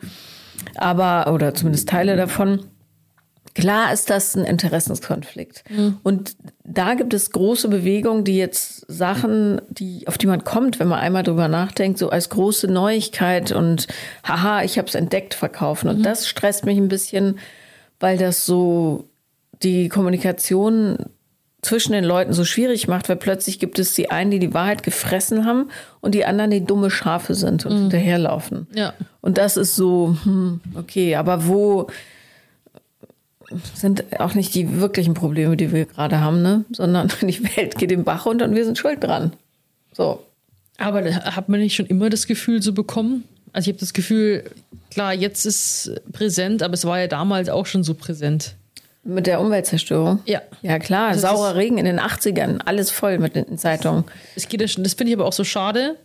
Aber, 0.75 1.33
oder 1.33 1.53
zumindest 1.53 1.89
Teile 1.89 2.15
davon. 2.15 2.61
Klar 3.53 3.91
ist 3.91 4.09
das 4.09 4.35
ein 4.35 4.45
Interessenskonflikt. 4.45 5.63
Mhm. 5.69 5.97
Und 6.03 6.35
da 6.63 6.93
gibt 6.93 7.13
es 7.13 7.31
große 7.31 7.67
Bewegungen, 7.67 8.23
die 8.23 8.37
jetzt 8.37 8.85
Sachen, 8.87 9.61
die, 9.69 10.07
auf 10.07 10.17
die 10.17 10.27
man 10.27 10.43
kommt, 10.43 10.79
wenn 10.79 10.87
man 10.87 10.99
einmal 10.99 11.23
drüber 11.23 11.47
nachdenkt, 11.47 11.97
so 11.97 12.09
als 12.09 12.29
große 12.29 12.67
Neuigkeit 12.67 13.51
und 13.51 13.87
haha, 14.23 14.63
ich 14.63 14.77
habe 14.77 14.87
es 14.87 14.95
entdeckt, 14.95 15.33
verkaufen. 15.33 15.89
Und 15.89 15.99
mhm. 15.99 16.03
das 16.03 16.27
stresst 16.27 16.65
mich 16.65 16.77
ein 16.77 16.87
bisschen, 16.87 17.39
weil 17.99 18.17
das 18.17 18.45
so 18.45 19.05
die 19.63 19.89
Kommunikation 19.89 20.97
zwischen 21.61 21.93
den 21.93 22.03
Leuten 22.03 22.33
so 22.33 22.43
schwierig 22.43 22.87
macht, 22.87 23.07
weil 23.07 23.15
plötzlich 23.15 23.59
gibt 23.59 23.77
es 23.77 23.93
die 23.93 24.09
einen, 24.09 24.31
die 24.31 24.39
die 24.39 24.53
Wahrheit 24.53 24.81
gefressen 24.81 25.45
haben 25.45 25.69
und 25.99 26.15
die 26.15 26.25
anderen, 26.25 26.49
die 26.49 26.65
dumme 26.65 26.89
Schafe 26.89 27.35
sind 27.35 27.65
und 27.65 27.73
mhm. 27.73 27.81
hinterherlaufen. 27.81 28.67
Ja. 28.73 28.93
Und 29.21 29.37
das 29.37 29.57
ist 29.57 29.75
so, 29.75 30.15
hm, 30.23 30.61
okay, 30.75 31.15
aber 31.15 31.47
wo 31.47 31.87
sind 33.73 34.19
auch 34.19 34.33
nicht 34.33 34.53
die 34.55 34.79
wirklichen 34.79 35.13
Probleme, 35.13 35.57
die 35.57 35.71
wir 35.71 35.85
gerade 35.85 36.19
haben, 36.19 36.41
ne? 36.41 36.65
sondern 36.71 37.11
die 37.21 37.43
Welt 37.55 37.77
geht 37.77 37.91
im 37.91 38.03
Bach 38.03 38.25
runter 38.25 38.45
und 38.45 38.55
wir 38.55 38.65
sind 38.65 38.77
schuld 38.77 39.03
dran. 39.03 39.33
So. 39.93 40.23
Aber 40.77 41.03
hat 41.03 41.49
man 41.49 41.59
nicht 41.59 41.75
schon 41.75 41.85
immer 41.85 42.09
das 42.09 42.25
Gefühl 42.27 42.61
so 42.61 42.73
bekommen? 42.73 43.23
Also 43.53 43.69
ich 43.69 43.75
habe 43.75 43.79
das 43.79 43.93
Gefühl, 43.93 44.45
klar, 44.89 45.13
jetzt 45.13 45.45
ist 45.45 45.91
präsent, 46.11 46.63
aber 46.63 46.73
es 46.73 46.85
war 46.85 46.99
ja 46.99 47.07
damals 47.07 47.49
auch 47.49 47.65
schon 47.65 47.83
so 47.83 47.93
präsent. 47.93 48.55
Mit 49.03 49.25
der 49.25 49.41
Umweltzerstörung? 49.41 50.19
Ja. 50.25 50.41
Ja, 50.61 50.77
klar. 50.77 51.11
Das 51.11 51.21
Saurer 51.21 51.55
Regen 51.55 51.77
in 51.77 51.85
den 51.85 51.99
80ern, 51.99 52.61
alles 52.65 52.91
voll 52.91 53.17
mit 53.17 53.35
den 53.35 53.57
Zeitungen. 53.57 54.05
Es 54.35 54.47
geht 54.47 54.61
ja 54.61 54.67
schon, 54.67 54.83
das 54.83 54.93
finde 54.93 55.11
ich 55.11 55.17
aber 55.17 55.27
auch 55.27 55.33
so 55.33 55.43
schade, 55.43 55.97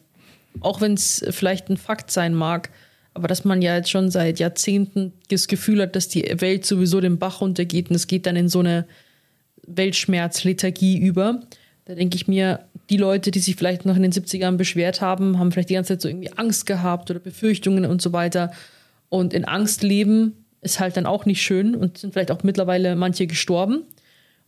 auch 0.61 0.81
wenn 0.81 0.95
es 0.95 1.25
vielleicht 1.31 1.69
ein 1.69 1.77
Fakt 1.77 2.11
sein 2.11 2.35
mag, 2.35 2.71
aber 3.17 3.29
dass 3.29 3.45
man 3.45 3.63
ja 3.63 3.77
jetzt 3.77 3.91
schon 3.91 4.11
seit 4.11 4.39
Jahrzehnten 4.39 5.13
das 5.29 5.49
Gefühl 5.49 5.83
hat, 5.83 5.97
dass 5.97 6.09
die 6.09 6.23
Welt 6.41 6.67
sowieso 6.67 7.01
den 7.01 7.19
Bach 7.19 7.41
runtergeht 7.41 7.91
und 7.91 7.97
es 7.97 8.07
geht 8.07 8.27
dann 8.27 8.37
in 8.37 8.49
so 8.49 8.61
eine 8.61 8.87
Weltschmerzlethargie 9.67 10.99
über. 10.99 11.43
Da 11.87 11.95
denke 11.95 12.17
ich 12.17 12.29
mir, 12.29 12.67
die 12.91 12.97
Leute, 12.97 13.31
die 13.31 13.39
sich 13.39 13.57
vielleicht 13.57 13.85
noch 13.85 13.97
in 13.97 14.03
den 14.03 14.13
70ern 14.13 14.57
beschwert 14.57 15.01
haben, 15.01 15.39
haben 15.39 15.51
vielleicht 15.51 15.71
die 15.71 15.75
ganze 15.75 15.95
Zeit 15.95 16.03
so 16.03 16.09
irgendwie 16.09 16.33
Angst 16.33 16.67
gehabt 16.67 17.11
oder 17.11 17.21
Befürchtungen 17.21 17.85
und 17.85 18.03
so 18.03 18.13
weiter. 18.13 18.53
Und 19.09 19.33
in 19.33 19.45
Angst 19.45 19.83
leben 19.83 20.45
ist 20.61 20.81
halt 20.81 20.97
dann 20.97 21.07
auch 21.07 21.27
nicht 21.27 21.43
schön 21.43 21.75
und 21.75 21.99
sind 21.99 22.13
vielleicht 22.13 22.31
auch 22.31 22.43
mittlerweile 22.43 22.97
manche 22.97 23.27
gestorben. 23.27 23.85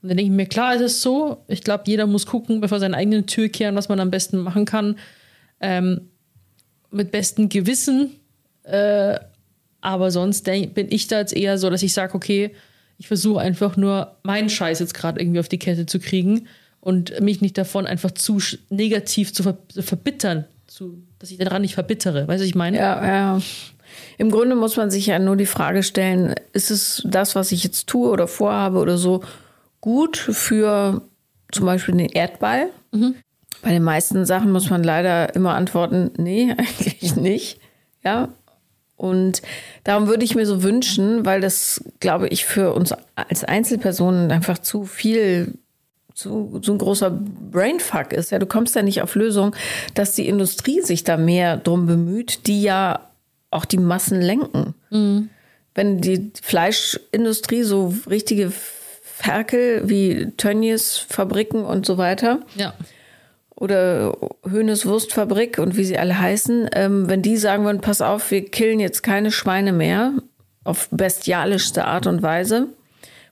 Und 0.01 0.09
dann 0.09 0.17
denke 0.17 0.31
ich 0.31 0.37
mir, 0.37 0.47
klar 0.47 0.75
ist 0.75 0.81
es 0.81 1.03
so. 1.03 1.45
Ich 1.49 1.63
glaube, 1.63 1.85
jeder 1.87 2.07
muss 2.07 2.27
gucken, 2.27 2.61
bevor 2.61 2.79
seine 2.79 2.97
eigenen 2.97 3.27
Tür 3.27 3.49
kehren, 3.49 3.75
was 3.75 3.89
man 3.89 4.01
am 4.01 4.11
besten 4.11 4.39
machen 4.39 4.65
kann. 4.65 4.97
Ähm, 5.61 6.03
mit 6.91 7.11
bestem 7.11 7.49
Gewissen. 7.49 8.11
Äh, 8.69 9.19
aber 9.81 10.11
sonst 10.11 10.47
denk, 10.47 10.75
bin 10.75 10.89
ich 10.91 11.07
da 11.07 11.19
jetzt 11.21 11.37
eher 11.37 11.59
so, 11.59 11.71
dass 11.71 11.83
ich 11.83 11.95
sage, 11.95 12.15
okay, 12.15 12.51
ich 12.99 13.07
versuche 13.07 13.41
einfach 13.41 13.77
nur 13.77 14.17
meinen 14.23 14.51
Scheiß 14.51 14.81
jetzt 14.81 14.95
gerade 14.95 15.21
irgendwie 15.21 15.41
auf 15.41 15.49
die 15.49 15.59
Kette 15.59 15.87
zu 15.87 16.01
kriegen 16.01 16.49
und 16.81 17.21
mich 17.21 17.41
nicht 17.41 17.57
davon 17.57 17.87
einfach 17.87 18.11
zu 18.11 18.41
negativ 18.71 19.33
zu, 19.33 19.43
ver 19.43 19.57
verbittern, 19.79 20.45
zu, 20.67 21.03
dass 21.19 21.31
ich 21.31 21.39
daran 21.39 21.63
nicht 21.63 21.75
verbittere. 21.75 22.27
Weißt 22.27 22.41
du, 22.41 22.43
was 22.43 22.49
ich 22.49 22.55
meine? 22.55 22.77
Ja, 22.77 23.07
ja. 23.07 23.41
Im 24.19 24.31
Grunde 24.31 24.57
muss 24.57 24.77
man 24.77 24.91
sich 24.91 25.07
ja 25.07 25.19
nur 25.19 25.37
die 25.37 25.47
Frage 25.47 25.83
stellen, 25.83 26.35
ist 26.53 26.71
es 26.71 27.03
das, 27.07 27.35
was 27.35 27.53
ich 27.53 27.65
jetzt 27.65 27.87
tue 27.87 28.11
oder 28.11 28.27
vorhabe 28.27 28.79
oder 28.79 28.99
so, 28.99 29.23
gut 29.81 30.17
für 30.17 31.03
zum 31.53 31.67
Beispiel 31.67 31.97
den 31.97 32.09
Erdball? 32.09 32.71
Mhm. 32.93 33.15
Bei 33.63 33.71
den 33.71 33.83
meisten 33.83 34.25
Sachen 34.25 34.53
muss 34.53 34.71
man 34.71 34.85
leider 34.85 35.35
immer 35.35 35.55
antworten, 35.55 36.11
nee, 36.17 36.53
eigentlich 36.59 37.17
nicht. 37.17 37.61
Ja. 38.05 38.29
Und 38.99 39.43
darum 39.85 40.09
würde 40.09 40.25
ich 40.25 40.35
mir 40.35 40.45
so 40.45 40.63
wünschen, 40.63 41.25
weil 41.25 41.41
das, 41.41 41.83
glaube 42.01 42.29
ich, 42.29 42.45
für 42.45 42.75
uns 42.75 42.93
als 43.15 43.45
Einzelpersonen 43.45 44.31
einfach 44.31 44.59
zu 44.59 44.85
viel 44.85 45.55
so, 46.15 46.59
so 46.63 46.73
ein 46.73 46.79
großer 46.79 47.11
Brainfuck 47.11 48.13
ist. 48.13 48.31
Ja, 48.31 48.41
du 48.41 48.47
kommst 48.47 48.75
ja 48.75 48.83
nicht 48.83 49.01
auf 49.01 49.15
Lösung, 49.15 49.55
dass 49.95 50.17
die 50.17 50.27
Industrie 50.27 50.83
sich 50.83 51.05
da 51.05 51.17
mehr 51.17 51.57
drum 51.57 51.87
bemüht, 51.87 52.49
die 52.49 52.61
ja 52.61 53.09
auch 53.51 53.65
die 53.65 53.79
Massen 53.79 54.21
lenken. 54.21 54.75
Mhm. 54.91 55.31
Wenn 55.77 56.01
die 56.01 56.33
Fleischindustrie 56.43 57.63
so 57.63 57.95
richtige 58.11 58.53
Ferkel 59.19 59.83
wie 59.89 60.33
Tönnies 60.37 60.99
Fabriken 60.99 61.65
und 61.65 61.87
so 61.87 61.99
weiter. 61.99 62.41
Ja. 62.57 62.75
Oder 63.59 64.17
Höhnes 64.49 64.87
Wurstfabrik 64.87 65.59
und 65.59 65.77
wie 65.77 65.85
sie 65.85 65.99
alle 65.99 66.19
heißen, 66.19 66.71
ähm, 66.75 67.09
wenn 67.09 67.23
die 67.23 67.37
sagen 67.37 67.65
würden, 67.65 67.81
pass 67.81 68.01
auf, 68.01 68.31
wir 68.31 68.45
killen 68.45 68.79
jetzt 68.79 69.03
keine 69.03 69.33
Schweine 69.33 69.73
mehr 69.73 70.13
auf 70.63 70.89
bestialischste 70.93 71.85
Art 71.85 72.07
und 72.07 72.23
Weise, 72.23 72.69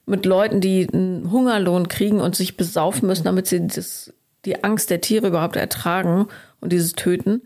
mit 0.05 0.25
Leuten, 0.25 0.59
die 0.59 0.87
einen 0.91 1.31
Hungerlohn 1.31 1.87
kriegen 1.87 2.19
und 2.19 2.35
sich 2.35 2.57
besaufen 2.57 3.07
müssen, 3.07 3.25
damit 3.25 3.47
sie 3.47 3.67
das, 3.67 4.13
die 4.43 4.63
Angst 4.63 4.89
der 4.89 5.01
Tiere 5.01 5.27
überhaupt 5.27 5.55
ertragen 5.55 6.27
und 6.59 6.73
dieses 6.73 6.93
Töten, 6.93 7.43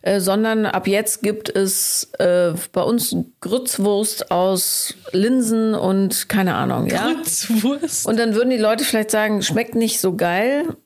äh, 0.00 0.20
sondern 0.20 0.66
ab 0.66 0.86
jetzt 0.86 1.22
gibt 1.22 1.54
es 1.54 2.10
äh, 2.18 2.52
bei 2.72 2.82
uns 2.82 3.16
Grützwurst 3.40 4.30
aus 4.30 4.94
Linsen 5.12 5.74
und 5.74 6.28
keine 6.28 6.54
Ahnung, 6.54 6.86
ja. 6.86 7.12
Grützwurst. 7.12 8.06
Und 8.06 8.18
dann 8.18 8.34
würden 8.34 8.50
die 8.50 8.58
Leute 8.58 8.84
vielleicht 8.84 9.10
sagen, 9.10 9.42
schmeckt 9.42 9.74
nicht 9.74 10.00
so 10.00 10.14
geil, 10.14 10.76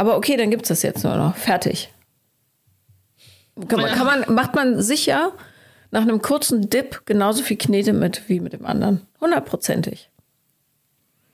aber 0.00 0.16
okay, 0.16 0.38
dann 0.38 0.50
gibt 0.50 0.62
es 0.62 0.68
das 0.68 0.80
jetzt 0.80 1.04
nur 1.04 1.14
noch. 1.14 1.36
Fertig. 1.36 1.90
Kann 3.68 3.82
man, 3.82 3.90
kann 3.90 4.06
man, 4.06 4.34
macht 4.34 4.54
man 4.54 4.80
sicher 4.80 5.32
nach 5.90 6.00
einem 6.00 6.22
kurzen 6.22 6.70
Dip 6.70 7.02
genauso 7.04 7.42
viel 7.42 7.58
Knete 7.58 7.92
mit 7.92 8.22
wie 8.26 8.40
mit 8.40 8.54
dem 8.54 8.64
anderen. 8.64 9.02
Hundertprozentig. 9.20 10.08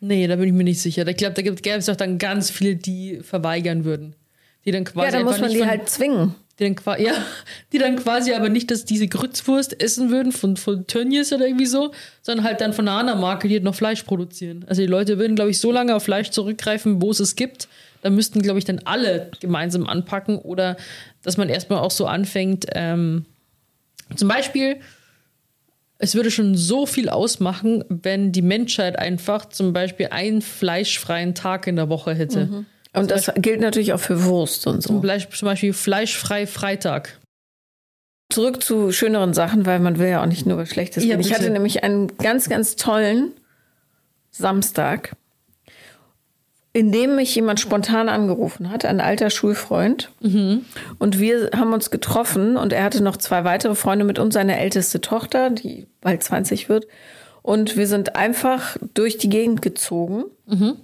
Nee, 0.01 0.27
da 0.27 0.35
bin 0.35 0.49
ich 0.49 0.53
mir 0.53 0.64
nicht 0.64 0.83
sicher. 0.83 1.07
Ich 1.07 1.17
glaube, 1.17 1.35
da 1.35 1.43
gäbe 1.43 1.77
es 1.77 1.87
doch 1.87 1.95
dann 1.95 2.19
ganz 2.19 2.51
viele, 2.51 2.75
die 2.75 3.21
verweigern 3.23 3.85
würden. 3.85 4.17
Die 4.64 4.73
dann 4.73 4.83
quasi. 4.83 5.07
Ja, 5.07 5.12
dann 5.12 5.25
muss 5.27 5.39
man 5.39 5.51
die 5.51 5.59
von, 5.59 5.69
halt 5.69 5.89
zwingen. 5.89 6.35
Die 6.59 6.75
dann, 6.75 7.01
ja, 7.01 7.12
die 7.73 7.79
dann 7.79 7.95
quasi 7.95 8.33
aber 8.33 8.49
nicht, 8.49 8.73
dass 8.73 8.85
diese 8.85 9.07
Grützwurst 9.07 9.81
essen 9.81 10.11
würden 10.11 10.33
von, 10.33 10.57
von 10.57 10.89
Tönnies 10.89 11.33
oder 11.33 11.47
irgendwie 11.47 11.67
so, 11.67 11.93
sondern 12.21 12.45
halt 12.45 12.61
dann 12.61 12.73
von 12.73 12.89
einer 12.89 12.99
anderen 12.99 13.21
Marke, 13.21 13.47
die 13.47 13.55
halt 13.55 13.62
noch 13.62 13.77
Fleisch 13.77 14.03
produzieren. 14.03 14.64
Also 14.67 14.83
die 14.83 14.89
Leute 14.89 15.19
würden, 15.19 15.37
glaube 15.37 15.53
ich, 15.53 15.61
so 15.61 15.71
lange 15.71 15.95
auf 15.95 16.03
Fleisch 16.03 16.31
zurückgreifen, 16.31 17.01
wo 17.01 17.12
es 17.12 17.21
es 17.21 17.37
gibt. 17.37 17.69
Da 18.03 18.11
müssten, 18.11 18.42
glaube 18.42 18.59
ich, 18.59 18.64
dann 18.64 18.80
alle 18.84 19.30
gemeinsam 19.40 19.86
anpacken 19.86 20.38
oder 20.38 20.76
dass 21.22 21.36
man 21.36 21.49
erstmal 21.49 21.80
auch 21.80 21.90
so 21.90 22.07
anfängt, 22.07 22.66
ähm, 22.74 23.24
zum 24.14 24.28
Beispiel, 24.28 24.76
es 25.99 26.14
würde 26.14 26.30
schon 26.30 26.55
so 26.57 26.86
viel 26.86 27.09
ausmachen, 27.09 27.84
wenn 27.88 28.30
die 28.30 28.42
Menschheit 28.42 28.99
einfach 28.99 29.47
zum 29.47 29.72
Beispiel 29.72 30.09
einen 30.11 30.42
fleischfreien 30.42 31.34
Tag 31.34 31.66
in 31.66 31.76
der 31.76 31.88
Woche 31.88 32.14
hätte. 32.14 32.47
Mhm. 32.47 32.66
Und 32.92 33.11
das 33.11 33.26
Beispiel, 33.26 33.42
gilt 33.42 33.61
natürlich 33.61 33.92
auch 33.92 34.01
für 34.01 34.24
Wurst 34.24 34.66
und 34.66 34.82
so. 34.82 34.88
Zum 34.88 35.01
Beispiel, 35.01 35.36
zum 35.36 35.47
Beispiel 35.47 35.72
fleischfrei 35.72 36.47
Freitag. 36.47 37.18
Zurück 38.30 38.62
zu 38.62 38.92
schöneren 38.92 39.34
Sachen, 39.34 39.66
weil 39.66 39.80
man 39.80 39.99
will 39.99 40.09
ja 40.09 40.22
auch 40.22 40.26
nicht 40.26 40.47
nur 40.47 40.59
was 40.59 40.68
Schlechtes 40.68 41.05
ja, 41.05 41.18
Ich 41.18 41.32
hatte 41.32 41.51
nämlich 41.51 41.84
einen 41.84 42.16
ganz, 42.18 42.49
ganz 42.49 42.76
tollen 42.76 43.32
Samstag 44.30 45.12
in 46.77 46.93
dem 46.93 47.16
mich 47.16 47.35
jemand 47.35 47.59
spontan 47.59 48.11
angerufen 48.11 48.68
hat, 48.68 48.85
ein 48.85 49.01
alter 49.01 49.31
Schulfreund. 49.31 50.11
Mhm. 50.20 50.66
Und 50.99 51.18
wir 51.18 51.49
haben 51.57 51.72
uns 51.72 51.91
getroffen 51.91 52.59
und 52.59 52.74
er 52.74 52.85
hatte 52.85 53.03
noch 53.03 53.16
zwei 53.16 53.45
weitere 53.45 53.74
Freunde 53.74 54.05
mit 54.05 54.18
uns, 54.18 54.35
seine 54.35 54.59
älteste 54.59 55.01
Tochter, 55.01 55.49
die 55.49 55.87
bald 56.03 56.22
20 56.22 56.68
wird. 56.68 56.87
Und 57.41 57.79
wir 57.79 57.87
sind 57.87 58.14
einfach 58.14 58.77
durch 58.93 59.16
die 59.16 59.31
Gegend 59.31 59.62
gezogen, 59.62 60.24
mhm. 60.45 60.74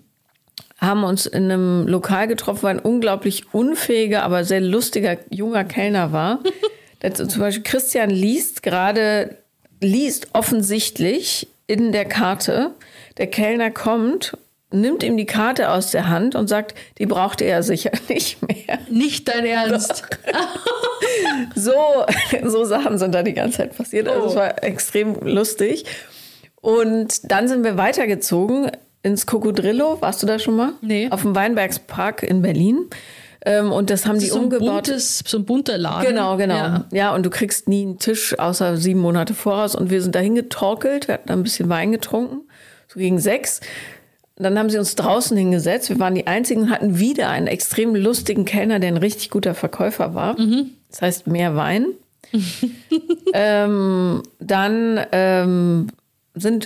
haben 0.79 1.05
uns 1.05 1.27
in 1.27 1.53
einem 1.53 1.87
Lokal 1.87 2.27
getroffen, 2.27 2.63
weil 2.63 2.77
ein 2.77 2.83
unglaublich 2.83 3.53
unfähiger, 3.53 4.23
aber 4.23 4.45
sehr 4.45 4.63
lustiger 4.63 5.19
junger 5.29 5.65
Kellner 5.65 6.11
war. 6.11 6.41
zum 7.13 7.39
Beispiel 7.39 7.65
Christian 7.65 8.09
liest 8.09 8.63
gerade, 8.63 9.37
liest 9.83 10.29
offensichtlich 10.33 11.49
in 11.67 11.93
der 11.93 12.07
Karte. 12.07 12.71
Der 13.19 13.27
Kellner 13.27 13.71
kommt 13.71 14.39
nimmt 14.73 15.03
ihm 15.03 15.17
die 15.17 15.27
Karte 15.27 15.71
aus 15.71 15.91
der 15.91 16.09
Hand 16.09 16.35
und 16.35 16.49
sagt, 16.49 16.75
die 16.99 17.07
braucht 17.07 17.41
er 17.41 17.63
sicher 17.63 17.93
nicht 18.09 18.43
mehr. 18.43 18.79
Nicht 18.89 19.29
dein 19.29 19.47
Ernst. 19.47 20.05
so, 21.55 21.73
so 22.45 22.65
Sachen 22.65 22.99
sind 22.99 23.15
da 23.15 23.23
die 23.23 23.35
ganze 23.35 23.59
Zeit 23.59 23.77
passiert. 23.77 24.09
Also 24.09 24.27
es 24.27 24.33
oh. 24.33 24.37
war 24.37 24.63
extrem 24.63 25.15
lustig. 25.23 25.85
Und 26.61 27.31
dann 27.31 27.49
sind 27.49 27.65
wir 27.65 27.77
weitergezogen 27.77 28.71
ins 29.03 29.27
Cocodrillo. 29.27 30.01
Warst 30.01 30.23
du 30.23 30.27
da 30.27 30.39
schon 30.39 30.57
mal? 30.57 30.73
Nee. 30.81 31.09
Auf 31.11 31.23
dem 31.23 31.35
Weinbergspark 31.35 32.23
in 32.23 32.43
Berlin. 32.43 32.87
Ähm, 33.45 33.73
und 33.73 33.91
das 33.91 34.07
haben 34.07 34.15
das 34.15 34.25
die 34.25 34.31
so 34.31 34.39
umgebaut. 34.39 34.85
Buntes, 34.85 35.25
so 35.27 35.39
ein 35.39 35.45
bunter 35.45 35.77
Laden. 35.77 36.07
Genau, 36.07 36.37
genau. 36.37 36.55
Ja. 36.55 36.87
ja. 36.93 37.15
und 37.15 37.27
du 37.27 37.31
kriegst 37.31 37.69
nie 37.69 37.83
einen 37.83 37.99
Tisch 37.99 38.39
außer 38.39 38.77
sieben 38.77 39.01
Monate 39.01 39.35
voraus. 39.35 39.75
Und 39.75 39.91
wir 39.91 40.01
sind 40.01 40.15
dahin 40.15 40.37
getorkelt. 40.37 41.09
Wir 41.09 41.15
hatten 41.15 41.29
da 41.29 41.35
ein 41.35 41.43
bisschen 41.43 41.69
Wein 41.69 41.91
getrunken. 41.91 42.43
So 42.87 43.01
gegen 43.01 43.19
sechs 43.19 43.61
dann 44.37 44.59
haben 44.59 44.71
sie 44.71 44.79
uns 44.79 44.95
draußen 44.97 45.37
hingesetzt. 45.37 45.91
Wir 45.91 45.99
waren 45.99 46.15
die 46.15 46.27
Einzigen 46.27 46.63
und 46.63 46.71
hatten 46.71 46.99
wieder 46.99 47.29
einen 47.29 47.47
extrem 47.47 47.95
lustigen 47.95 48.45
Kellner, 48.45 48.79
der 48.79 48.89
ein 48.89 48.97
richtig 48.97 49.31
guter 49.31 49.55
Verkäufer 49.55 50.15
war. 50.15 50.41
Mhm. 50.41 50.71
Das 50.91 51.03
heißt, 51.03 51.27
mehr 51.27 51.55
Wein. 51.55 51.87
ähm, 53.35 54.23
dann 54.39 55.01
ähm, 55.13 55.89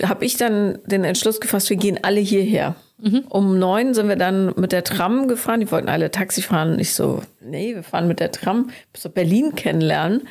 habe 0.03 0.25
ich 0.25 0.37
dann 0.37 0.79
den 0.85 1.03
Entschluss 1.03 1.41
gefasst, 1.41 1.69
wir 1.69 1.77
gehen 1.77 1.99
alle 2.01 2.21
hierher. 2.21 2.75
Mhm. 2.99 3.25
Um 3.29 3.59
neun 3.59 3.93
sind 3.93 4.07
wir 4.07 4.15
dann 4.15 4.53
mit 4.55 4.71
der 4.71 4.83
Tram 4.83 5.27
gefahren. 5.27 5.59
Die 5.59 5.71
wollten 5.71 5.89
alle 5.89 6.09
Taxi 6.09 6.41
fahren. 6.41 6.79
Ich 6.79 6.93
so, 6.93 7.21
nee, 7.41 7.75
wir 7.75 7.83
fahren 7.83 8.07
mit 8.07 8.19
der 8.19 8.31
Tram 8.31 8.69
bis 8.93 9.07
Berlin 9.09 9.55
kennenlernen. 9.55 10.27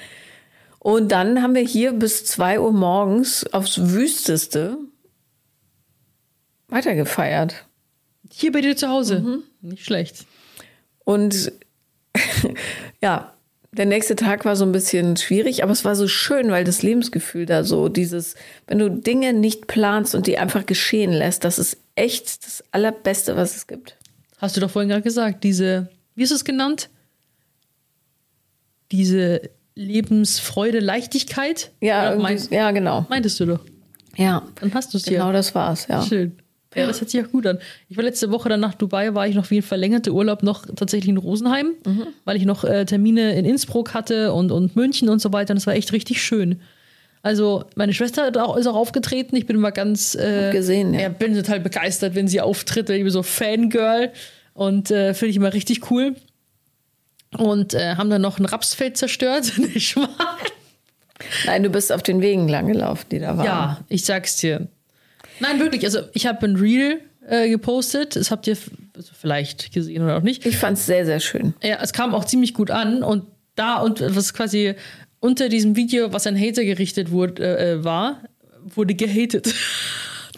Und 0.78 1.12
dann 1.12 1.42
haben 1.42 1.54
wir 1.54 1.62
hier 1.62 1.92
bis 1.92 2.24
zwei 2.24 2.60
Uhr 2.60 2.72
morgens 2.72 3.44
aufs 3.52 3.90
Wüsteste 3.90 4.78
weitergefeiert. 6.68 7.66
Hier 8.30 8.52
bei 8.52 8.60
dir 8.60 8.76
zu 8.76 8.88
Hause. 8.88 9.20
Mhm. 9.20 9.42
Nicht 9.60 9.84
schlecht. 9.84 10.26
Und 11.04 11.52
ja, 13.02 13.32
der 13.72 13.86
nächste 13.86 14.16
Tag 14.16 14.44
war 14.44 14.56
so 14.56 14.64
ein 14.64 14.72
bisschen 14.72 15.16
schwierig, 15.16 15.62
aber 15.62 15.72
es 15.72 15.84
war 15.84 15.94
so 15.94 16.08
schön, 16.08 16.50
weil 16.50 16.64
das 16.64 16.82
Lebensgefühl 16.82 17.46
da 17.46 17.62
so, 17.62 17.88
dieses, 17.88 18.34
wenn 18.66 18.78
du 18.78 18.90
Dinge 18.90 19.32
nicht 19.32 19.66
planst 19.66 20.14
und 20.14 20.26
die 20.26 20.38
einfach 20.38 20.66
geschehen 20.66 21.12
lässt, 21.12 21.44
das 21.44 21.58
ist 21.58 21.76
echt 21.94 22.44
das 22.44 22.64
Allerbeste, 22.72 23.36
was 23.36 23.56
es 23.56 23.66
gibt. 23.66 23.96
Hast 24.38 24.56
du 24.56 24.60
doch 24.60 24.70
vorhin 24.70 24.88
gerade 24.88 25.02
gesagt, 25.02 25.44
diese, 25.44 25.90
wie 26.14 26.22
ist 26.22 26.30
es 26.30 26.44
genannt? 26.44 26.88
Diese 28.92 29.42
Lebensfreude, 29.74 30.80
Leichtigkeit? 30.80 31.72
Ja, 31.80 32.14
meinst, 32.16 32.50
ja, 32.50 32.70
genau. 32.70 33.06
Meintest 33.08 33.40
du 33.40 33.46
doch. 33.46 33.60
Ja. 34.16 34.42
Dann 34.60 34.72
hast 34.72 34.94
du 34.94 34.98
es 34.98 35.04
hier. 35.04 35.18
Genau 35.18 35.32
das 35.32 35.54
war's, 35.54 35.86
ja. 35.88 36.02
Schön. 36.02 36.38
Ja, 36.76 36.86
das 36.86 37.00
hört 37.00 37.10
sich 37.10 37.24
auch 37.24 37.30
gut 37.30 37.46
an. 37.46 37.58
Ich 37.88 37.96
war 37.96 38.04
letzte 38.04 38.30
Woche 38.30 38.48
dann 38.48 38.60
nach 38.60 38.74
Dubai, 38.74 39.14
war 39.14 39.26
ich 39.26 39.34
noch 39.34 39.50
wie 39.50 39.58
ein 39.58 39.62
verlängerter 39.62 40.12
Urlaub 40.12 40.42
noch 40.42 40.66
tatsächlich 40.66 41.08
in 41.08 41.16
Rosenheim, 41.16 41.72
mhm. 41.86 42.06
weil 42.24 42.36
ich 42.36 42.44
noch 42.44 42.64
äh, 42.64 42.84
Termine 42.84 43.34
in 43.34 43.44
Innsbruck 43.44 43.94
hatte 43.94 44.32
und, 44.32 44.52
und 44.52 44.76
München 44.76 45.08
und 45.08 45.20
so 45.20 45.32
weiter. 45.32 45.52
Und 45.52 45.56
das 45.56 45.66
war 45.66 45.74
echt 45.74 45.92
richtig 45.92 46.22
schön. 46.22 46.60
Also 47.22 47.64
meine 47.74 47.92
Schwester 47.92 48.26
hat 48.26 48.36
auch, 48.38 48.56
ist 48.56 48.66
auch 48.66 48.76
aufgetreten. 48.76 49.34
Ich 49.36 49.46
bin 49.46 49.56
immer 49.56 49.72
ganz 49.72 50.14
äh, 50.14 50.52
gesehen, 50.52 50.94
ja. 50.94 51.08
bin 51.08 51.34
total 51.34 51.60
begeistert, 51.60 52.14
wenn 52.14 52.28
sie 52.28 52.40
auftritt. 52.40 52.88
Ich 52.90 53.02
bin 53.02 53.10
so 53.10 53.22
Fangirl 53.22 54.12
und 54.54 54.90
äh, 54.90 55.12
finde 55.12 55.30
ich 55.30 55.36
immer 55.36 55.52
richtig 55.52 55.90
cool. 55.90 56.14
Und 57.36 57.74
äh, 57.74 57.96
haben 57.96 58.10
dann 58.10 58.22
noch 58.22 58.38
ein 58.38 58.44
Rapsfeld 58.44 58.96
zerstört. 58.96 59.52
Nicht 59.58 59.96
wahr? 59.96 60.38
Nein, 61.46 61.62
du 61.62 61.70
bist 61.70 61.92
auf 61.92 62.02
den 62.02 62.20
Wegen 62.20 62.48
lang 62.48 62.68
gelaufen, 62.68 63.06
die 63.10 63.18
da 63.18 63.36
waren. 63.36 63.46
Ja, 63.46 63.80
ich 63.88 64.04
sag's 64.04 64.36
dir. 64.36 64.68
Nein, 65.40 65.60
wirklich. 65.60 65.84
Also 65.84 66.00
ich 66.12 66.26
habe 66.26 66.46
ein 66.46 66.56
Reel 66.56 67.00
äh, 67.28 67.48
gepostet. 67.48 68.16
Das 68.16 68.30
habt 68.30 68.46
ihr 68.46 68.56
also 68.94 69.12
vielleicht 69.18 69.72
gesehen 69.72 70.02
oder 70.02 70.16
auch 70.18 70.22
nicht. 70.22 70.46
Ich 70.46 70.56
fand 70.56 70.78
es 70.78 70.86
sehr, 70.86 71.04
sehr 71.04 71.20
schön. 71.20 71.54
Ja, 71.62 71.78
es 71.82 71.92
kam 71.92 72.14
auch 72.14 72.24
ziemlich 72.24 72.54
gut 72.54 72.70
an 72.70 73.02
und 73.02 73.24
da 73.54 73.78
und 73.78 74.00
was 74.14 74.32
quasi 74.34 74.74
unter 75.20 75.48
diesem 75.48 75.76
Video, 75.76 76.12
was 76.12 76.26
an 76.26 76.38
Hater 76.38 76.64
gerichtet 76.64 77.10
wurde, 77.10 77.58
äh, 77.58 77.84
war, 77.84 78.20
wurde 78.74 78.94
gehatet. 78.94 79.52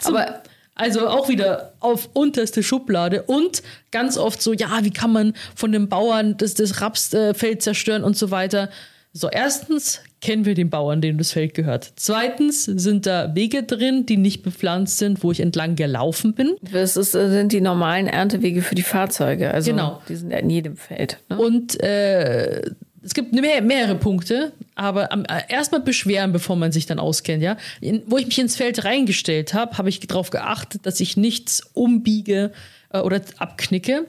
Zum, 0.00 0.14
Aber- 0.16 0.42
also 0.74 1.06
auch 1.08 1.28
wieder 1.28 1.74
auf 1.80 2.08
unterste 2.14 2.62
Schublade 2.62 3.22
und 3.24 3.62
ganz 3.90 4.16
oft 4.16 4.40
so, 4.40 4.54
ja, 4.54 4.78
wie 4.82 4.90
kann 4.90 5.12
man 5.12 5.34
von 5.54 5.70
den 5.70 5.88
Bauern 5.88 6.36
das, 6.38 6.54
das 6.54 6.80
Rapsfeld 6.80 7.60
zerstören 7.62 8.02
und 8.04 8.16
so 8.16 8.30
weiter. 8.30 8.70
So, 9.12 9.28
erstens 9.28 10.00
kennen 10.22 10.46
wir 10.46 10.54
den 10.54 10.70
Bauern, 10.70 11.00
dem 11.02 11.18
das 11.18 11.32
Feld 11.32 11.52
gehört. 11.52 11.92
Zweitens 11.96 12.64
sind 12.64 13.06
da 13.06 13.34
Wege 13.34 13.64
drin, 13.64 14.06
die 14.06 14.16
nicht 14.16 14.42
bepflanzt 14.42 14.98
sind, 14.98 15.22
wo 15.22 15.32
ich 15.32 15.40
entlang 15.40 15.76
gelaufen 15.76 16.32
bin. 16.32 16.54
Das 16.72 16.96
ist, 16.96 17.14
äh, 17.14 17.28
sind 17.28 17.52
die 17.52 17.60
normalen 17.60 18.06
Erntewege 18.06 18.62
für 18.62 18.76
die 18.76 18.82
Fahrzeuge. 18.82 19.50
Also 19.52 19.72
Genau. 19.72 20.00
die 20.08 20.16
sind 20.16 20.30
in 20.30 20.48
jedem 20.48 20.76
Feld. 20.76 21.18
Ne? 21.28 21.38
Und 21.38 21.82
äh, 21.82 22.62
es 23.04 23.14
gibt 23.14 23.32
mehr, 23.32 23.60
mehrere 23.62 23.96
Punkte, 23.96 24.52
aber 24.76 25.10
äh, 25.12 25.40
erstmal 25.48 25.80
beschweren, 25.80 26.32
bevor 26.32 26.54
man 26.54 26.70
sich 26.70 26.86
dann 26.86 27.00
auskennt, 27.00 27.42
ja. 27.42 27.56
In, 27.80 28.02
wo 28.06 28.16
ich 28.16 28.26
mich 28.26 28.38
ins 28.38 28.54
Feld 28.54 28.84
reingestellt 28.84 29.54
habe, 29.54 29.76
habe 29.76 29.88
ich 29.88 29.98
darauf 30.00 30.30
geachtet, 30.30 30.82
dass 30.86 31.00
ich 31.00 31.16
nichts 31.16 31.68
umbiege 31.74 32.52
äh, 32.92 33.00
oder 33.00 33.20
abknicke. 33.38 34.06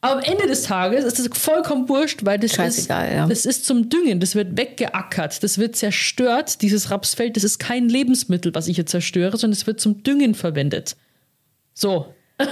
Aber 0.00 0.18
am 0.18 0.22
Ende 0.22 0.46
des 0.46 0.62
Tages 0.62 1.04
ist 1.04 1.18
das 1.18 1.28
vollkommen 1.36 1.88
wurscht, 1.88 2.24
weil 2.24 2.38
das 2.38 2.56
ist, 2.56 2.88
ja. 2.88 3.26
das 3.26 3.44
ist 3.44 3.66
zum 3.66 3.88
Düngen, 3.88 4.20
das 4.20 4.36
wird 4.36 4.56
weggeackert, 4.56 5.42
das 5.42 5.58
wird 5.58 5.74
zerstört, 5.74 6.62
dieses 6.62 6.90
Rapsfeld, 6.90 7.36
das 7.36 7.42
ist 7.42 7.58
kein 7.58 7.88
Lebensmittel, 7.88 8.54
was 8.54 8.68
ich 8.68 8.76
hier 8.76 8.86
zerstöre, 8.86 9.36
sondern 9.36 9.56
es 9.58 9.66
wird 9.66 9.80
zum 9.80 10.04
Düngen 10.04 10.34
verwendet. 10.36 10.96
So. 11.74 12.14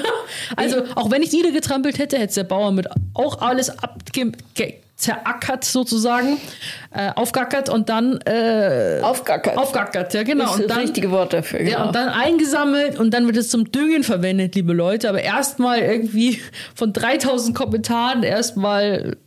also, 0.57 0.83
auch 0.97 1.13
wenn 1.13 1.23
ich 1.23 1.31
niedergetrampelt 1.31 1.99
hätte, 1.99 2.19
hätte 2.19 2.35
der 2.35 2.45
Bauer 2.45 2.73
mit 2.73 2.89
auch 3.15 3.41
alles 3.41 3.71
abge 3.71 4.33
ge- 4.55 4.75
zerackert 4.97 5.65
sozusagen, 5.65 6.39
äh, 6.91 7.11
aufgackert 7.15 7.69
und 7.69 7.89
dann 7.91 8.19
äh, 8.23 9.01
Aufgackert. 9.03 9.59
aufgackert, 9.59 10.15
ja 10.15 10.23
genau. 10.23 10.45
das 10.45 10.55
ist 10.55 10.61
Und 10.61 10.63
das 10.71 10.77
dann, 10.77 10.85
richtige 10.87 11.11
Wort 11.11 11.33
dafür. 11.35 11.59
Genau. 11.59 11.71
ja, 11.71 11.85
und 11.85 11.95
dann 11.95 12.09
eingesammelt 12.09 12.99
und 12.99 13.13
dann 13.13 13.27
wird 13.27 13.37
es 13.37 13.51
zum 13.51 13.71
Düngen 13.71 14.05
verwendet, 14.05 14.55
liebe 14.55 14.73
Leute. 14.73 15.09
Aber 15.09 15.21
erstmal 15.21 15.81
irgendwie 15.81 16.41
von 16.75 16.93
3000 16.95 17.55
Kommentaren 17.55 18.23
erstmal 18.23 19.19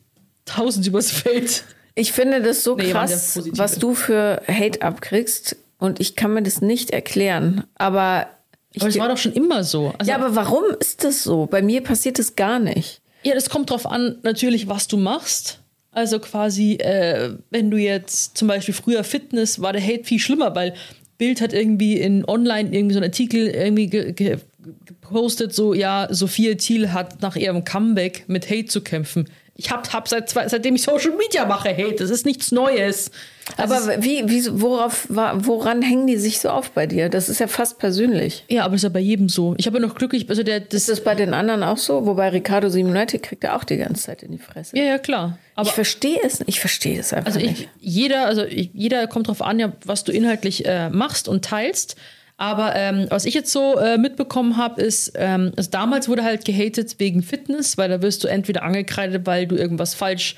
1000 0.48 0.88
übers 0.88 1.12
Feld. 1.12 1.64
Ich 1.94 2.14
finde 2.14 2.42
das 2.42 2.64
so 2.64 2.76
Nee, 2.76 2.92
krass, 2.92 3.40
was 3.52 3.78
du 3.78 3.94
für 3.94 4.42
Hate 4.48 4.82
abkriegst. 4.82 5.56
Und 5.78 6.00
ich 6.00 6.16
kann 6.16 6.34
mir 6.34 6.44
das 6.44 6.62
nicht 6.62 6.92
erklären. 6.92 7.64
Aber, 7.76 8.28
ich, 8.74 8.82
Aber 8.82 8.90
es 8.90 9.00
war 9.00 9.08
doch 9.08 9.18
schon 9.18 9.34
immer 9.34 9.64
so. 9.64 9.94
Also, 9.98 10.12
ja, 10.12 10.18
aber 10.18 10.36
warum 10.36 10.64
ist 10.80 11.04
das 11.04 11.24
so? 11.24 11.46
Bei 11.46 11.62
mir 11.62 11.82
passiert 11.82 12.20
das 12.20 12.36
gar 12.36 12.60
nicht. 12.60 13.02
Ja, 13.24 13.36
das 13.36 13.50
kommt 13.50 13.70
drauf 13.70 13.86
an, 13.86 14.18
natürlich, 14.24 14.68
was 14.68 14.88
du 14.88 14.98
machst. 14.98 15.60
Also 15.92 16.20
quasi, 16.20 16.76
äh, 16.76 17.32
wenn 17.50 17.72
du 17.72 17.78
jetzt 17.78 18.38
zum 18.38 18.48
Beispiel 18.48 18.74
früher 18.74 19.04
Fitness, 19.04 19.62
war 19.62 19.74
der 19.74 19.84
Hate 19.84 20.04
viel 20.04 20.20
schlimmer, 20.20 20.56
weil 20.56 20.74
Bild 21.18 21.42
hat 21.42 21.52
irgendwie 21.52 21.98
in 21.98 22.24
online 22.26 22.70
irgendwie 22.72 22.94
so 22.94 23.00
einen 23.00 23.10
Artikel 23.10 23.48
irgendwie 23.48 23.88
ge 23.88 24.14
ge 24.14 24.38
gepostet, 24.86 25.54
so, 25.54 25.74
ja, 25.74 26.08
Sophia 26.12 26.54
Thiel 26.56 26.92
hat 26.92 27.22
nach 27.22 27.36
ihrem 27.36 27.64
Comeback 27.64 28.26
mit 28.28 28.50
Hate 28.50 28.66
zu 28.66 28.82
kämpfen. 28.82 29.30
Ich 29.56 29.72
hab, 29.72 29.92
hab 29.92 30.08
seit, 30.08 30.30
seitdem 30.30 30.76
ich 30.76 30.84
Social 30.84 31.16
Media 31.18 31.46
mache 31.46 31.70
Hate, 31.70 31.96
das 31.96 32.10
ist 32.10 32.26
nichts 32.26 32.52
Neues. 32.52 33.12
Also 33.58 33.76
Aber 33.76 34.04
wie, 34.04 34.24
wie, 34.30 34.46
worauf, 34.62 35.08
woran 35.10 35.82
hängen 35.82 36.08
die 36.08 36.18
sich 36.18 36.40
so 36.40 36.50
auf 36.50 36.72
bei 36.72 36.88
dir? 36.88 37.10
Das 37.10 37.30
ist 37.30 37.40
ja 37.40 37.48
fast 37.48 37.80
persönlich. 37.80 38.46
ja, 38.50 38.64
aber 38.64 38.72
das 38.74 38.80
ist 38.80 38.84
ja 38.84 38.90
bei 38.90 39.00
jedem 39.00 39.30
so. 39.30 39.56
Ich 39.58 39.66
habe 39.68 39.80
ja 39.80 39.86
noch 39.86 39.96
glücklich, 39.96 40.30
also 40.30 40.44
der, 40.44 40.60
das, 40.60 40.74
Ist 40.82 40.90
das 40.90 41.04
bei 41.04 41.16
den 41.16 41.34
anderen 41.34 41.64
auch 41.64 41.78
so? 41.78 42.06
Wobei 42.06 42.30
Ricardo 42.30 42.70
Simonetti 42.70 43.20
kriegt 43.20 43.44
er 43.44 43.56
auch 43.56 43.64
die 43.64 43.78
ganze 43.78 44.04
Zeit 44.04 44.24
in 44.24 44.32
die 44.32 44.38
Fresse. 44.38 44.78
ja, 44.78 44.84
ja, 44.84 44.98
klar. 44.98 45.38
Aber 45.56 45.68
ich 45.68 45.74
verstehe 45.74 46.20
es 46.24 46.40
nicht. 46.40 46.50
Ich 46.50 46.60
verstehe 46.60 47.00
es 47.00 47.12
einfach 47.14 47.28
Also 47.34 47.40
nicht. 47.40 47.62
ich, 47.62 47.70
jeder, 47.82 48.26
also 48.26 48.44
ich, 48.44 48.70
jeder 48.74 49.08
kommt 49.08 49.28
drauf 49.28 49.42
an, 49.42 49.60
ja, 49.60 49.74
was 49.86 50.04
du 50.04 50.12
inhaltlich 50.12 50.66
äh, 50.66 50.90
machst 50.90 51.28
und 51.28 51.44
teilst. 51.44 51.96
Aber 52.38 52.74
ähm, 52.78 53.08
was 53.10 53.26
ich 53.26 53.34
jetzt 53.34 53.52
so 53.52 53.78
äh, 53.78 53.98
mitbekommen 53.98 54.56
habe, 54.56 54.82
ist, 54.82 55.12
ähm, 55.16 55.52
also 55.58 55.70
damals 55.72 56.08
wurde 56.08 56.24
halt 56.24 56.46
gehatet 56.46 56.96
wegen 56.98 57.22
Fitness, 57.22 57.78
weil 57.78 57.90
da 57.90 58.02
wirst 58.02 58.24
du 58.24 58.30
entweder 58.30 58.64
angekreidet, 58.64 59.26
weil 59.26 59.46
du 59.46 59.58
irgendwas 59.58 59.94
falsch 59.94 60.36
äh, 60.36 60.38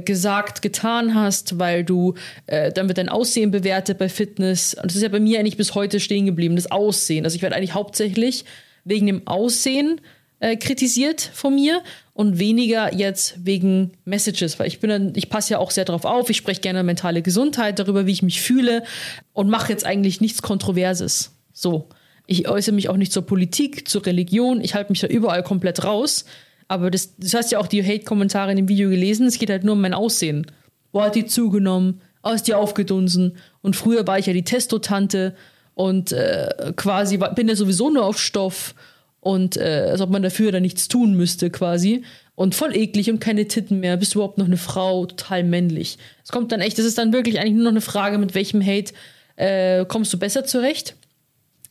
gesagt, 0.00 0.62
getan 0.62 1.14
hast, 1.14 1.58
weil 1.58 1.84
du 1.84 2.14
äh, 2.46 2.72
dann 2.72 2.88
wird 2.88 2.98
dein 2.98 3.08
Aussehen 3.08 3.50
bewertet 3.50 3.98
bei 3.98 4.08
Fitness. 4.08 4.74
Und 4.74 4.86
das 4.86 4.96
ist 4.96 5.02
ja 5.02 5.08
bei 5.08 5.20
mir 5.20 5.38
eigentlich 5.38 5.56
bis 5.56 5.74
heute 5.74 6.00
stehen 6.00 6.26
geblieben, 6.26 6.56
das 6.56 6.70
Aussehen. 6.70 7.24
Also 7.24 7.36
ich 7.36 7.42
werde 7.42 7.56
eigentlich 7.56 7.74
hauptsächlich 7.74 8.44
wegen 8.84 9.06
dem 9.06 9.26
Aussehen 9.26 10.00
äh, 10.40 10.56
kritisiert 10.56 11.20
von 11.32 11.54
mir 11.54 11.82
und 12.12 12.38
weniger 12.38 12.94
jetzt 12.94 13.34
wegen 13.44 13.92
Messages, 14.04 14.58
weil 14.58 14.68
ich 14.68 14.80
bin 14.80 14.90
dann, 14.90 15.12
ich 15.16 15.28
passe 15.28 15.52
ja 15.54 15.58
auch 15.58 15.70
sehr 15.70 15.84
drauf 15.84 16.04
auf, 16.04 16.30
ich 16.30 16.36
spreche 16.36 16.60
gerne 16.60 16.82
mentale 16.82 17.22
Gesundheit, 17.22 17.78
darüber, 17.78 18.06
wie 18.06 18.12
ich 18.12 18.22
mich 18.22 18.40
fühle 18.40 18.84
und 19.32 19.48
mache 19.48 19.72
jetzt 19.72 19.84
eigentlich 19.84 20.20
nichts 20.20 20.42
Kontroverses. 20.42 21.32
So. 21.52 21.88
Ich 22.26 22.48
äußere 22.48 22.74
mich 22.74 22.88
auch 22.88 22.96
nicht 22.96 23.12
zur 23.12 23.26
Politik, 23.26 23.88
zur 23.88 24.06
Religion, 24.06 24.62
ich 24.62 24.74
halte 24.74 24.92
mich 24.92 25.00
da 25.00 25.08
überall 25.08 25.42
komplett 25.42 25.84
raus. 25.84 26.24
Aber 26.68 26.90
das, 26.90 27.16
das 27.16 27.34
hast 27.34 27.52
ja 27.52 27.58
auch 27.58 27.66
die 27.66 27.84
Hate-Kommentare 27.84 28.50
in 28.50 28.56
dem 28.56 28.68
Video 28.68 28.88
gelesen, 28.90 29.26
es 29.26 29.38
geht 29.38 29.50
halt 29.50 29.64
nur 29.64 29.74
um 29.74 29.80
mein 29.80 29.94
Aussehen. 29.94 30.46
Boah, 30.92 31.06
hat 31.06 31.14
die 31.14 31.26
zugenommen, 31.26 32.00
oh, 32.22 32.30
ist 32.30 32.48
die 32.48 32.54
aufgedunsen. 32.54 33.36
Und 33.62 33.76
früher 33.76 34.06
war 34.06 34.18
ich 34.18 34.26
ja 34.26 34.32
die 34.32 34.44
Testotante 34.44 35.34
und 35.74 36.12
äh, 36.12 36.72
quasi 36.76 37.20
war, 37.20 37.34
bin 37.34 37.48
ja 37.48 37.56
sowieso 37.56 37.90
nur 37.90 38.04
auf 38.04 38.18
Stoff 38.18 38.74
und 39.20 39.56
äh, 39.56 39.88
als 39.90 40.00
ob 40.00 40.10
man 40.10 40.22
dafür 40.22 40.52
dann 40.52 40.62
nichts 40.62 40.86
tun 40.88 41.14
müsste 41.14 41.50
quasi. 41.50 42.02
Und 42.36 42.54
voll 42.54 42.76
eklig 42.76 43.10
und 43.10 43.20
keine 43.20 43.46
Titten 43.46 43.80
mehr. 43.80 43.96
Bist 43.96 44.14
du 44.14 44.18
überhaupt 44.18 44.38
noch 44.38 44.46
eine 44.46 44.56
Frau? 44.56 45.06
Total 45.06 45.44
männlich. 45.44 45.98
Es 46.24 46.32
kommt 46.32 46.50
dann 46.50 46.60
echt, 46.60 46.78
das 46.78 46.84
ist 46.84 46.98
dann 46.98 47.12
wirklich 47.12 47.38
eigentlich 47.38 47.54
nur 47.54 47.64
noch 47.64 47.70
eine 47.70 47.80
Frage, 47.80 48.18
mit 48.18 48.34
welchem 48.34 48.60
Hate 48.64 48.92
äh, 49.36 49.84
kommst 49.84 50.12
du 50.12 50.18
besser 50.18 50.44
zurecht. 50.44 50.96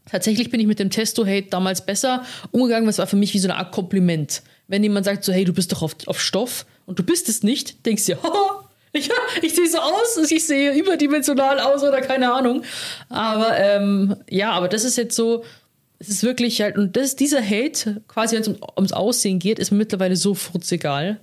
Tatsächlich 0.10 0.50
bin 0.50 0.60
ich 0.60 0.68
mit 0.68 0.80
dem 0.80 0.90
Testo-Hate 0.90 1.48
damals 1.50 1.86
besser 1.86 2.26
umgegangen, 2.52 2.86
weil 2.86 2.92
es 2.92 2.98
war 2.98 3.08
für 3.08 3.16
mich 3.16 3.34
wie 3.34 3.40
so 3.40 3.48
eine 3.48 3.58
Art 3.58 3.72
Kompliment. 3.72 4.44
Wenn 4.68 4.84
jemand 4.84 5.06
sagt 5.06 5.24
so, 5.24 5.32
hey, 5.32 5.46
du 5.46 5.54
bist 5.54 5.72
doch 5.72 5.82
auf, 5.82 5.96
auf 6.08 6.20
Stoff 6.20 6.66
und 6.86 7.00
du 7.00 7.04
bist 7.04 7.30
es 7.30 7.44
nicht, 7.44 7.86
denkst 7.86 8.06
du 8.06 8.14
haha, 8.24 8.70
ich, 8.92 9.10
ich 9.42 9.56
sehe 9.56 9.68
so 9.68 9.80
aus, 9.80 10.32
ich 10.32 10.46
sehe 10.46 10.74
überdimensional 10.78 11.60
aus 11.60 11.84
oder 11.84 12.02
keine 12.02 12.32
Ahnung. 12.32 12.64
Aber 13.10 13.58
ähm, 13.58 14.16
ja, 14.30 14.52
aber 14.52 14.68
das 14.68 14.84
ist 14.84 14.98
jetzt 14.98 15.16
so, 15.16 15.44
es 16.00 16.10
ist 16.10 16.24
wirklich 16.24 16.62
halt, 16.62 16.78
und 16.78 16.96
das, 16.96 17.16
dieser 17.16 17.42
Hate, 17.42 18.02
quasi 18.08 18.36
wenn 18.36 18.42
es 18.42 18.48
um, 18.50 18.58
ums 18.76 18.92
Aussehen 18.92 19.40
geht, 19.40 19.58
ist 19.58 19.72
mir 19.72 19.78
mittlerweile 19.78 20.16
so 20.16 20.34
frutzegal, 20.36 21.20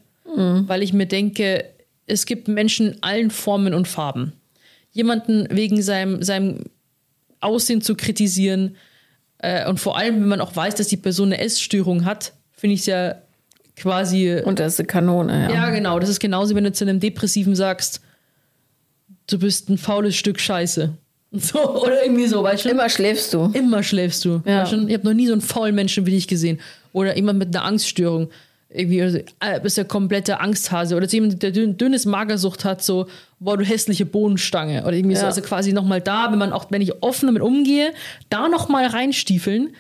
weil 0.67 0.83
ich 0.83 0.93
mir 0.93 1.07
denke, 1.07 1.65
es 2.07 2.25
gibt 2.25 2.49
Menschen 2.49 2.93
in 2.93 3.03
allen 3.03 3.31
Formen 3.31 3.75
und 3.75 3.89
Farben. 3.89 4.33
Jemanden 4.93 5.47
wegen 5.51 5.83
seinem, 5.83 6.23
seinem 6.23 6.65
Aussehen 7.41 7.81
zu 7.81 7.95
kritisieren 7.95 8.77
äh, 9.39 9.69
und 9.69 9.81
vor 9.81 9.97
allem, 9.97 10.21
wenn 10.21 10.29
man 10.29 10.41
auch 10.41 10.55
weiß, 10.55 10.75
dass 10.75 10.89
die 10.89 10.97
Person 10.97 11.33
eine 11.33 11.43
Essstörung 11.43 12.05
hat, 12.05 12.33
finde 12.53 12.75
ich 12.75 12.81
es 12.81 12.87
ja 12.87 13.17
quasi 13.77 14.41
Und 14.45 14.59
das 14.59 14.75
ist 14.75 14.81
eine 14.81 14.87
Kanone, 14.87 15.49
ja. 15.49 15.55
ja, 15.55 15.71
genau. 15.71 15.99
Das 15.99 16.09
ist 16.09 16.21
genauso, 16.21 16.55
wenn 16.55 16.65
du 16.65 16.73
zu 16.73 16.85
einem 16.85 17.01
Depressiven 17.01 17.57
sagst, 17.57 18.01
du 19.27 19.39
bist 19.39 19.69
ein 19.69 19.79
faules 19.79 20.17
Stück 20.17 20.41
Scheiße. 20.41 20.97
So, 21.33 21.81
oder 21.83 22.03
irgendwie 22.03 22.27
so, 22.27 22.43
weißt 22.43 22.65
du? 22.65 22.71
Immer 22.71 22.89
schläfst 22.89 23.33
du. 23.33 23.53
Immer 23.53 23.85
schläfst 23.85 24.25
du. 24.25 24.43
Ja. 24.45 24.63
Weißt 24.63 24.73
du? 24.73 24.89
Ich 24.89 24.95
habe 24.95 25.07
noch 25.07 25.15
nie 25.15 25.29
so 25.29 25.33
einen 25.33 25.43
faulen 25.43 25.77
Menschen 25.77 26.05
wie 26.05 26.11
dich 26.11 26.27
gesehen. 26.27 26.59
Oder 26.93 27.15
jemand 27.15 27.39
mit 27.39 27.55
einer 27.55 27.65
Angststörung. 27.65 28.31
Irgendwie, 28.73 29.03
oder 29.03 29.11
so, 29.11 29.19
äh, 29.41 29.61
bist 29.61 29.77
der 29.77 29.85
komplette 29.85 30.41
Angsthase. 30.41 30.95
Oder 30.95 31.09
so 31.09 31.17
jemand, 31.17 31.43
der 31.43 31.51
dünn, 31.51 31.77
dünnes 31.77 32.07
Magersucht 32.07 32.65
hat, 32.65 32.83
so, 32.83 33.09
boah, 33.41 33.57
du 33.57 33.65
hässliche 33.65 34.07
Bohnenstange. 34.07 34.83
Oder 34.83 34.93
irgendwie 34.93 35.17
so. 35.17 35.23
Ja. 35.23 35.29
Also 35.29 35.43
quasi 35.43 35.73
nochmal 35.73 36.01
da, 36.01 36.31
wenn 36.31 36.39
man 36.39 36.53
auch, 36.53 36.67
wenn 36.71 36.81
ich 36.81 37.03
offen 37.03 37.27
damit 37.27 37.43
umgehe, 37.43 37.93
da 38.29 38.49
nochmal 38.49 38.87
reinstiefeln, 38.87 39.75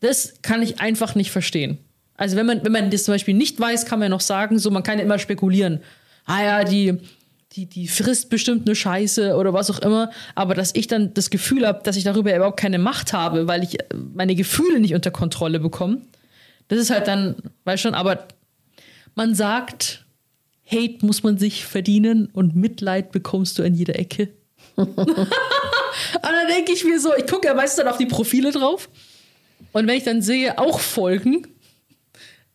das 0.00 0.34
kann 0.42 0.62
ich 0.62 0.80
einfach 0.80 1.14
nicht 1.14 1.30
verstehen. 1.30 1.78
Also 2.16 2.36
wenn 2.36 2.46
man, 2.46 2.64
wenn 2.64 2.72
man 2.72 2.90
das 2.90 3.04
zum 3.04 3.14
Beispiel 3.14 3.34
nicht 3.34 3.58
weiß, 3.58 3.86
kann 3.86 4.00
man 4.00 4.06
ja 4.06 4.10
noch 4.10 4.20
sagen, 4.20 4.58
so, 4.58 4.70
man 4.70 4.82
kann 4.82 4.98
ja 4.98 5.04
immer 5.04 5.18
spekulieren. 5.18 5.80
Ah 6.26 6.42
ja, 6.42 6.64
die, 6.64 6.98
die, 7.52 7.66
die 7.66 7.88
frisst 7.88 8.28
bestimmt 8.28 8.66
eine 8.66 8.74
Scheiße 8.74 9.36
oder 9.36 9.54
was 9.54 9.70
auch 9.70 9.78
immer. 9.78 10.10
Aber 10.34 10.54
dass 10.54 10.74
ich 10.74 10.86
dann 10.86 11.14
das 11.14 11.30
Gefühl 11.30 11.66
habe, 11.66 11.80
dass 11.82 11.96
ich 11.96 12.04
darüber 12.04 12.34
überhaupt 12.34 12.60
keine 12.60 12.78
Macht 12.78 13.12
habe, 13.12 13.48
weil 13.48 13.62
ich 13.62 13.80
äh, 13.80 13.84
meine 14.14 14.34
Gefühle 14.34 14.80
nicht 14.80 14.94
unter 14.94 15.10
Kontrolle 15.10 15.60
bekomme, 15.60 16.02
das 16.68 16.78
ist 16.78 16.90
halt 16.90 17.06
dann, 17.06 17.36
weißt 17.64 17.82
schon, 17.82 17.94
aber 17.94 18.28
man 19.14 19.34
sagt, 19.34 20.04
Hate 20.70 21.04
muss 21.04 21.22
man 21.22 21.38
sich 21.38 21.64
verdienen 21.64 22.26
und 22.32 22.54
Mitleid 22.54 23.10
bekommst 23.10 23.58
du 23.58 23.62
an 23.62 23.74
jeder 23.74 23.98
Ecke. 23.98 24.28
Und 24.76 26.22
dann 26.22 26.48
denke 26.48 26.72
ich 26.72 26.84
mir 26.84 27.00
so, 27.00 27.14
ich 27.16 27.26
gucke 27.26 27.48
ja 27.48 27.54
meistens 27.54 27.78
dann 27.78 27.88
auf 27.88 27.98
die 27.98 28.06
Profile 28.06 28.52
drauf. 28.52 28.88
Und 29.72 29.86
wenn 29.86 29.96
ich 29.96 30.04
dann 30.04 30.22
sehe, 30.22 30.58
auch 30.58 30.78
folgen, 30.78 31.46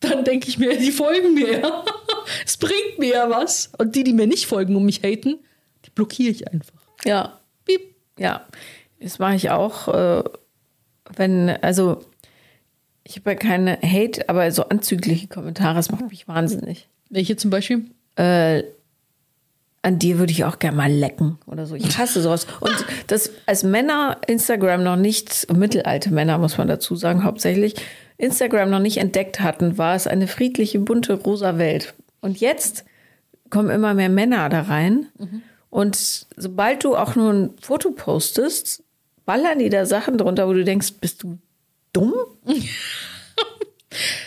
dann 0.00 0.24
denke 0.24 0.48
ich 0.48 0.58
mir, 0.58 0.78
die 0.78 0.92
folgen 0.92 1.34
mir 1.34 1.60
ja. 1.60 1.84
Es 2.46 2.56
bringt 2.56 2.98
mir 2.98 3.14
ja 3.14 3.30
was. 3.30 3.72
Und 3.78 3.94
die, 3.94 4.04
die 4.04 4.12
mir 4.12 4.26
nicht 4.26 4.46
folgen 4.46 4.76
und 4.76 4.84
mich 4.84 5.02
haten, 5.02 5.38
die 5.84 5.90
blockiere 5.90 6.30
ich 6.30 6.50
einfach. 6.50 6.80
Ja. 7.04 7.40
Piep. 7.64 7.94
Ja. 8.18 8.46
Das 9.00 9.18
mache 9.18 9.36
ich 9.36 9.50
auch, 9.50 9.88
äh, 9.88 10.24
wenn, 11.16 11.50
also 11.50 12.04
ich 13.04 13.16
habe 13.16 13.30
ja 13.30 13.36
keine 13.36 13.78
Hate, 13.82 14.28
aber 14.28 14.50
so 14.50 14.68
anzügliche 14.68 15.28
Kommentare, 15.28 15.74
das 15.74 15.90
macht 15.90 16.08
mich 16.10 16.26
wahnsinnig. 16.26 16.88
Welche 17.10 17.36
zum 17.36 17.50
Beispiel? 17.50 17.84
Äh, 18.16 18.64
an 19.82 19.98
dir 19.98 20.18
würde 20.18 20.32
ich 20.32 20.44
auch 20.44 20.58
gerne 20.58 20.78
mal 20.78 20.90
lecken 20.90 21.38
oder 21.46 21.66
so. 21.66 21.74
Ich 21.74 21.98
hasse 21.98 22.22
sowas. 22.22 22.46
Und 22.60 22.86
das 23.08 23.30
als 23.44 23.62
Männer 23.62 24.16
Instagram 24.26 24.82
noch 24.82 24.96
nicht, 24.96 25.46
mittelalte 25.52 26.10
Männer 26.12 26.38
muss 26.38 26.56
man 26.56 26.68
dazu 26.68 26.96
sagen, 26.96 27.22
hauptsächlich, 27.22 27.74
Instagram 28.16 28.70
noch 28.70 28.78
nicht 28.78 28.96
entdeckt 28.96 29.40
hatten, 29.40 29.76
war 29.76 29.94
es 29.94 30.06
eine 30.06 30.26
friedliche, 30.26 30.78
bunte, 30.78 31.12
rosa 31.12 31.58
Welt. 31.58 31.92
Und 32.22 32.40
jetzt 32.40 32.86
kommen 33.50 33.68
immer 33.68 33.92
mehr 33.92 34.08
Männer 34.08 34.48
da 34.48 34.62
rein. 34.62 35.08
Und 35.68 36.26
sobald 36.36 36.84
du 36.84 36.96
auch 36.96 37.14
nur 37.14 37.32
ein 37.32 37.50
Foto 37.60 37.90
postest, 37.90 38.82
ballern 39.26 39.58
die 39.58 39.68
da 39.68 39.84
Sachen 39.84 40.16
drunter, 40.16 40.48
wo 40.48 40.54
du 40.54 40.64
denkst, 40.64 40.94
bist 41.00 41.22
du 41.22 41.38
dumm? 41.94 42.12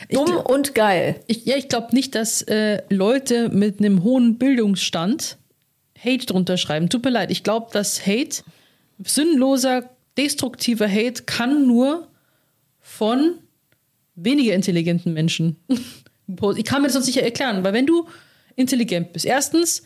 dumm 0.10 0.38
und 0.38 0.74
geil. 0.74 1.20
Ich, 1.28 1.46
ja, 1.46 1.56
ich 1.56 1.68
glaube 1.68 1.94
nicht, 1.94 2.16
dass 2.16 2.42
äh, 2.44 2.82
Leute 2.90 3.50
mit 3.50 3.80
einem 3.80 4.04
hohen 4.04 4.40
Bildungsstand 4.40 5.38
Hate 6.04 6.26
drunter 6.26 6.58
schreiben. 6.58 6.90
Tut 6.90 7.04
mir 7.04 7.12
leid, 7.12 7.32
ich 7.32 7.44
glaube, 7.44 7.68
dass 7.72 8.06
Hate, 8.06 8.44
sinnloser, 9.04 9.90
destruktiver 10.18 10.90
Hate 10.90 11.24
kann 11.24 11.68
nur 11.68 12.08
von 12.80 13.36
weniger 14.16 14.54
intelligenten 14.54 15.14
Menschen. 15.14 15.58
ich 16.58 16.64
kann 16.64 16.82
mir 16.82 16.88
das 16.88 16.94
sonst 16.94 17.08
nicht 17.08 17.22
erklären, 17.22 17.64
weil 17.64 17.74
wenn 17.74 17.86
du 17.86 18.08
intelligent 18.56 19.14
bist, 19.14 19.26
erstens, 19.26 19.84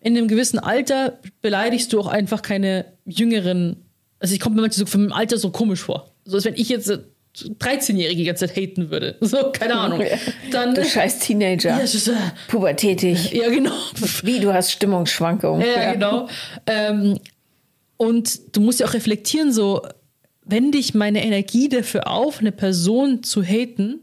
in 0.00 0.16
einem 0.16 0.28
gewissen 0.28 0.58
Alter 0.58 1.18
beleidigst 1.42 1.92
du 1.92 2.00
auch 2.00 2.06
einfach 2.06 2.42
keine 2.42 2.86
jüngeren, 3.04 3.84
also 4.20 4.34
ich 4.34 4.40
komme 4.40 4.56
mir 4.56 4.62
manchmal 4.62 4.86
so 4.86 4.90
vom 4.90 5.12
Alter 5.12 5.38
so 5.38 5.50
komisch 5.50 5.80
vor. 5.80 6.12
So 6.24 6.36
als 6.36 6.44
wenn 6.44 6.54
ich 6.54 6.68
jetzt 6.68 6.92
13-Jährige 7.36 8.16
die 8.16 8.24
ganze 8.24 8.46
Zeit 8.46 8.56
haten 8.56 8.90
würde. 8.90 9.16
So, 9.20 9.50
keine 9.52 9.76
Ahnung. 9.76 10.02
Dann, 10.50 10.74
Du 10.74 10.84
scheiß 10.84 11.18
Teenager. 11.18 11.70
ja, 11.70 11.78
ist, 11.78 12.08
äh, 12.08 12.12
Pubertätig. 12.48 13.32
ja, 13.32 13.48
genau. 13.48 13.72
Wie, 14.22 14.40
du 14.40 14.52
hast 14.52 14.72
Stimmungsschwankungen. 14.72 15.66
Ja, 15.66 15.92
genau. 15.92 16.28
Ähm, 16.66 17.18
und 17.96 18.56
du 18.56 18.60
musst 18.60 18.80
ja 18.80 18.86
auch 18.86 18.94
reflektieren, 18.94 19.52
so, 19.52 19.82
wende 20.44 20.78
ich 20.78 20.94
meine 20.94 21.24
Energie 21.24 21.68
dafür 21.68 22.08
auf, 22.08 22.40
eine 22.40 22.52
Person 22.52 23.22
zu 23.22 23.42
haten, 23.42 24.00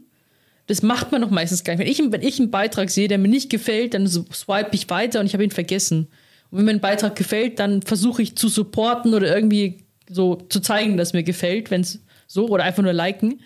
das 0.66 0.82
macht 0.82 1.12
man 1.12 1.22
doch 1.22 1.30
meistens 1.30 1.64
gar 1.64 1.74
nicht. 1.74 1.80
Wenn 1.80 1.90
ich, 2.06 2.12
wenn 2.12 2.22
ich 2.22 2.38
einen 2.38 2.50
Beitrag 2.50 2.90
sehe, 2.90 3.08
der 3.08 3.18
mir 3.18 3.28
nicht 3.28 3.50
gefällt, 3.50 3.94
dann 3.94 4.06
so 4.06 4.24
swipe 4.32 4.70
ich 4.72 4.88
weiter 4.88 5.20
und 5.20 5.26
ich 5.26 5.34
habe 5.34 5.44
ihn 5.44 5.50
vergessen. 5.50 6.08
Und 6.50 6.58
wenn 6.58 6.64
mir 6.64 6.70
ein 6.72 6.80
Beitrag 6.80 7.16
gefällt, 7.16 7.58
dann 7.58 7.82
versuche 7.82 8.22
ich 8.22 8.36
zu 8.36 8.48
supporten 8.48 9.12
oder 9.14 9.34
irgendwie 9.34 9.84
so 10.08 10.36
zu 10.36 10.60
zeigen, 10.60 10.96
dass 10.96 11.12
mir 11.12 11.22
gefällt, 11.22 11.70
wenn 11.70 11.82
es 11.82 12.00
so 12.26 12.48
oder 12.48 12.64
einfach 12.64 12.82
nur 12.82 12.92
liken. 12.92 13.40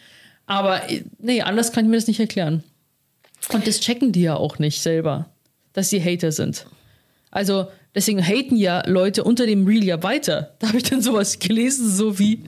Aber 0.47 0.91
äh, 0.91 1.05
nee, 1.18 1.43
anders 1.43 1.72
kann 1.72 1.85
ich 1.85 1.91
mir 1.91 1.97
das 1.97 2.07
nicht 2.07 2.20
erklären. 2.20 2.64
Und 3.53 3.66
das 3.66 3.81
checken 3.81 4.12
die 4.12 4.22
ja 4.22 4.37
auch 4.37 4.59
nicht 4.59 4.81
selber, 4.81 5.31
dass 5.72 5.91
sie 5.91 6.03
Hater 6.03 6.33
sind. 6.33 6.66
Also 7.31 7.68
deswegen 7.95 8.22
haten 8.22 8.57
ja 8.57 8.83
Leute 8.87 9.24
unter 9.24 9.47
dem 9.47 9.66
Reel 9.66 9.85
ja 9.85 10.03
weiter. 10.03 10.55
Da 10.59 10.68
habe 10.68 10.79
ich 10.79 10.85
dann 10.85 11.03
sowas 11.03 11.39
gelesen, 11.39 11.91
so 11.91 12.18
wie, 12.18 12.45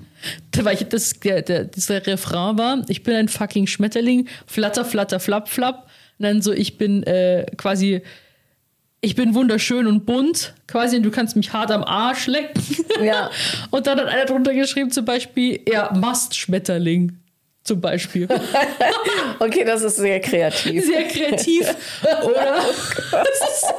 weil 0.56 0.74
ich 0.74 0.84
das, 0.88 1.20
der, 1.20 1.42
der, 1.42 1.64
dieser 1.64 2.06
Refrain 2.06 2.58
war, 2.58 2.82
ich 2.88 3.02
bin 3.02 3.14
ein 3.14 3.28
fucking 3.28 3.66
Schmetterling, 3.66 4.28
flatter, 4.46 4.84
flatter, 4.84 5.20
flapp, 5.20 5.48
flapp. 5.48 5.88
Und 6.18 6.24
dann 6.24 6.42
so, 6.42 6.52
ich 6.52 6.78
bin 6.78 7.02
äh, 7.04 7.46
quasi, 7.56 8.02
ich 9.02 9.14
bin 9.14 9.34
wunderschön 9.34 9.86
und 9.86 10.04
bunt, 10.04 10.54
quasi, 10.66 10.96
und 10.96 11.02
du 11.04 11.10
kannst 11.10 11.36
mich 11.36 11.52
hart 11.52 11.70
am 11.70 11.84
Arsch 11.84 12.26
lecken. 12.26 12.62
Ja. 13.02 13.30
Und 13.70 13.86
dann 13.86 13.98
hat 13.98 14.08
einer 14.08 14.26
drunter 14.26 14.52
geschrieben, 14.52 14.90
zum 14.90 15.06
Beispiel, 15.06 15.58
er 15.64 15.90
Mastschmetterling. 15.96 17.16
Zum 17.62 17.80
Beispiel. 17.80 18.28
Okay, 19.38 19.64
das 19.64 19.82
ist 19.82 19.96
sehr 19.96 20.20
kreativ. 20.20 20.84
Sehr 20.84 21.04
kreativ. 21.04 21.74
Oder? 22.24 22.62
Das 23.10 23.74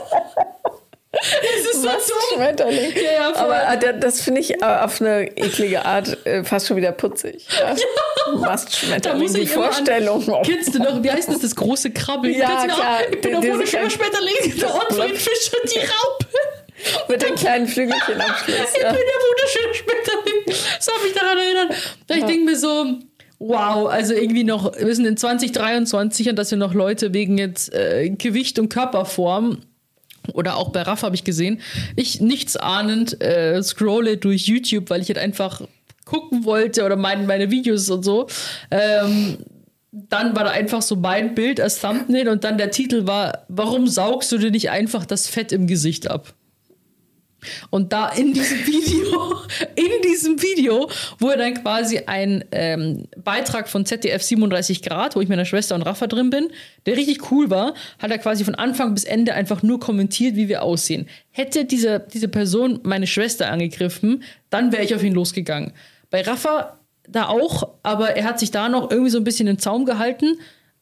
das 1.22 1.74
ist 1.74 1.82
so 1.82 1.88
Was? 1.88 2.08
dumm. 2.08 2.18
Schmetterling. 2.36 2.94
Ja, 2.96 3.02
ja. 3.30 3.36
Aber 3.36 3.56
äh, 3.74 3.78
da- 3.80 3.92
das 3.94 4.22
finde 4.22 4.42
ich 4.42 4.62
äh, 4.62 4.64
auf 4.64 5.02
eine 5.02 5.28
eklige 5.38 5.86
Art 5.86 6.18
äh, 6.26 6.44
fast 6.44 6.68
schon 6.68 6.78
wieder 6.78 6.92
putzig. 6.92 7.46
Ja. 7.60 7.74
Da 7.76 8.32
Mastschmetterling, 8.38 9.22
muss 9.24 9.34
die 9.34 9.42
ich 9.42 9.56
an- 9.58 9.64
Vorstellung. 9.64 10.24
Oh. 10.28 10.42
Kennst 10.46 10.74
du 10.76 10.80
noch, 10.80 11.04
wie 11.04 11.12
heißt 11.12 11.30
das, 11.30 11.40
das 11.40 11.56
große 11.56 11.92
Krabbeln? 11.92 12.34
Ja, 12.34 12.62
du 12.64 12.68
noch? 12.68 12.76
klar. 12.76 13.00
Ich 13.12 13.22
bin 13.22 13.42
Der- 13.42 13.42
der- 13.58 13.66
Schmetterling, 13.68 14.58
der 14.60 14.74
Ortfried 14.74 15.18
Fisch 15.18 15.52
und 15.62 15.72
die 15.74 15.80
Raupe. 15.80 16.26
Mit 17.10 17.22
den 17.22 17.36
kleinen 17.36 17.68
Flügelchen 17.68 18.20
am 18.20 18.36
Schluss. 18.44 18.58
Ich 18.76 18.82
Ja. 18.82 18.92
bin 18.92 19.00
der 19.02 19.20
wunderschöne 19.30 19.74
Schmetterling. 19.76 20.62
Das 20.78 20.88
hat 20.88 21.04
mich 21.04 21.14
daran 21.14 21.38
erinnert. 21.38 21.76
Da 22.08 22.16
ich 22.16 22.24
denke 22.26 22.46
mir 22.46 22.58
so, 22.58 22.86
wow, 23.38 23.88
also 23.90 24.14
irgendwie 24.16 24.44
noch, 24.44 24.72
wir 24.80 24.96
sind 24.96 25.06
in 25.06 25.16
2023 25.18 26.30
und 26.30 26.36
dass 26.38 26.50
wir 26.52 26.58
noch 26.58 26.74
Leute 26.74 27.14
wegen 27.14 27.38
jetzt 27.38 27.72
äh, 27.74 28.10
Gewicht 28.10 28.58
und 28.58 28.70
Körperform 28.70 29.60
oder 30.34 30.58
auch 30.58 30.70
bei 30.70 30.82
Raff 30.82 31.04
habe 31.04 31.16
ich 31.16 31.24
gesehen, 31.24 31.62
ich 31.96 32.22
nichts 32.22 32.58
ahnend 32.58 33.22
äh, 33.22 33.62
scrolle 33.64 34.18
durch 34.18 34.48
YouTube, 34.48 34.90
weil 34.90 35.02
ich 35.02 35.08
halt 35.08 35.18
einfach 35.18 35.62
gucken 36.06 36.46
wollte 36.46 36.86
oder 36.86 36.96
mein, 36.96 37.26
meine 37.26 37.52
Videos 37.52 37.90
und 37.90 38.04
so. 38.04 38.28
Ähm, 38.70 39.38
dann 39.92 40.36
war 40.36 40.46
da 40.46 40.52
einfach 40.52 40.82
so 40.82 40.96
mein 40.96 41.36
Bild 41.36 41.60
als 41.60 41.82
Thumbnail 41.82 42.30
und 42.30 42.44
dann 42.44 42.58
der 42.58 42.72
Titel 42.72 43.08
war, 43.08 43.46
warum 43.50 43.88
saugst 43.88 44.32
du 44.32 44.38
dir 44.38 44.52
nicht 44.52 44.70
einfach 44.70 45.06
das 45.06 45.28
Fett 45.28 45.52
im 45.52 45.68
Gesicht 45.68 46.10
ab? 46.10 46.34
Und 47.70 47.94
da 47.94 48.10
in 48.10 48.34
diesem 48.34 48.58
Video, 48.68 49.36
in 49.76 50.02
diesem 50.04 50.42
Video 50.42 50.90
wurde 51.20 51.40
dann 51.40 51.54
quasi 51.56 52.00
ein 52.06 52.44
ähm, 52.52 53.06
Beitrag 53.18 53.70
von 53.70 53.86
ZDF 53.86 54.22
37 54.22 54.82
Grad, 54.82 55.16
wo 55.16 55.22
ich 55.22 55.28
mit 55.28 55.38
meiner 55.38 55.46
Schwester 55.46 55.76
und 55.76 55.82
Rafa 55.82 56.08
drin 56.08 56.30
bin, 56.30 56.50
der 56.86 56.98
richtig 56.98 57.32
cool 57.32 57.50
war, 57.50 57.74
hat 58.00 58.12
er 58.12 58.18
quasi 58.18 58.44
von 58.44 58.56
Anfang 58.56 58.94
bis 58.94 59.04
Ende 59.04 59.34
einfach 59.34 59.64
nur 59.64 59.80
kommentiert, 59.80 60.36
wie 60.36 60.48
wir 60.48 60.64
aussehen. 60.64 61.08
Hätte 61.32 61.66
diese, 61.66 62.06
diese 62.14 62.28
Person 62.28 62.80
meine 62.84 63.08
Schwester 63.08 63.52
angegriffen, 63.52 64.24
dann 64.50 64.72
wäre 64.72 64.84
ich 64.84 64.96
auf 64.96 65.04
ihn 65.04 65.14
losgegangen. 65.14 65.74
Bei 66.10 66.22
Rafa 66.22 66.78
da 67.08 67.28
auch, 67.28 67.70
aber 67.84 68.16
er 68.16 68.26
hat 68.26 68.40
sich 68.40 68.52
da 68.52 68.70
noch 68.70 68.92
irgendwie 68.92 69.10
so 69.10 69.18
ein 69.18 69.24
bisschen 69.24 69.48
im 69.48 69.60
Zaum 69.60 69.86
gehalten, 69.86 70.38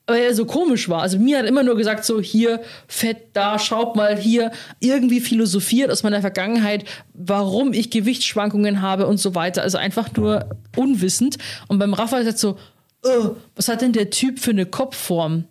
weil 0.10 0.24
er 0.24 0.36
so 0.36 0.45
komisch 0.45 0.89
war. 0.89 1.01
Also 1.01 1.20
mir 1.20 1.39
hat 1.39 1.45
immer 1.45 1.64
nur 1.64 1.76
gesagt, 1.76 2.05
so 2.05 2.20
hier, 2.20 2.62
fett 2.88 3.30
da, 3.34 3.60
schaut 3.60 3.95
mal 3.95 4.18
hier, 4.18 4.51
irgendwie 4.80 5.20
philosophiert 5.20 5.91
aus 5.91 6.03
meiner 6.03 6.22
Vergangenheit, 6.22 6.86
warum 7.14 7.74
ich 7.74 7.89
Gewichtsschwankungen 7.89 8.82
habe 8.82 9.07
und 9.07 9.18
so 9.18 9.36
weiter. 9.36 9.62
Also 9.62 9.78
einfach 9.78 10.12
nur 10.16 10.49
unwissend. 10.76 11.38
Und 11.68 11.80
beim 11.80 11.93
Raphael 11.93 12.26
sagt 12.26 12.39
so, 12.39 12.57
oh, 13.03 13.36
was 13.55 13.68
hat 13.68 13.82
denn 13.82 13.93
der 13.93 14.10
Typ 14.10 14.39
für 14.39 14.51
eine 14.51 14.66
Kopfform? 14.66 15.45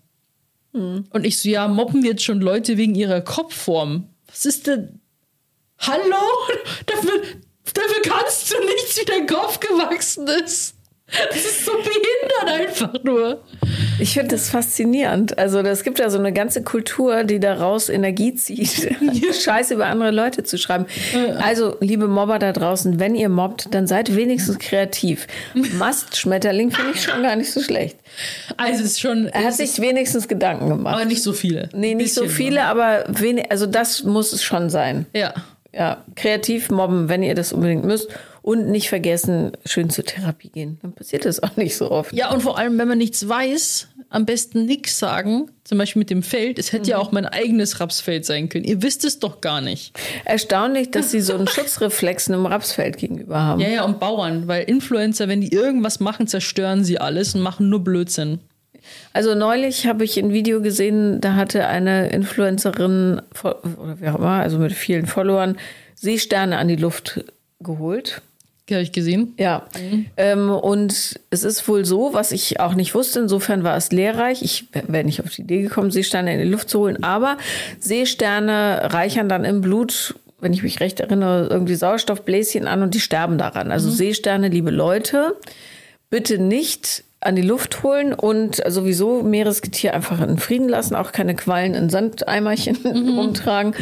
Und 1.10 1.24
ich 1.24 1.38
so, 1.38 1.48
ja, 1.48 1.66
mobben 1.66 2.02
wir 2.02 2.10
jetzt 2.10 2.24
schon 2.24 2.40
Leute 2.40 2.76
wegen 2.76 2.94
ihrer 2.94 3.20
Kopfform? 3.20 4.08
Was 4.26 4.44
ist 4.46 4.66
denn? 4.66 5.00
Hallo? 5.78 6.02
Dafür, 6.86 7.22
dafür 7.72 8.02
kannst 8.02 8.52
du 8.52 8.56
nichts, 8.64 9.00
wie 9.00 9.04
dein 9.04 9.26
Kopf 9.26 9.60
gewachsen 9.60 10.26
ist. 10.26 10.74
Das 11.30 11.44
ist 11.44 11.64
so 11.64 11.72
behindert 11.72 12.60
einfach 12.60 13.02
nur. 13.02 13.44
Ich 13.98 14.14
finde 14.14 14.28
das 14.28 14.50
faszinierend. 14.50 15.38
Also 15.38 15.58
es 15.60 15.82
gibt 15.82 15.98
ja 15.98 16.08
so 16.10 16.18
eine 16.18 16.32
ganze 16.32 16.62
Kultur, 16.62 17.24
die 17.24 17.40
daraus 17.40 17.88
Energie 17.88 18.34
zieht, 18.34 18.68
Scheiße 19.42 19.74
über 19.74 19.86
andere 19.86 20.10
Leute 20.10 20.42
zu 20.44 20.58
schreiben. 20.58 20.86
Also, 21.40 21.76
liebe 21.80 22.08
Mobber 22.08 22.38
da 22.38 22.52
draußen, 22.52 22.98
wenn 23.00 23.14
ihr 23.14 23.28
mobbt, 23.28 23.74
dann 23.74 23.86
seid 23.86 24.14
wenigstens 24.14 24.58
kreativ. 24.58 25.26
Mastschmetterling 25.78 26.70
finde 26.70 26.92
ich 26.94 27.02
schon 27.02 27.22
gar 27.22 27.36
nicht 27.36 27.52
so 27.52 27.60
schlecht. 27.60 27.96
Also 28.56 28.84
es 28.84 28.92
ist 28.92 29.00
schon, 29.00 29.26
Er 29.28 29.44
hat 29.44 29.54
sich 29.54 29.80
wenigstens 29.80 30.28
Gedanken 30.28 30.68
gemacht. 30.68 30.94
aber 30.96 31.04
nicht 31.04 31.22
so 31.22 31.32
viele. 31.32 31.68
Nee, 31.74 31.94
nicht 31.94 32.14
so 32.14 32.26
viele, 32.26 32.64
aber 32.64 33.04
wenig, 33.08 33.50
also 33.50 33.66
das 33.66 34.04
muss 34.04 34.32
es 34.32 34.42
schon 34.42 34.70
sein. 34.70 35.06
Ja. 35.14 35.34
Ja, 35.72 36.02
kreativ 36.16 36.70
mobben, 36.70 37.08
wenn 37.08 37.22
ihr 37.22 37.34
das 37.34 37.52
unbedingt 37.52 37.84
müsst. 37.84 38.08
Und 38.48 38.70
nicht 38.70 38.88
vergessen, 38.88 39.52
schön 39.66 39.90
zur 39.90 40.06
Therapie 40.06 40.48
gehen. 40.48 40.78
Dann 40.80 40.94
passiert 40.94 41.26
das 41.26 41.42
auch 41.42 41.58
nicht 41.58 41.76
so 41.76 41.90
oft. 41.90 42.14
Ja, 42.14 42.32
und 42.32 42.40
vor 42.40 42.56
allem, 42.56 42.78
wenn 42.78 42.88
man 42.88 42.96
nichts 42.96 43.28
weiß, 43.28 43.88
am 44.08 44.24
besten 44.24 44.64
nichts 44.64 44.98
sagen. 44.98 45.50
Zum 45.64 45.76
Beispiel 45.76 46.00
mit 46.00 46.08
dem 46.08 46.22
Feld. 46.22 46.58
Es 46.58 46.72
hätte 46.72 46.88
ja 46.88 46.96
auch 46.96 47.12
mein 47.12 47.26
eigenes 47.26 47.78
Rapsfeld 47.78 48.24
sein 48.24 48.48
können. 48.48 48.64
Ihr 48.64 48.80
wisst 48.80 49.04
es 49.04 49.18
doch 49.18 49.42
gar 49.42 49.60
nicht. 49.60 49.92
Erstaunlich, 50.24 50.90
dass 50.90 51.10
sie 51.10 51.20
so 51.20 51.34
einen 51.34 51.46
Schutzreflex 51.46 52.30
einem 52.30 52.46
Rapsfeld 52.46 52.96
gegenüber 52.96 53.38
haben. 53.38 53.60
Ja, 53.60 53.68
ja, 53.68 53.84
und 53.84 54.00
Bauern. 54.00 54.48
Weil 54.48 54.64
Influencer, 54.64 55.28
wenn 55.28 55.42
die 55.42 55.52
irgendwas 55.52 56.00
machen, 56.00 56.26
zerstören 56.26 56.84
sie 56.84 56.98
alles 56.98 57.34
und 57.34 57.42
machen 57.42 57.68
nur 57.68 57.84
Blödsinn. 57.84 58.38
Also 59.12 59.34
neulich 59.34 59.86
habe 59.86 60.04
ich 60.04 60.18
ein 60.18 60.32
Video 60.32 60.62
gesehen, 60.62 61.20
da 61.20 61.34
hatte 61.34 61.66
eine 61.66 62.08
Influencerin 62.08 63.20
oder 63.42 64.00
wie 64.00 64.08
auch 64.08 64.14
immer, 64.14 64.40
also 64.40 64.58
mit 64.58 64.72
vielen 64.72 65.04
Followern, 65.04 65.58
Seesterne 65.96 66.56
an 66.56 66.68
die 66.68 66.76
Luft 66.76 67.22
geholt. 67.60 68.22
Habe 68.70 68.82
ich 68.82 68.92
gesehen. 68.92 69.34
Ja. 69.38 69.66
Ähm, 70.16 70.50
und 70.50 71.20
es 71.30 71.44
ist 71.44 71.68
wohl 71.68 71.84
so, 71.84 72.12
was 72.12 72.32
ich 72.32 72.60
auch 72.60 72.74
nicht 72.74 72.94
wusste, 72.94 73.20
insofern 73.20 73.64
war 73.64 73.76
es 73.76 73.92
lehrreich. 73.92 74.42
Ich 74.42 74.68
wäre 74.86 75.04
nicht 75.04 75.22
auf 75.22 75.30
die 75.30 75.42
Idee 75.42 75.62
gekommen, 75.62 75.90
Seesterne 75.90 76.34
in 76.34 76.40
die 76.40 76.48
Luft 76.48 76.68
zu 76.68 76.80
holen, 76.80 77.02
aber 77.02 77.38
Seesterne 77.78 78.92
reichern 78.92 79.28
dann 79.28 79.44
im 79.44 79.60
Blut, 79.60 80.14
wenn 80.40 80.52
ich 80.52 80.62
mich 80.62 80.80
recht 80.80 81.00
erinnere, 81.00 81.48
irgendwie 81.50 81.74
Sauerstoffbläschen 81.74 82.66
an 82.66 82.82
und 82.82 82.94
die 82.94 83.00
sterben 83.00 83.38
daran. 83.38 83.70
Also 83.70 83.90
Seesterne, 83.90 84.48
liebe 84.48 84.70
Leute, 84.70 85.36
bitte 86.10 86.38
nicht 86.38 87.04
an 87.20 87.34
die 87.34 87.42
Luft 87.42 87.82
holen 87.82 88.12
und 88.14 88.62
sowieso 88.68 89.22
Meeresgetier 89.22 89.94
einfach 89.94 90.20
in 90.20 90.38
Frieden 90.38 90.68
lassen, 90.68 90.94
auch 90.94 91.12
keine 91.12 91.34
Quallen 91.34 91.74
in 91.74 91.90
Sandeimerchen 91.90 92.76
rumtragen 93.16 93.74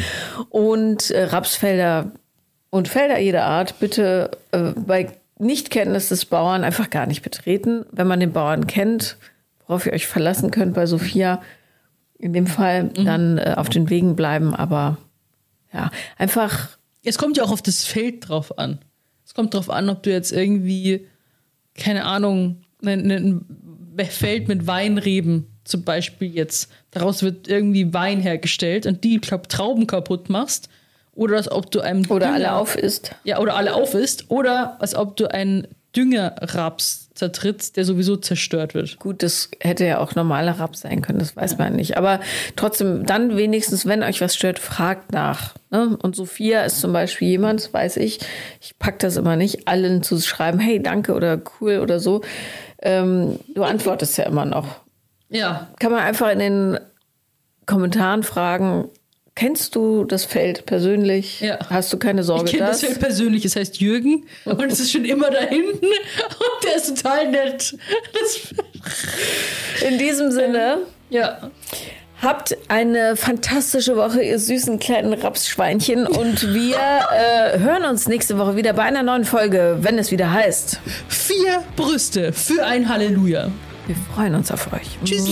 und 0.49 1.11
äh, 1.11 1.25
Rapsfelder 1.25 2.11
und 2.69 2.87
Felder 2.87 3.19
jeder 3.19 3.45
Art 3.45 3.79
bitte 3.79 4.31
äh, 4.51 4.73
bei 4.75 5.11
Nichtkenntnis 5.39 6.09
des 6.09 6.25
Bauern 6.25 6.63
einfach 6.63 6.89
gar 6.89 7.05
nicht 7.05 7.21
betreten. 7.21 7.85
Wenn 7.91 8.07
man 8.07 8.19
den 8.19 8.33
Bauern 8.33 8.67
kennt, 8.67 9.17
worauf 9.65 9.85
ihr 9.85 9.93
euch 9.93 10.07
verlassen 10.07 10.51
könnt 10.51 10.73
bei 10.73 10.85
Sophia, 10.85 11.41
in 12.17 12.33
dem 12.33 12.47
Fall 12.47 12.89
dann 12.89 13.37
äh, 13.37 13.53
auf 13.57 13.69
den 13.69 13.89
Wegen 13.89 14.15
bleiben, 14.15 14.55
aber 14.55 14.97
ja, 15.71 15.91
einfach 16.17 16.77
Es 17.03 17.17
kommt 17.17 17.37
ja 17.37 17.43
auch 17.43 17.51
auf 17.51 17.61
das 17.61 17.85
Feld 17.85 18.27
drauf 18.27 18.57
an. 18.57 18.79
Es 19.25 19.33
kommt 19.33 19.53
drauf 19.53 19.69
an, 19.69 19.89
ob 19.89 20.03
du 20.03 20.11
jetzt 20.11 20.31
irgendwie, 20.31 21.07
keine 21.75 22.05
Ahnung, 22.05 22.63
ein, 22.83 23.11
ein 23.11 23.45
Feld 24.09 24.47
mit 24.47 24.67
Weinreben 24.67 25.47
zum 25.63 25.83
Beispiel 25.83 26.33
jetzt, 26.33 26.71
daraus 26.91 27.23
wird 27.23 27.47
irgendwie 27.47 27.93
Wein 27.93 28.21
hergestellt 28.21 28.85
und 28.85 29.03
die, 29.03 29.15
ich 29.15 29.21
glaube, 29.21 29.47
Trauben 29.47 29.85
kaputt 29.85 30.29
machst. 30.29 30.69
Oder 31.17 31.35
als 31.37 31.51
ob 31.51 31.69
du 31.71 31.81
einem 31.81 32.09
oder 32.09 32.27
Dünger- 32.27 32.33
alle 32.33 32.53
auf 32.53 32.77
ist. 32.77 33.11
Ja, 33.25 33.39
oder 33.39 33.55
alle 33.55 33.73
auf 33.73 33.93
isst. 33.93 34.25
Oder 34.29 34.77
als 34.79 34.95
ob 34.95 35.17
du 35.17 35.29
einen 35.29 35.67
Düngerraps 35.95 37.09
zertrittst, 37.15 37.75
der 37.75 37.85
sowieso 37.85 38.17
zerstört 38.17 38.75
wird. 38.75 38.99
Gut, 38.99 39.23
das 39.23 39.49
hätte 39.59 39.85
ja 39.85 39.97
auch 39.97 40.13
normaler 40.13 40.59
Raps 40.59 40.81
sein 40.81 41.01
können, 41.01 41.17
das 41.17 41.35
weiß 41.35 41.57
man 41.57 41.75
nicht. 41.75 41.97
Aber 41.97 42.19
trotzdem, 42.55 43.05
dann 43.05 43.35
wenigstens, 43.35 43.87
wenn 43.87 44.03
euch 44.03 44.21
was 44.21 44.35
stört, 44.35 44.59
fragt 44.59 45.11
nach. 45.11 45.55
Ne? 45.71 45.97
Und 45.99 46.15
Sophia 46.15 46.61
ist 46.61 46.79
zum 46.79 46.93
Beispiel 46.93 47.29
jemand, 47.29 47.61
das 47.61 47.73
weiß 47.73 47.97
ich, 47.97 48.19
ich 48.61 48.77
pack 48.77 48.99
das 48.99 49.17
immer 49.17 49.35
nicht, 49.35 49.67
allen 49.67 50.03
zu 50.03 50.19
schreiben, 50.21 50.59
hey, 50.59 50.81
danke 50.81 51.15
oder 51.15 51.41
cool 51.59 51.79
oder 51.79 51.99
so. 51.99 52.21
Ähm, 52.79 53.39
du 53.55 53.63
antwortest 53.63 54.17
ja 54.19 54.25
immer 54.25 54.45
noch. 54.45 54.67
Ja. 55.29 55.67
Kann 55.79 55.91
man 55.91 56.01
einfach 56.01 56.29
in 56.29 56.39
den 56.39 56.79
Kommentaren 57.65 58.21
fragen, 58.21 58.89
kennst 59.37 59.75
du 59.75 60.03
das 60.03 60.25
Feld 60.25 60.65
persönlich? 60.65 61.39
Ja. 61.41 61.59
Hast 61.69 61.93
du 61.93 61.97
keine 61.97 62.21
Ich 62.21 62.27
Sorge, 62.27 62.51
kenne 62.51 62.65
das 62.65 62.81
Feld 62.81 62.99
persönlich, 62.99 63.45
es 63.45 63.55
heißt 63.55 63.77
Jürgen 63.79 64.25
und 64.45 64.61
es 64.71 64.79
ist 64.79 64.91
schon 64.91 65.05
immer 65.05 65.29
da 65.31 65.39
hinten 65.41 65.85
und 65.85 66.63
der 66.65 66.75
ist 66.75 66.97
total 66.97 67.29
nett. 67.31 67.77
Das, 68.13 69.83
In 69.89 69.97
diesem 69.97 70.31
Sinne. 70.31 70.79
ja. 71.09 71.49
Habt 72.19 72.57
eine 72.67 73.15
fantastische 73.15 73.95
Woche, 73.95 74.23
ihr 74.23 74.39
süßen 74.39 74.79
kleinen 74.79 75.13
Rapsschweinchen. 75.13 76.07
Und 76.07 76.51
wir 76.51 76.75
äh, 76.75 77.59
hören 77.59 77.85
uns 77.85 78.07
nächste 78.07 78.39
Woche 78.39 78.55
wieder 78.55 78.73
bei 78.73 78.81
einer 78.81 79.03
neuen 79.03 79.23
Folge, 79.23 79.77
wenn 79.81 79.99
es 79.99 80.09
wieder 80.09 80.33
heißt. 80.33 80.79
Vier 81.07 81.63
Brüste 81.75 82.33
für 82.33 82.65
ein 82.65 82.89
Halleluja. 82.89 83.51
Wir 83.85 83.95
freuen 84.15 84.33
uns 84.33 84.51
auf 84.51 84.73
euch. 84.73 84.97
Tschüssi. 85.05 85.31